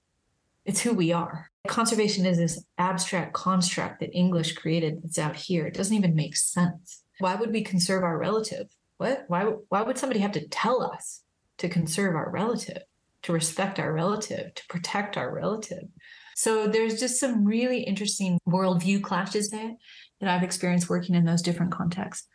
It's 0.65 0.81
who 0.81 0.93
we 0.93 1.11
are. 1.11 1.51
Conservation 1.67 2.25
is 2.25 2.37
this 2.37 2.63
abstract 2.77 3.33
construct 3.33 3.99
that 3.99 4.13
English 4.13 4.53
created 4.53 5.01
that's 5.03 5.19
out 5.19 5.35
here. 5.35 5.65
It 5.65 5.73
doesn't 5.73 5.95
even 5.95 6.15
make 6.15 6.35
sense. 6.35 7.03
Why 7.19 7.35
would 7.35 7.51
we 7.51 7.63
conserve 7.63 8.03
our 8.03 8.17
relative? 8.17 8.67
What? 8.97 9.25
Why, 9.27 9.43
why 9.69 9.81
would 9.81 9.97
somebody 9.97 10.19
have 10.21 10.31
to 10.33 10.47
tell 10.47 10.81
us 10.81 11.23
to 11.57 11.69
conserve 11.69 12.15
our 12.15 12.29
relative, 12.29 12.83
to 13.23 13.33
respect 13.33 13.79
our 13.79 13.93
relative, 13.93 14.53
to 14.53 14.67
protect 14.67 15.17
our 15.17 15.33
relative? 15.33 15.83
So 16.35 16.67
there's 16.67 16.99
just 16.99 17.19
some 17.19 17.45
really 17.45 17.81
interesting 17.81 18.39
worldview 18.47 19.01
clashes 19.01 19.49
there 19.49 19.73
that 20.19 20.29
I've 20.29 20.43
experienced 20.43 20.89
working 20.89 21.15
in 21.15 21.25
those 21.25 21.41
different 21.41 21.71
contexts. 21.71 22.27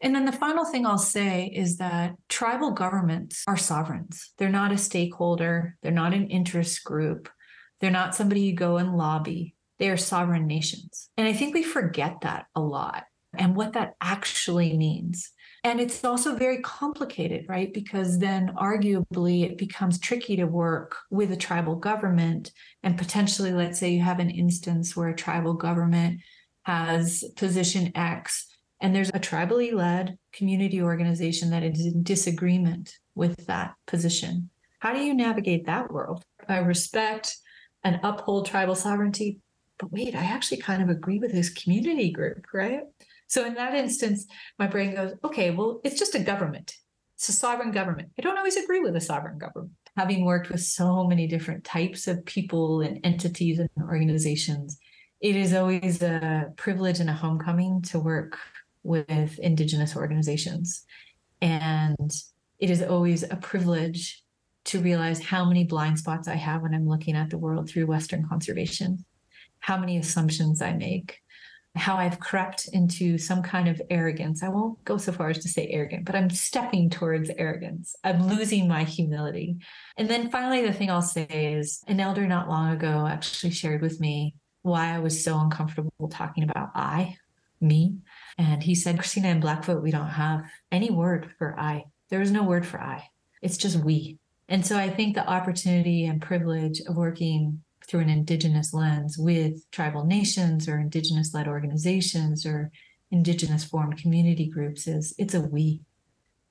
And 0.00 0.14
then 0.14 0.24
the 0.24 0.32
final 0.32 0.64
thing 0.64 0.84
I'll 0.84 0.98
say 0.98 1.52
is 1.54 1.76
that 1.76 2.14
tribal 2.28 2.72
governments 2.72 3.44
are 3.46 3.56
sovereigns. 3.56 4.32
They're 4.38 4.48
not 4.48 4.72
a 4.72 4.78
stakeholder, 4.78 5.76
they're 5.82 5.92
not 5.92 6.12
an 6.12 6.28
interest 6.28 6.82
group, 6.82 7.28
they're 7.82 7.90
not 7.90 8.14
somebody 8.14 8.42
you 8.42 8.54
go 8.54 8.78
and 8.78 8.96
lobby. 8.96 9.54
They 9.78 9.90
are 9.90 9.96
sovereign 9.96 10.46
nations. 10.46 11.10
And 11.16 11.26
I 11.26 11.32
think 11.32 11.52
we 11.52 11.64
forget 11.64 12.20
that 12.22 12.46
a 12.54 12.60
lot 12.60 13.04
and 13.36 13.56
what 13.56 13.72
that 13.72 13.96
actually 14.00 14.76
means. 14.76 15.32
And 15.64 15.80
it's 15.80 16.04
also 16.04 16.36
very 16.36 16.58
complicated, 16.62 17.46
right? 17.48 17.74
Because 17.74 18.20
then 18.20 18.52
arguably 18.56 19.44
it 19.44 19.58
becomes 19.58 19.98
tricky 19.98 20.36
to 20.36 20.44
work 20.44 20.96
with 21.10 21.32
a 21.32 21.36
tribal 21.36 21.74
government. 21.74 22.52
And 22.84 22.96
potentially, 22.96 23.52
let's 23.52 23.80
say 23.80 23.90
you 23.90 24.00
have 24.00 24.20
an 24.20 24.30
instance 24.30 24.96
where 24.96 25.08
a 25.08 25.16
tribal 25.16 25.54
government 25.54 26.20
has 26.62 27.24
position 27.36 27.90
X 27.96 28.46
and 28.80 28.94
there's 28.94 29.10
a 29.10 29.20
tribally 29.20 29.72
led 29.72 30.18
community 30.32 30.80
organization 30.80 31.50
that 31.50 31.64
is 31.64 31.84
in 31.84 32.04
disagreement 32.04 32.98
with 33.16 33.46
that 33.46 33.74
position. 33.86 34.50
How 34.78 34.92
do 34.92 35.00
you 35.00 35.14
navigate 35.14 35.66
that 35.66 35.92
world? 35.92 36.24
I 36.48 36.58
respect 36.58 37.36
and 37.84 38.00
uphold 38.02 38.46
tribal 38.46 38.74
sovereignty, 38.74 39.40
but 39.78 39.92
wait, 39.92 40.14
I 40.14 40.24
actually 40.24 40.58
kind 40.58 40.82
of 40.82 40.88
agree 40.88 41.18
with 41.18 41.32
this 41.32 41.50
community 41.50 42.10
group, 42.10 42.46
right? 42.52 42.82
So 43.26 43.44
in 43.44 43.54
that 43.54 43.74
instance, 43.74 44.26
my 44.58 44.66
brain 44.66 44.94
goes, 44.94 45.14
okay, 45.24 45.50
well, 45.50 45.80
it's 45.84 45.98
just 45.98 46.14
a 46.14 46.20
government. 46.20 46.74
It's 47.16 47.28
a 47.28 47.32
sovereign 47.32 47.72
government. 47.72 48.10
I 48.18 48.22
don't 48.22 48.36
always 48.36 48.56
agree 48.56 48.80
with 48.80 48.96
a 48.96 49.00
sovereign 49.00 49.38
government. 49.38 49.72
Having 49.96 50.24
worked 50.24 50.50
with 50.50 50.60
so 50.60 51.04
many 51.04 51.26
different 51.26 51.64
types 51.64 52.08
of 52.08 52.24
people 52.24 52.80
and 52.80 53.00
entities 53.04 53.58
and 53.58 53.68
organizations, 53.82 54.78
it 55.20 55.36
is 55.36 55.54
always 55.54 56.02
a 56.02 56.52
privilege 56.56 57.00
and 57.00 57.10
a 57.10 57.14
homecoming 57.14 57.82
to 57.82 57.98
work 57.98 58.38
with 58.82 59.38
Indigenous 59.38 59.96
organizations. 59.96 60.84
And 61.40 62.10
it 62.58 62.70
is 62.70 62.82
always 62.82 63.22
a 63.22 63.36
privilege 63.36 64.21
to 64.64 64.80
realize 64.80 65.22
how 65.22 65.44
many 65.44 65.64
blind 65.64 65.98
spots 65.98 66.28
I 66.28 66.34
have 66.34 66.62
when 66.62 66.74
I'm 66.74 66.88
looking 66.88 67.16
at 67.16 67.30
the 67.30 67.38
world 67.38 67.68
through 67.68 67.86
Western 67.86 68.26
conservation, 68.28 69.04
how 69.60 69.76
many 69.76 69.98
assumptions 69.98 70.62
I 70.62 70.72
make, 70.72 71.18
how 71.74 71.96
I've 71.96 72.20
crept 72.20 72.68
into 72.72 73.16
some 73.16 73.42
kind 73.42 73.66
of 73.66 73.80
arrogance. 73.88 74.42
I 74.42 74.50
won't 74.50 74.84
go 74.84 74.98
so 74.98 75.10
far 75.10 75.30
as 75.30 75.38
to 75.38 75.48
say 75.48 75.68
arrogant, 75.68 76.04
but 76.04 76.14
I'm 76.14 76.28
stepping 76.28 76.90
towards 76.90 77.30
arrogance. 77.30 77.96
I'm 78.04 78.28
losing 78.28 78.68
my 78.68 78.84
humility. 78.84 79.56
And 79.96 80.08
then 80.08 80.30
finally, 80.30 80.66
the 80.66 80.72
thing 80.72 80.90
I'll 80.90 81.00
say 81.02 81.54
is 81.54 81.82
an 81.88 81.98
elder 81.98 82.26
not 82.26 82.48
long 82.48 82.70
ago 82.72 83.06
actually 83.06 83.52
shared 83.52 83.80
with 83.80 84.00
me 84.00 84.34
why 84.62 84.94
I 84.94 84.98
was 84.98 85.24
so 85.24 85.38
uncomfortable 85.38 86.08
talking 86.10 86.44
about 86.44 86.70
I, 86.74 87.16
me. 87.60 87.96
And 88.36 88.62
he 88.62 88.74
said, 88.74 88.98
Cristina, 88.98 89.28
and 89.28 89.40
Blackfoot, 89.40 89.82
we 89.82 89.90
don't 89.90 90.06
have 90.08 90.44
any 90.70 90.90
word 90.90 91.30
for 91.38 91.58
I. 91.58 91.84
There 92.10 92.20
is 92.20 92.30
no 92.30 92.42
word 92.42 92.66
for 92.66 92.80
I. 92.80 93.08
It's 93.40 93.56
just 93.56 93.78
we. 93.78 94.18
And 94.48 94.66
so 94.66 94.76
I 94.76 94.90
think 94.90 95.14
the 95.14 95.28
opportunity 95.28 96.04
and 96.04 96.20
privilege 96.20 96.80
of 96.86 96.96
working 96.96 97.62
through 97.86 98.00
an 98.00 98.10
indigenous 98.10 98.72
lens 98.72 99.16
with 99.18 99.70
tribal 99.70 100.04
nations 100.04 100.68
or 100.68 100.78
indigenous 100.78 101.34
led 101.34 101.48
organizations 101.48 102.46
or 102.46 102.70
indigenous 103.10 103.64
formed 103.64 103.98
community 103.98 104.46
groups 104.46 104.86
is 104.86 105.14
it's 105.18 105.34
a 105.34 105.40
we. 105.40 105.82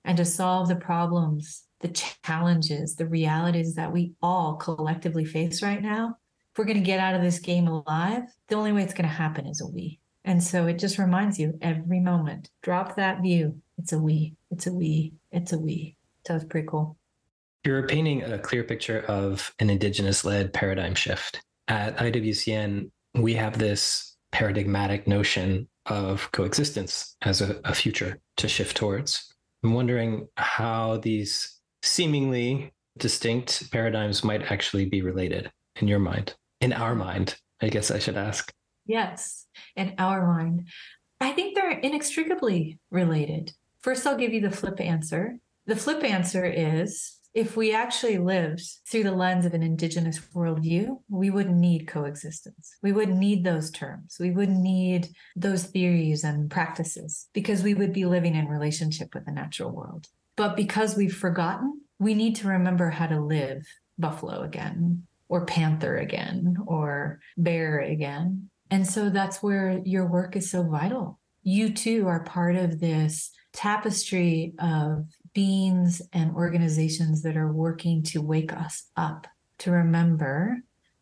And 0.03 0.17
to 0.17 0.25
solve 0.25 0.67
the 0.67 0.75
problems 0.75 1.63
the 1.81 1.89
challenges 2.23 2.95
the 2.95 3.07
realities 3.07 3.75
that 3.75 3.91
we 3.91 4.13
all 4.21 4.55
collectively 4.55 5.25
face 5.25 5.61
right 5.61 5.81
now 5.81 6.15
if 6.51 6.57
we're 6.57 6.65
going 6.65 6.77
to 6.77 6.83
get 6.83 6.99
out 6.99 7.15
of 7.15 7.21
this 7.21 7.39
game 7.39 7.67
alive 7.67 8.23
the 8.47 8.55
only 8.55 8.71
way 8.71 8.83
it's 8.83 8.93
going 8.93 9.07
to 9.07 9.13
happen 9.15 9.45
is 9.45 9.61
a 9.61 9.67
we. 9.67 9.99
And 10.23 10.43
so 10.43 10.67
it 10.67 10.77
just 10.77 10.99
reminds 10.99 11.39
you 11.39 11.57
every 11.61 11.99
moment 11.99 12.49
drop 12.61 12.95
that 12.95 13.21
view 13.21 13.61
it's 13.77 13.91
a 13.91 13.99
we 13.99 14.35
it's 14.49 14.67
a 14.67 14.73
we 14.73 15.13
it's 15.31 15.53
a 15.53 15.57
we. 15.57 15.97
So 16.25 16.35
it's 16.35 16.45
pretty 16.45 16.67
cool 16.67 16.97
you're 17.63 17.87
painting 17.87 18.23
a 18.23 18.39
clear 18.39 18.63
picture 18.63 19.05
of 19.07 19.53
an 19.59 19.69
indigenous 19.69 20.25
led 20.25 20.53
paradigm 20.53 20.95
shift. 20.95 21.41
At 21.67 21.97
IWCN, 21.97 22.89
we 23.15 23.33
have 23.35 23.57
this 23.57 24.15
paradigmatic 24.31 25.07
notion 25.07 25.67
of 25.85 26.31
coexistence 26.31 27.15
as 27.21 27.41
a, 27.41 27.59
a 27.65 27.73
future 27.73 28.19
to 28.37 28.47
shift 28.47 28.77
towards. 28.77 29.33
I'm 29.63 29.73
wondering 29.73 30.27
how 30.37 30.97
these 30.97 31.59
seemingly 31.83 32.73
distinct 32.97 33.71
paradigms 33.71 34.23
might 34.23 34.51
actually 34.51 34.85
be 34.85 35.01
related 35.01 35.51
in 35.77 35.87
your 35.87 35.99
mind, 35.99 36.35
in 36.59 36.73
our 36.73 36.95
mind, 36.95 37.35
I 37.61 37.69
guess 37.69 37.91
I 37.91 37.99
should 37.99 38.17
ask. 38.17 38.51
Yes, 38.85 39.45
in 39.75 39.93
our 39.97 40.25
mind. 40.25 40.67
I 41.19 41.31
think 41.31 41.55
they're 41.55 41.79
inextricably 41.79 42.79
related. 42.89 43.53
First, 43.81 44.05
I'll 44.05 44.17
give 44.17 44.33
you 44.33 44.41
the 44.41 44.51
flip 44.51 44.81
answer. 44.81 45.37
The 45.67 45.75
flip 45.75 46.03
answer 46.03 46.45
is 46.45 47.13
if 47.33 47.55
we 47.55 47.73
actually 47.73 48.17
lived 48.17 48.63
through 48.87 49.03
the 49.03 49.11
lens 49.11 49.45
of 49.45 49.53
an 49.53 49.63
indigenous 49.63 50.19
worldview, 50.35 50.99
we 51.09 51.29
wouldn't 51.29 51.57
need 51.57 51.87
coexistence. 51.87 52.75
We 52.83 52.91
wouldn't 52.91 53.17
need 53.17 53.43
those 53.43 53.71
terms. 53.71 54.17
We 54.19 54.31
wouldn't 54.31 54.59
need 54.59 55.09
those 55.35 55.63
theories 55.63 56.23
and 56.23 56.51
practices 56.51 57.27
because 57.33 57.63
we 57.63 57.73
would 57.73 57.93
be 57.93 58.05
living 58.05 58.35
in 58.35 58.47
relationship 58.47 59.13
with 59.13 59.25
the 59.25 59.31
natural 59.31 59.71
world. 59.71 60.07
But 60.35 60.57
because 60.57 60.97
we've 60.97 61.15
forgotten, 61.15 61.81
we 61.99 62.15
need 62.15 62.35
to 62.37 62.47
remember 62.47 62.89
how 62.89 63.07
to 63.07 63.21
live 63.21 63.65
buffalo 63.97 64.41
again, 64.41 65.03
or 65.29 65.45
panther 65.45 65.97
again, 65.97 66.57
or 66.65 67.19
bear 67.37 67.79
again. 67.79 68.49
And 68.69 68.87
so 68.87 69.09
that's 69.09 69.41
where 69.41 69.79
your 69.85 70.07
work 70.07 70.35
is 70.35 70.49
so 70.49 70.63
vital. 70.63 71.19
You 71.43 71.73
too 71.73 72.07
are 72.07 72.23
part 72.23 72.55
of 72.55 72.79
this 72.79 73.31
tapestry 73.53 74.53
of 74.59 75.05
beings 75.33 76.01
and 76.13 76.35
organizations 76.35 77.21
that 77.23 77.37
are 77.37 77.51
working 77.51 78.03
to 78.03 78.21
wake 78.21 78.53
us 78.53 78.89
up 78.95 79.27
to 79.59 79.71
remember 79.71 80.57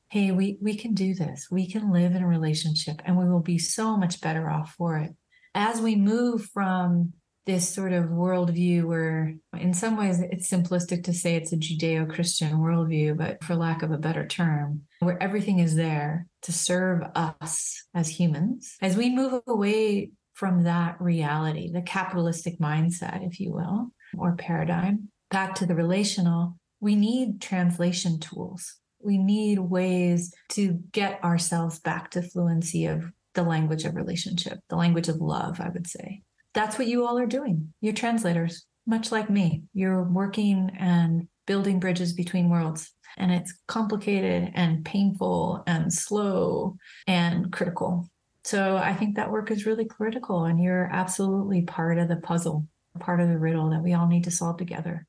hey 0.10 0.32
we 0.32 0.58
we 0.60 0.76
can 0.76 0.94
do 0.94 1.14
this. 1.14 1.48
We 1.50 1.70
can 1.70 1.92
live 1.92 2.14
in 2.16 2.24
a 2.24 2.28
relationship 2.28 3.02
and 3.06 3.18
we 3.18 3.30
will 3.30 3.42
be 3.42 3.60
so 3.60 3.96
much 3.96 4.22
better 4.22 4.50
off 4.50 4.74
for 4.78 4.98
it. 4.98 5.16
As 5.56 5.82
we 5.82 5.96
move 5.96 6.46
from 6.46 7.14
this 7.46 7.68
sort 7.68 7.94
of 7.94 8.06
worldview 8.06 8.84
where 8.84 9.34
in 9.58 9.74
some 9.74 9.98
ways 9.98 10.20
it's 10.20 10.52
simplistic 10.52 11.04
to 11.06 11.14
say 11.14 11.36
it's 11.36 11.52
a 11.52 11.58
judeo-christian 11.58 12.52
worldview 12.52 13.18
but 13.18 13.44
for 13.44 13.56
lack 13.56 13.82
of 13.82 13.92
a 13.92 13.98
better 13.98 14.28
term 14.28 14.82
where 15.00 15.22
everything 15.24 15.58
is 15.58 15.76
there 15.76 16.28
to 16.44 16.52
serve 16.52 17.02
us 17.16 17.88
as 17.96 18.08
humans 18.08 18.76
as 18.84 18.96
we 18.96 19.10
move 19.10 19.42
away 19.48 20.12
from 20.34 20.64
that 20.64 21.02
reality 21.02 21.72
the 21.72 21.82
capitalistic 21.82 22.60
mindset 22.60 23.26
if 23.26 23.40
you 23.40 23.52
will 23.52 23.92
or 24.18 24.36
paradigm, 24.36 25.10
back 25.32 25.56
to 25.56 25.66
the 25.66 25.76
relational, 25.76 26.58
we 26.80 26.96
need 26.96 27.42
translation 27.42 28.20
tools. 28.20 28.76
We 29.02 29.18
need 29.18 29.60
ways 29.60 30.34
to 30.50 30.80
get 30.92 31.24
ourselves 31.24 31.80
back 31.80 32.12
to 32.12 32.22
fluency 32.22 32.86
of 32.86 33.12
the 33.34 33.44
language 33.44 33.86
of 33.86 33.96
relationship, 33.96 34.60
the 34.70 34.76
language 34.76 35.08
of 35.08 35.18
love, 35.18 35.62
I 35.62 35.70
would 35.70 35.88
say. 35.88 36.24
that's 36.54 36.78
what 36.78 36.88
you 36.88 37.06
all 37.06 37.18
are 37.18 37.26
doing. 37.26 37.74
You're 37.82 37.94
translators, 37.94 38.66
much 38.86 39.12
like 39.12 39.30
me. 39.30 39.64
You're 39.74 40.04
working 40.04 40.72
and 40.78 41.28
building 41.46 41.80
bridges 41.80 42.14
between 42.14 42.50
worlds. 42.50 42.92
And 43.18 43.32
it's 43.32 43.54
complicated 43.68 44.52
and 44.56 44.86
painful 44.86 45.64
and 45.68 45.92
slow 45.92 46.78
and 47.08 47.52
critical. 47.52 48.10
So 48.44 48.78
I 48.78 48.94
think 48.94 49.16
that 49.16 49.32
work 49.32 49.52
is 49.52 49.66
really 49.66 49.86
critical. 49.86 50.46
And 50.46 50.62
you're 50.62 50.90
absolutely 50.92 51.64
part 51.64 51.98
of 51.98 52.08
the 52.08 52.18
puzzle, 52.18 52.68
part 53.00 53.20
of 53.20 53.30
the 53.30 53.38
riddle 53.38 53.70
that 53.70 53.84
we 53.84 53.94
all 53.94 54.08
need 54.08 54.24
to 54.26 54.32
solve 54.32 54.58
together. 54.58 55.06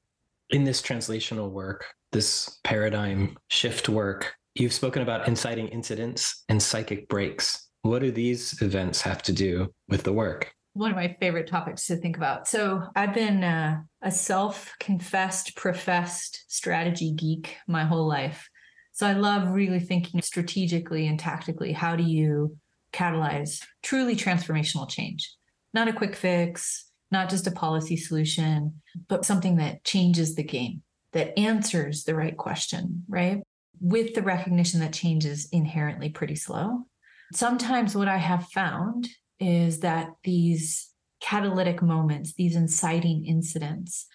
In 0.50 0.64
this 0.64 0.82
translational 0.82 1.50
work, 1.50 1.86
this 2.12 2.58
paradigm 2.64 3.36
shift 3.48 3.88
work, 3.88 4.34
you've 4.54 4.72
spoken 4.72 5.02
about 5.02 5.28
inciting 5.28 5.68
incidents 5.68 6.44
and 6.48 6.62
psychic 6.62 7.08
breaks. 7.08 7.68
What 7.82 8.00
do 8.02 8.10
these 8.10 8.60
events 8.62 9.00
have 9.02 9.22
to 9.22 9.32
do 9.32 9.72
with 9.88 10.02
the 10.02 10.12
work? 10.12 10.52
one 10.72 10.90
of 10.90 10.96
my 10.96 11.16
favorite 11.20 11.48
topics 11.48 11.86
to 11.86 11.96
think 11.96 12.16
about. 12.16 12.46
So 12.46 12.82
I've 12.94 13.14
been 13.14 13.42
uh, 13.42 13.80
a 14.02 14.10
self-confessed, 14.10 15.56
professed 15.56 16.44
strategy 16.48 17.12
geek 17.12 17.56
my 17.66 17.84
whole 17.84 18.06
life. 18.06 18.48
So 18.92 19.06
I 19.06 19.14
love 19.14 19.50
really 19.50 19.80
thinking 19.80 20.22
strategically 20.22 21.06
and 21.06 21.18
tactically. 21.18 21.72
How 21.72 21.96
do 21.96 22.04
you 22.04 22.56
catalyze 22.92 23.64
truly 23.82 24.14
transformational 24.14 24.88
change? 24.88 25.34
Not 25.74 25.88
a 25.88 25.92
quick 25.92 26.14
fix, 26.14 26.89
not 27.10 27.28
just 27.28 27.46
a 27.46 27.52
policy 27.52 27.96
solution, 27.96 28.80
but 29.08 29.24
something 29.24 29.56
that 29.56 29.84
changes 29.84 30.34
the 30.34 30.42
game, 30.42 30.82
that 31.12 31.38
answers 31.38 32.04
the 32.04 32.14
right 32.14 32.36
question, 32.36 33.04
right? 33.08 33.42
With 33.80 34.14
the 34.14 34.22
recognition 34.22 34.80
that 34.80 34.92
change 34.92 35.24
is 35.24 35.48
inherently 35.52 36.10
pretty 36.10 36.36
slow. 36.36 36.86
Sometimes 37.32 37.96
what 37.96 38.08
I 38.08 38.18
have 38.18 38.46
found 38.48 39.08
is 39.38 39.80
that 39.80 40.10
these 40.24 40.90
catalytic 41.20 41.82
moments, 41.82 42.34
these 42.34 42.56
inciting 42.56 43.26
incidents, 43.26 44.06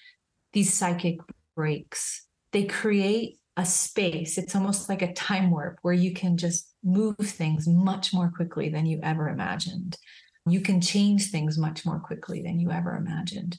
these 0.54 0.74
psychic 0.74 1.20
breaks, 1.56 2.26
they 2.52 2.64
create 2.64 3.38
a 3.58 3.66
space. 3.66 4.38
It's 4.38 4.56
almost 4.56 4.90
like 4.90 5.02
a 5.02 5.14
time 5.14 5.50
warp 5.50 5.80
where 5.82 5.94
you 5.94 6.14
can 6.14 6.38
just 6.38 6.74
move 6.84 7.16
things 7.18 7.68
much 7.68 8.14
more 8.14 8.32
quickly 8.36 8.70
than 8.70 8.86
you 8.86 9.00
ever 9.02 9.30
imagined. 9.30 9.98
You 10.48 10.62
can 10.62 10.82
change 10.82 11.32
things 11.32 11.58
much 11.58 11.86
more 11.86 12.00
quickly 12.00 12.42
than 12.42 12.60
you 12.60 12.72
ever 12.72 12.96
imagined. 12.96 13.58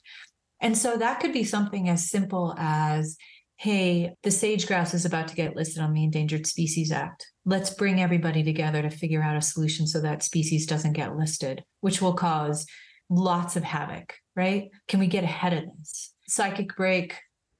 And 0.60 0.76
so 0.76 0.96
that 0.96 1.20
could 1.20 1.32
be 1.32 1.44
something 1.44 1.88
as 1.88 2.08
simple 2.08 2.54
as 2.58 3.16
hey, 3.58 4.12
the 4.22 4.30
sage 4.30 4.66
grouse 4.66 4.92
is 4.92 5.06
about 5.06 5.28
to 5.28 5.34
get 5.34 5.56
listed 5.56 5.82
on 5.82 5.94
the 5.94 6.04
Endangered 6.04 6.46
Species 6.46 6.92
Act. 6.92 7.26
Let's 7.46 7.70
bring 7.70 8.02
everybody 8.02 8.42
together 8.42 8.82
to 8.82 8.90
figure 8.90 9.22
out 9.22 9.36
a 9.36 9.40
solution 9.40 9.86
so 9.86 10.00
that 10.02 10.22
species 10.22 10.66
doesn't 10.66 10.92
get 10.92 11.16
listed, 11.16 11.64
which 11.80 12.02
will 12.02 12.12
cause 12.12 12.66
lots 13.08 13.56
of 13.56 13.64
havoc, 13.64 14.14
right? 14.34 14.68
Can 14.88 15.00
we 15.00 15.06
get 15.06 15.24
ahead 15.24 15.54
of 15.54 15.64
this? 15.78 16.12
Psychic 16.28 16.76
break, 16.76 17.14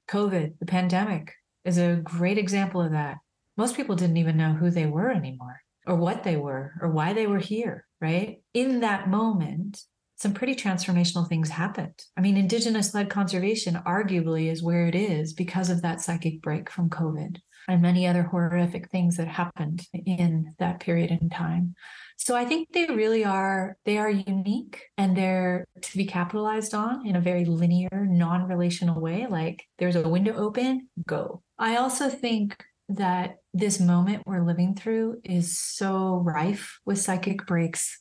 COVID, 0.07 0.59
the 0.59 0.65
pandemic 0.67 1.33
is 1.65 1.79
a 1.79 1.99
great 2.03 2.37
example 2.37 2.81
of 2.81 2.91
that. 2.91 3.17
Most 3.57 3.75
people 3.75 3.95
didn't 3.95 4.17
even 4.17 4.37
know 4.37 4.53
who 4.53 4.69
they 4.69 4.85
were 4.85 5.09
anymore 5.09 5.61
or 5.87 5.95
what 5.95 6.23
they 6.23 6.37
were 6.37 6.73
or 6.79 6.91
why 6.91 7.13
they 7.13 7.25
were 7.25 7.39
here, 7.39 7.86
right? 8.01 8.41
In 8.53 8.81
that 8.81 9.09
moment, 9.09 9.81
some 10.17 10.33
pretty 10.33 10.55
transformational 10.55 11.27
things 11.27 11.49
happened. 11.49 12.03
I 12.17 12.21
mean, 12.21 12.37
Indigenous 12.37 12.93
led 12.93 13.09
conservation 13.09 13.79
arguably 13.85 14.51
is 14.51 14.63
where 14.63 14.87
it 14.87 14.95
is 14.95 15.33
because 15.33 15.69
of 15.69 15.83
that 15.83 16.01
psychic 16.01 16.41
break 16.41 16.71
from 16.71 16.89
COVID 16.89 17.37
and 17.67 17.81
many 17.81 18.07
other 18.07 18.23
horrific 18.23 18.89
things 18.89 19.17
that 19.17 19.27
happened 19.27 19.85
in 19.93 20.55
that 20.57 20.79
period 20.79 21.11
in 21.11 21.29
time. 21.29 21.75
So 22.17 22.35
I 22.35 22.45
think 22.45 22.69
they 22.73 22.85
really 22.87 23.25
are 23.25 23.77
they 23.85 23.99
are 23.99 24.09
unique 24.09 24.81
and 24.97 25.15
they're 25.15 25.65
to 25.81 25.97
be 25.97 26.05
capitalized 26.05 26.73
on 26.73 27.05
in 27.05 27.15
a 27.15 27.21
very 27.21 27.45
linear, 27.45 28.07
non-relational 28.09 28.99
way 28.99 29.27
like 29.29 29.63
there's 29.77 29.95
a 29.95 30.09
window 30.09 30.35
open, 30.35 30.87
go. 31.05 31.43
I 31.59 31.75
also 31.75 32.09
think 32.09 32.63
that 32.89 33.37
this 33.53 33.79
moment 33.79 34.23
we're 34.25 34.45
living 34.45 34.75
through 34.75 35.19
is 35.23 35.57
so 35.57 36.15
rife 36.17 36.79
with 36.85 36.99
psychic 36.99 37.45
breaks 37.45 37.99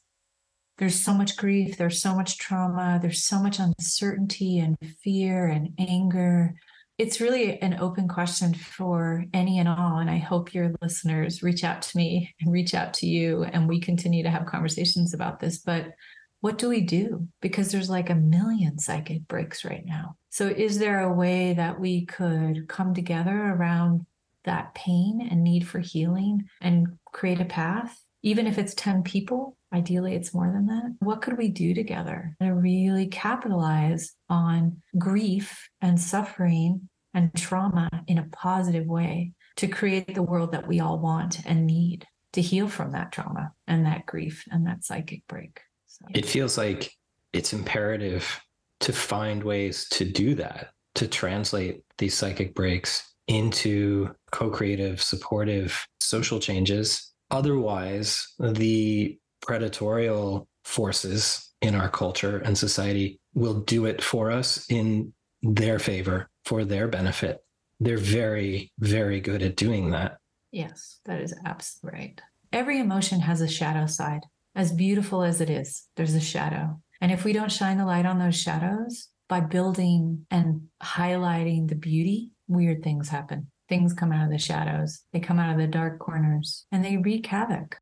there's 0.78 0.99
so 0.99 1.14
much 1.14 1.37
grief, 1.37 1.78
there's 1.78 2.03
so 2.03 2.14
much 2.14 2.39
trauma, 2.39 2.99
there's 3.01 3.24
so 3.24 3.43
much 3.43 3.59
uncertainty 3.59 4.59
and 4.59 4.76
fear 5.03 5.47
and 5.47 5.70
anger. 5.78 6.55
It's 6.99 7.20
really 7.20 7.61
an 7.61 7.78
open 7.80 8.09
question 8.09 8.55
for 8.55 9.24
any 9.32 9.59
and 9.59 9.68
all. 9.68 9.99
And 9.99 10.11
I 10.11 10.18
hope 10.18 10.55
your 10.55 10.72
listeners 10.82 11.43
reach 11.43 11.64
out 11.64 11.82
to 11.82 11.97
me 11.97 12.34
and 12.41 12.53
reach 12.53 12.74
out 12.74 12.95
to 12.95 13.07
you, 13.07 13.45
and 13.45 13.68
we 13.68 13.80
continue 13.80 14.22
to 14.22 14.30
have 14.30 14.47
conversations 14.47 15.14
about 15.14 15.41
this. 15.41 15.59
But 15.59 15.93
what 16.41 16.59
do 16.59 16.68
we 16.68 16.82
do? 16.82 17.26
Because 17.41 17.72
there's 17.72 17.91
like 17.91 18.11
a 18.11 18.14
million 18.14 18.78
psychic 18.78 19.26
breaks 19.28 19.64
right 19.64 19.84
now. 19.84 20.16
So, 20.30 20.47
is 20.47 20.78
there 20.78 21.01
a 21.01 21.12
way 21.12 21.55
that 21.55 21.80
we 21.80 22.05
could 22.05 22.68
come 22.68 22.93
together 22.93 23.34
around 23.34 24.05
that 24.47 24.74
pain 24.74 25.26
and 25.30 25.44
need 25.44 25.66
for 25.66 25.78
healing 25.78 26.44
and 26.61 26.99
create 27.12 27.40
a 27.40 27.44
path, 27.44 28.03
even 28.22 28.47
if 28.47 28.59
it's 28.59 28.74
10 28.74 29.03
people? 29.03 29.57
Ideally, 29.72 30.14
it's 30.14 30.32
more 30.32 30.51
than 30.51 30.66
that. 30.66 30.97
What 31.01 31.22
could 31.22 31.36
we 31.36 31.49
do 31.49 31.74
together 31.74 32.34
to 32.40 32.55
really 32.55 33.09
capitalize 33.09 34.14
on 34.28 34.82
grief 34.97 35.68
and 35.80 36.01
suffering 36.01 36.88
and 37.12 37.34
trauma 37.34 37.88
in 38.07 38.18
a 38.18 38.28
positive 38.32 38.86
way 38.86 39.32
to 39.57 39.66
create 39.66 40.14
the 40.14 40.22
world 40.22 40.53
that 40.53 40.66
we 40.66 40.80
all 40.80 40.99
want 40.99 41.44
and 41.44 41.66
need 41.66 42.07
to 42.32 42.40
heal 42.40 42.68
from 42.68 42.92
that 42.92 43.12
trauma 43.12 43.53
and 43.66 43.86
that 43.86 44.07
grief 44.07 44.44
and 44.51 44.66
that 44.66 44.84
psychic 44.84 45.26
break? 45.26 45.61
So. 45.86 46.07
It 46.14 46.26
feels 46.26 46.57
like 46.57 46.92
it's 47.32 47.53
imperative 47.53 48.40
to 48.80 48.92
find 48.92 49.42
ways 49.42 49.88
to 49.90 50.05
do 50.05 50.34
that, 50.36 50.68
to 50.94 51.09
translate 51.09 51.82
these 51.99 52.14
psychic 52.14 52.55
breaks 52.55 53.14
into 53.26 54.14
co 54.37 54.51
creative, 54.51 55.01
supportive 55.01 55.87
social 55.99 56.39
changes. 56.39 57.14
Otherwise, 57.30 58.34
the 58.39 59.18
predatorial 59.43 60.47
forces 60.62 61.55
in 61.62 61.74
our 61.74 61.89
culture 61.89 62.39
and 62.45 62.57
society 62.59 63.18
will 63.32 63.61
do 63.61 63.87
it 63.87 64.03
for 64.03 64.30
us 64.30 64.66
in 64.68 65.14
their 65.43 65.78
favor, 65.78 66.28
for 66.45 66.66
their 66.66 66.87
benefit. 66.87 67.39
They're 67.80 67.97
very, 67.97 68.72
very 68.78 69.20
good 69.20 69.43
at 69.43 69.57
doing 69.57 69.91
that. 69.93 70.18
Yes, 70.53 71.01
that 71.07 71.22
is 71.22 71.34
absolutely 71.47 71.99
right. 71.99 72.20
Every 72.53 72.78
emotion 72.78 73.20
has 73.20 73.41
a 73.41 73.49
shadow 73.49 73.87
side. 73.87 74.24
As 74.55 74.70
beautiful 74.70 75.22
as 75.22 75.41
it 75.41 75.49
is, 75.49 75.89
there's 75.97 76.14
a 76.14 76.20
shadow. 76.20 76.78
And 77.01 77.11
if 77.11 77.24
we 77.24 77.32
don't 77.32 77.53
shine 77.53 77.78
the 77.78 77.87
light 77.87 78.07
on 78.07 78.18
those 78.18 78.39
shadows 78.39 79.09
by 79.30 79.41
building 79.41 80.26
and 80.30 80.68
highlighting 80.82 81.68
the 81.68 81.74
beauty, 81.74 82.32
weird 82.49 82.82
things 82.82 83.09
happen. 83.09 83.51
Things 83.69 83.93
come 83.93 84.12
out 84.12 84.25
of 84.25 84.31
the 84.31 84.39
shadows, 84.39 85.03
they 85.12 85.21
come 85.21 85.39
out 85.39 85.51
of 85.51 85.59
the 85.59 85.67
dark 85.67 85.99
corners, 85.99 86.67
and 86.71 86.85
they 86.85 86.97
wreak 86.97 87.27
havoc. 87.27 87.79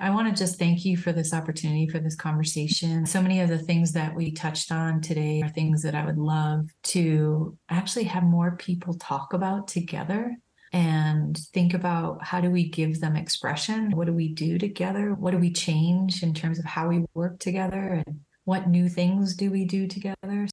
I 0.00 0.10
want 0.10 0.28
to 0.28 0.40
just 0.40 0.60
thank 0.60 0.84
you 0.84 0.96
for 0.96 1.10
this 1.10 1.34
opportunity 1.34 1.88
for 1.88 1.98
this 1.98 2.14
conversation. 2.14 3.04
So 3.04 3.20
many 3.20 3.40
of 3.40 3.48
the 3.48 3.58
things 3.58 3.92
that 3.94 4.14
we 4.14 4.30
touched 4.30 4.70
on 4.70 5.00
today 5.00 5.42
are 5.42 5.48
things 5.48 5.82
that 5.82 5.96
I 5.96 6.04
would 6.04 6.18
love 6.18 6.68
to 6.84 7.58
actually 7.68 8.04
have 8.04 8.22
more 8.22 8.54
people 8.56 8.94
talk 8.94 9.32
about 9.32 9.66
together 9.66 10.36
and 10.72 11.36
think 11.52 11.74
about 11.74 12.24
how 12.24 12.40
do 12.40 12.50
we 12.50 12.68
give 12.68 13.00
them 13.00 13.16
expression? 13.16 13.90
What 13.90 14.06
do 14.06 14.12
we 14.12 14.28
do 14.28 14.56
together? 14.56 15.14
What 15.14 15.32
do 15.32 15.38
we 15.38 15.52
change 15.52 16.22
in 16.22 16.32
terms 16.32 16.60
of 16.60 16.64
how 16.64 16.88
we 16.88 17.04
work 17.14 17.40
together? 17.40 18.02
And 18.06 18.20
what 18.44 18.68
new 18.68 18.88
things 18.88 19.34
do 19.34 19.50
we 19.50 19.64
do 19.64 19.88
together? 19.88 20.46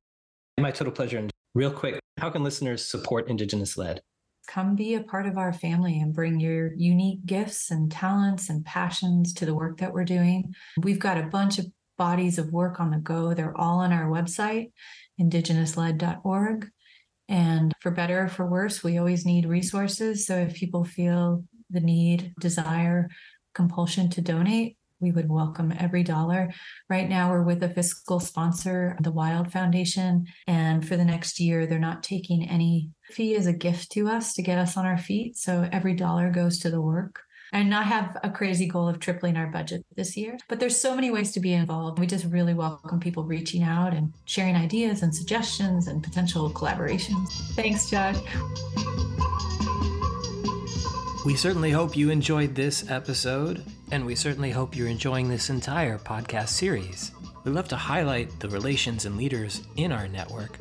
My 0.60 0.72
total 0.72 0.94
pleasure. 0.94 1.20
And 1.20 1.32
real 1.54 1.72
quick, 1.72 2.00
how 2.18 2.32
can 2.32 2.44
listeners 2.44 2.84
support 2.84 3.30
Indigenous 3.30 3.78
led? 3.78 4.02
Come 4.48 4.76
be 4.76 4.96
a 4.96 5.04
part 5.04 5.26
of 5.26 5.38
our 5.38 5.54
family 5.54 6.00
and 6.00 6.14
bring 6.14 6.40
your 6.40 6.74
unique 6.76 7.26
gifts 7.26 7.72
and 7.72 7.92
talents 7.92 8.50
and 8.50 8.66
passions 8.66 9.34
to 9.34 9.46
the 9.46 9.56
work 9.56 9.78
that 9.80 9.94
we're 9.94 10.06
doing. 10.06 10.54
We've 10.82 11.00
got 11.00 11.18
a 11.18 11.28
bunch 11.28 11.60
of 11.60 11.66
bodies 11.98 12.38
of 12.38 12.52
work 12.52 12.80
on 12.80 12.92
the 12.92 12.98
go. 12.98 13.34
They're 13.34 13.58
all 13.58 13.80
on 13.80 13.92
our 13.92 14.08
website, 14.08 14.72
indigenousled.org. 15.20 16.70
And 17.28 17.74
for 17.82 17.92
better 17.92 18.24
or 18.24 18.28
for 18.28 18.46
worse, 18.46 18.84
we 18.84 18.98
always 18.98 19.26
need 19.26 19.46
resources. 19.46 20.28
So 20.28 20.38
if 20.38 20.54
people 20.54 20.84
feel 20.84 21.44
the 21.70 21.80
need, 21.80 22.34
desire, 22.40 23.10
compulsion 23.54 24.10
to 24.12 24.22
donate, 24.22 24.78
we 25.00 25.12
would 25.12 25.30
welcome 25.30 25.74
every 25.80 26.04
dollar. 26.04 26.52
Right 26.90 27.10
now, 27.10 27.30
we're 27.30 27.44
with 27.44 27.64
a 27.64 27.70
fiscal 27.70 28.20
sponsor, 28.20 28.98
the 29.02 29.12
Wild 29.12 29.52
Foundation. 29.52 30.26
And 30.48 30.88
for 30.88 30.96
the 30.98 31.06
next 31.06 31.40
year, 31.40 31.66
they're 31.66 31.80
not 31.80 32.04
taking 32.04 32.48
any 32.48 32.90
fee 33.12 33.36
as 33.36 33.48
a 33.48 33.54
gift 33.54 33.92
to 33.92 34.08
us 34.08 34.34
to 34.34 34.42
get 34.42 34.58
us 34.58 34.78
on 34.78 34.86
our 34.86 34.98
feet. 34.98 35.38
So 35.38 35.68
every 35.72 35.94
dollar 35.94 36.30
goes 36.30 36.60
to 36.60 36.70
the 36.70 36.82
work. 36.82 37.22
And 37.54 37.74
I 37.74 37.84
have 37.84 38.18
a 38.24 38.30
crazy 38.30 38.68
goal 38.68 38.90
of 38.90 39.00
tripling 39.00 39.38
our 39.38 39.48
budget 39.48 39.86
this 39.96 40.18
year. 40.18 40.38
But 40.50 40.60
there's 40.60 40.78
so 40.78 40.96
many 40.96 41.12
ways 41.12 41.32
to 41.34 41.40
be 41.40 41.54
involved. 41.54 42.00
We 42.00 42.08
just 42.08 42.26
really 42.26 42.54
welcome 42.54 43.00
people 43.00 43.24
reaching 43.24 43.64
out 43.64 43.94
and 43.94 44.14
sharing 44.26 44.56
ideas 44.56 45.04
and 45.04 45.16
suggestions 45.16 45.88
and 45.88 46.04
potential 46.04 46.50
collaborations. 46.50 47.30
Thanks, 47.56 47.90
Josh. 47.90 48.18
We 51.26 51.36
certainly 51.36 51.72
hope 51.72 51.98
you 51.98 52.12
enjoyed 52.12 52.54
this 52.54 52.88
episode, 52.88 53.64
and 53.90 54.06
we 54.06 54.14
certainly 54.14 54.52
hope 54.52 54.76
you're 54.76 54.88
enjoying 54.88 55.28
this 55.28 55.50
entire 55.50 55.98
podcast 55.98 56.50
series. 56.50 57.14
We 57.44 57.52
love 57.52 57.68
to 57.70 57.76
highlight 57.76 58.40
the 58.40 58.50
relations 58.50 59.06
and 59.06 59.18
leaders 59.18 59.64
in 59.76 59.92
our 59.92 60.08
network, 60.08 60.60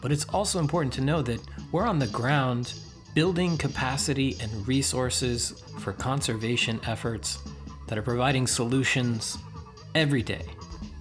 but 0.00 0.10
it's 0.10 0.24
also 0.30 0.60
important 0.60 0.94
to 0.94 1.02
know 1.02 1.20
that 1.20 1.42
we're 1.72 1.86
on 1.86 1.98
the 1.98 2.06
ground 2.06 2.72
building 3.14 3.58
capacity 3.58 4.34
and 4.40 4.66
resources 4.66 5.62
for 5.80 5.92
conservation 5.92 6.80
efforts 6.86 7.40
that 7.86 7.98
are 7.98 8.02
providing 8.02 8.46
solutions 8.46 9.36
every 9.94 10.22
day. 10.22 10.46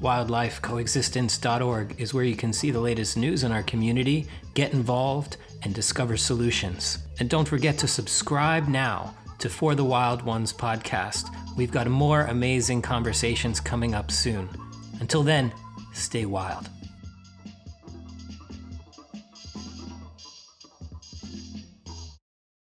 WildlifeCoexistence.org 0.01 1.95
is 1.97 2.13
where 2.13 2.25
you 2.25 2.35
can 2.35 2.51
see 2.51 2.71
the 2.71 2.81
latest 2.81 3.15
news 3.15 3.45
in 3.45 3.53
our 3.53 3.63
community, 3.63 4.27
get 4.53 4.73
involved, 4.73 5.37
and 5.63 5.73
discover 5.73 6.17
solutions. 6.17 6.97
And 7.21 7.29
don't 7.29 7.47
forget 7.47 7.77
to 7.77 7.87
subscribe 7.87 8.67
now 8.67 9.13
to 9.37 9.47
For 9.47 9.75
the 9.75 9.83
Wild 9.83 10.23
Ones 10.23 10.51
podcast. 10.51 11.29
We've 11.55 11.69
got 11.69 11.85
more 11.85 12.21
amazing 12.21 12.81
conversations 12.81 13.59
coming 13.59 13.93
up 13.93 14.09
soon. 14.09 14.49
Until 14.99 15.21
then, 15.21 15.53
stay 15.93 16.25
wild. 16.25 16.67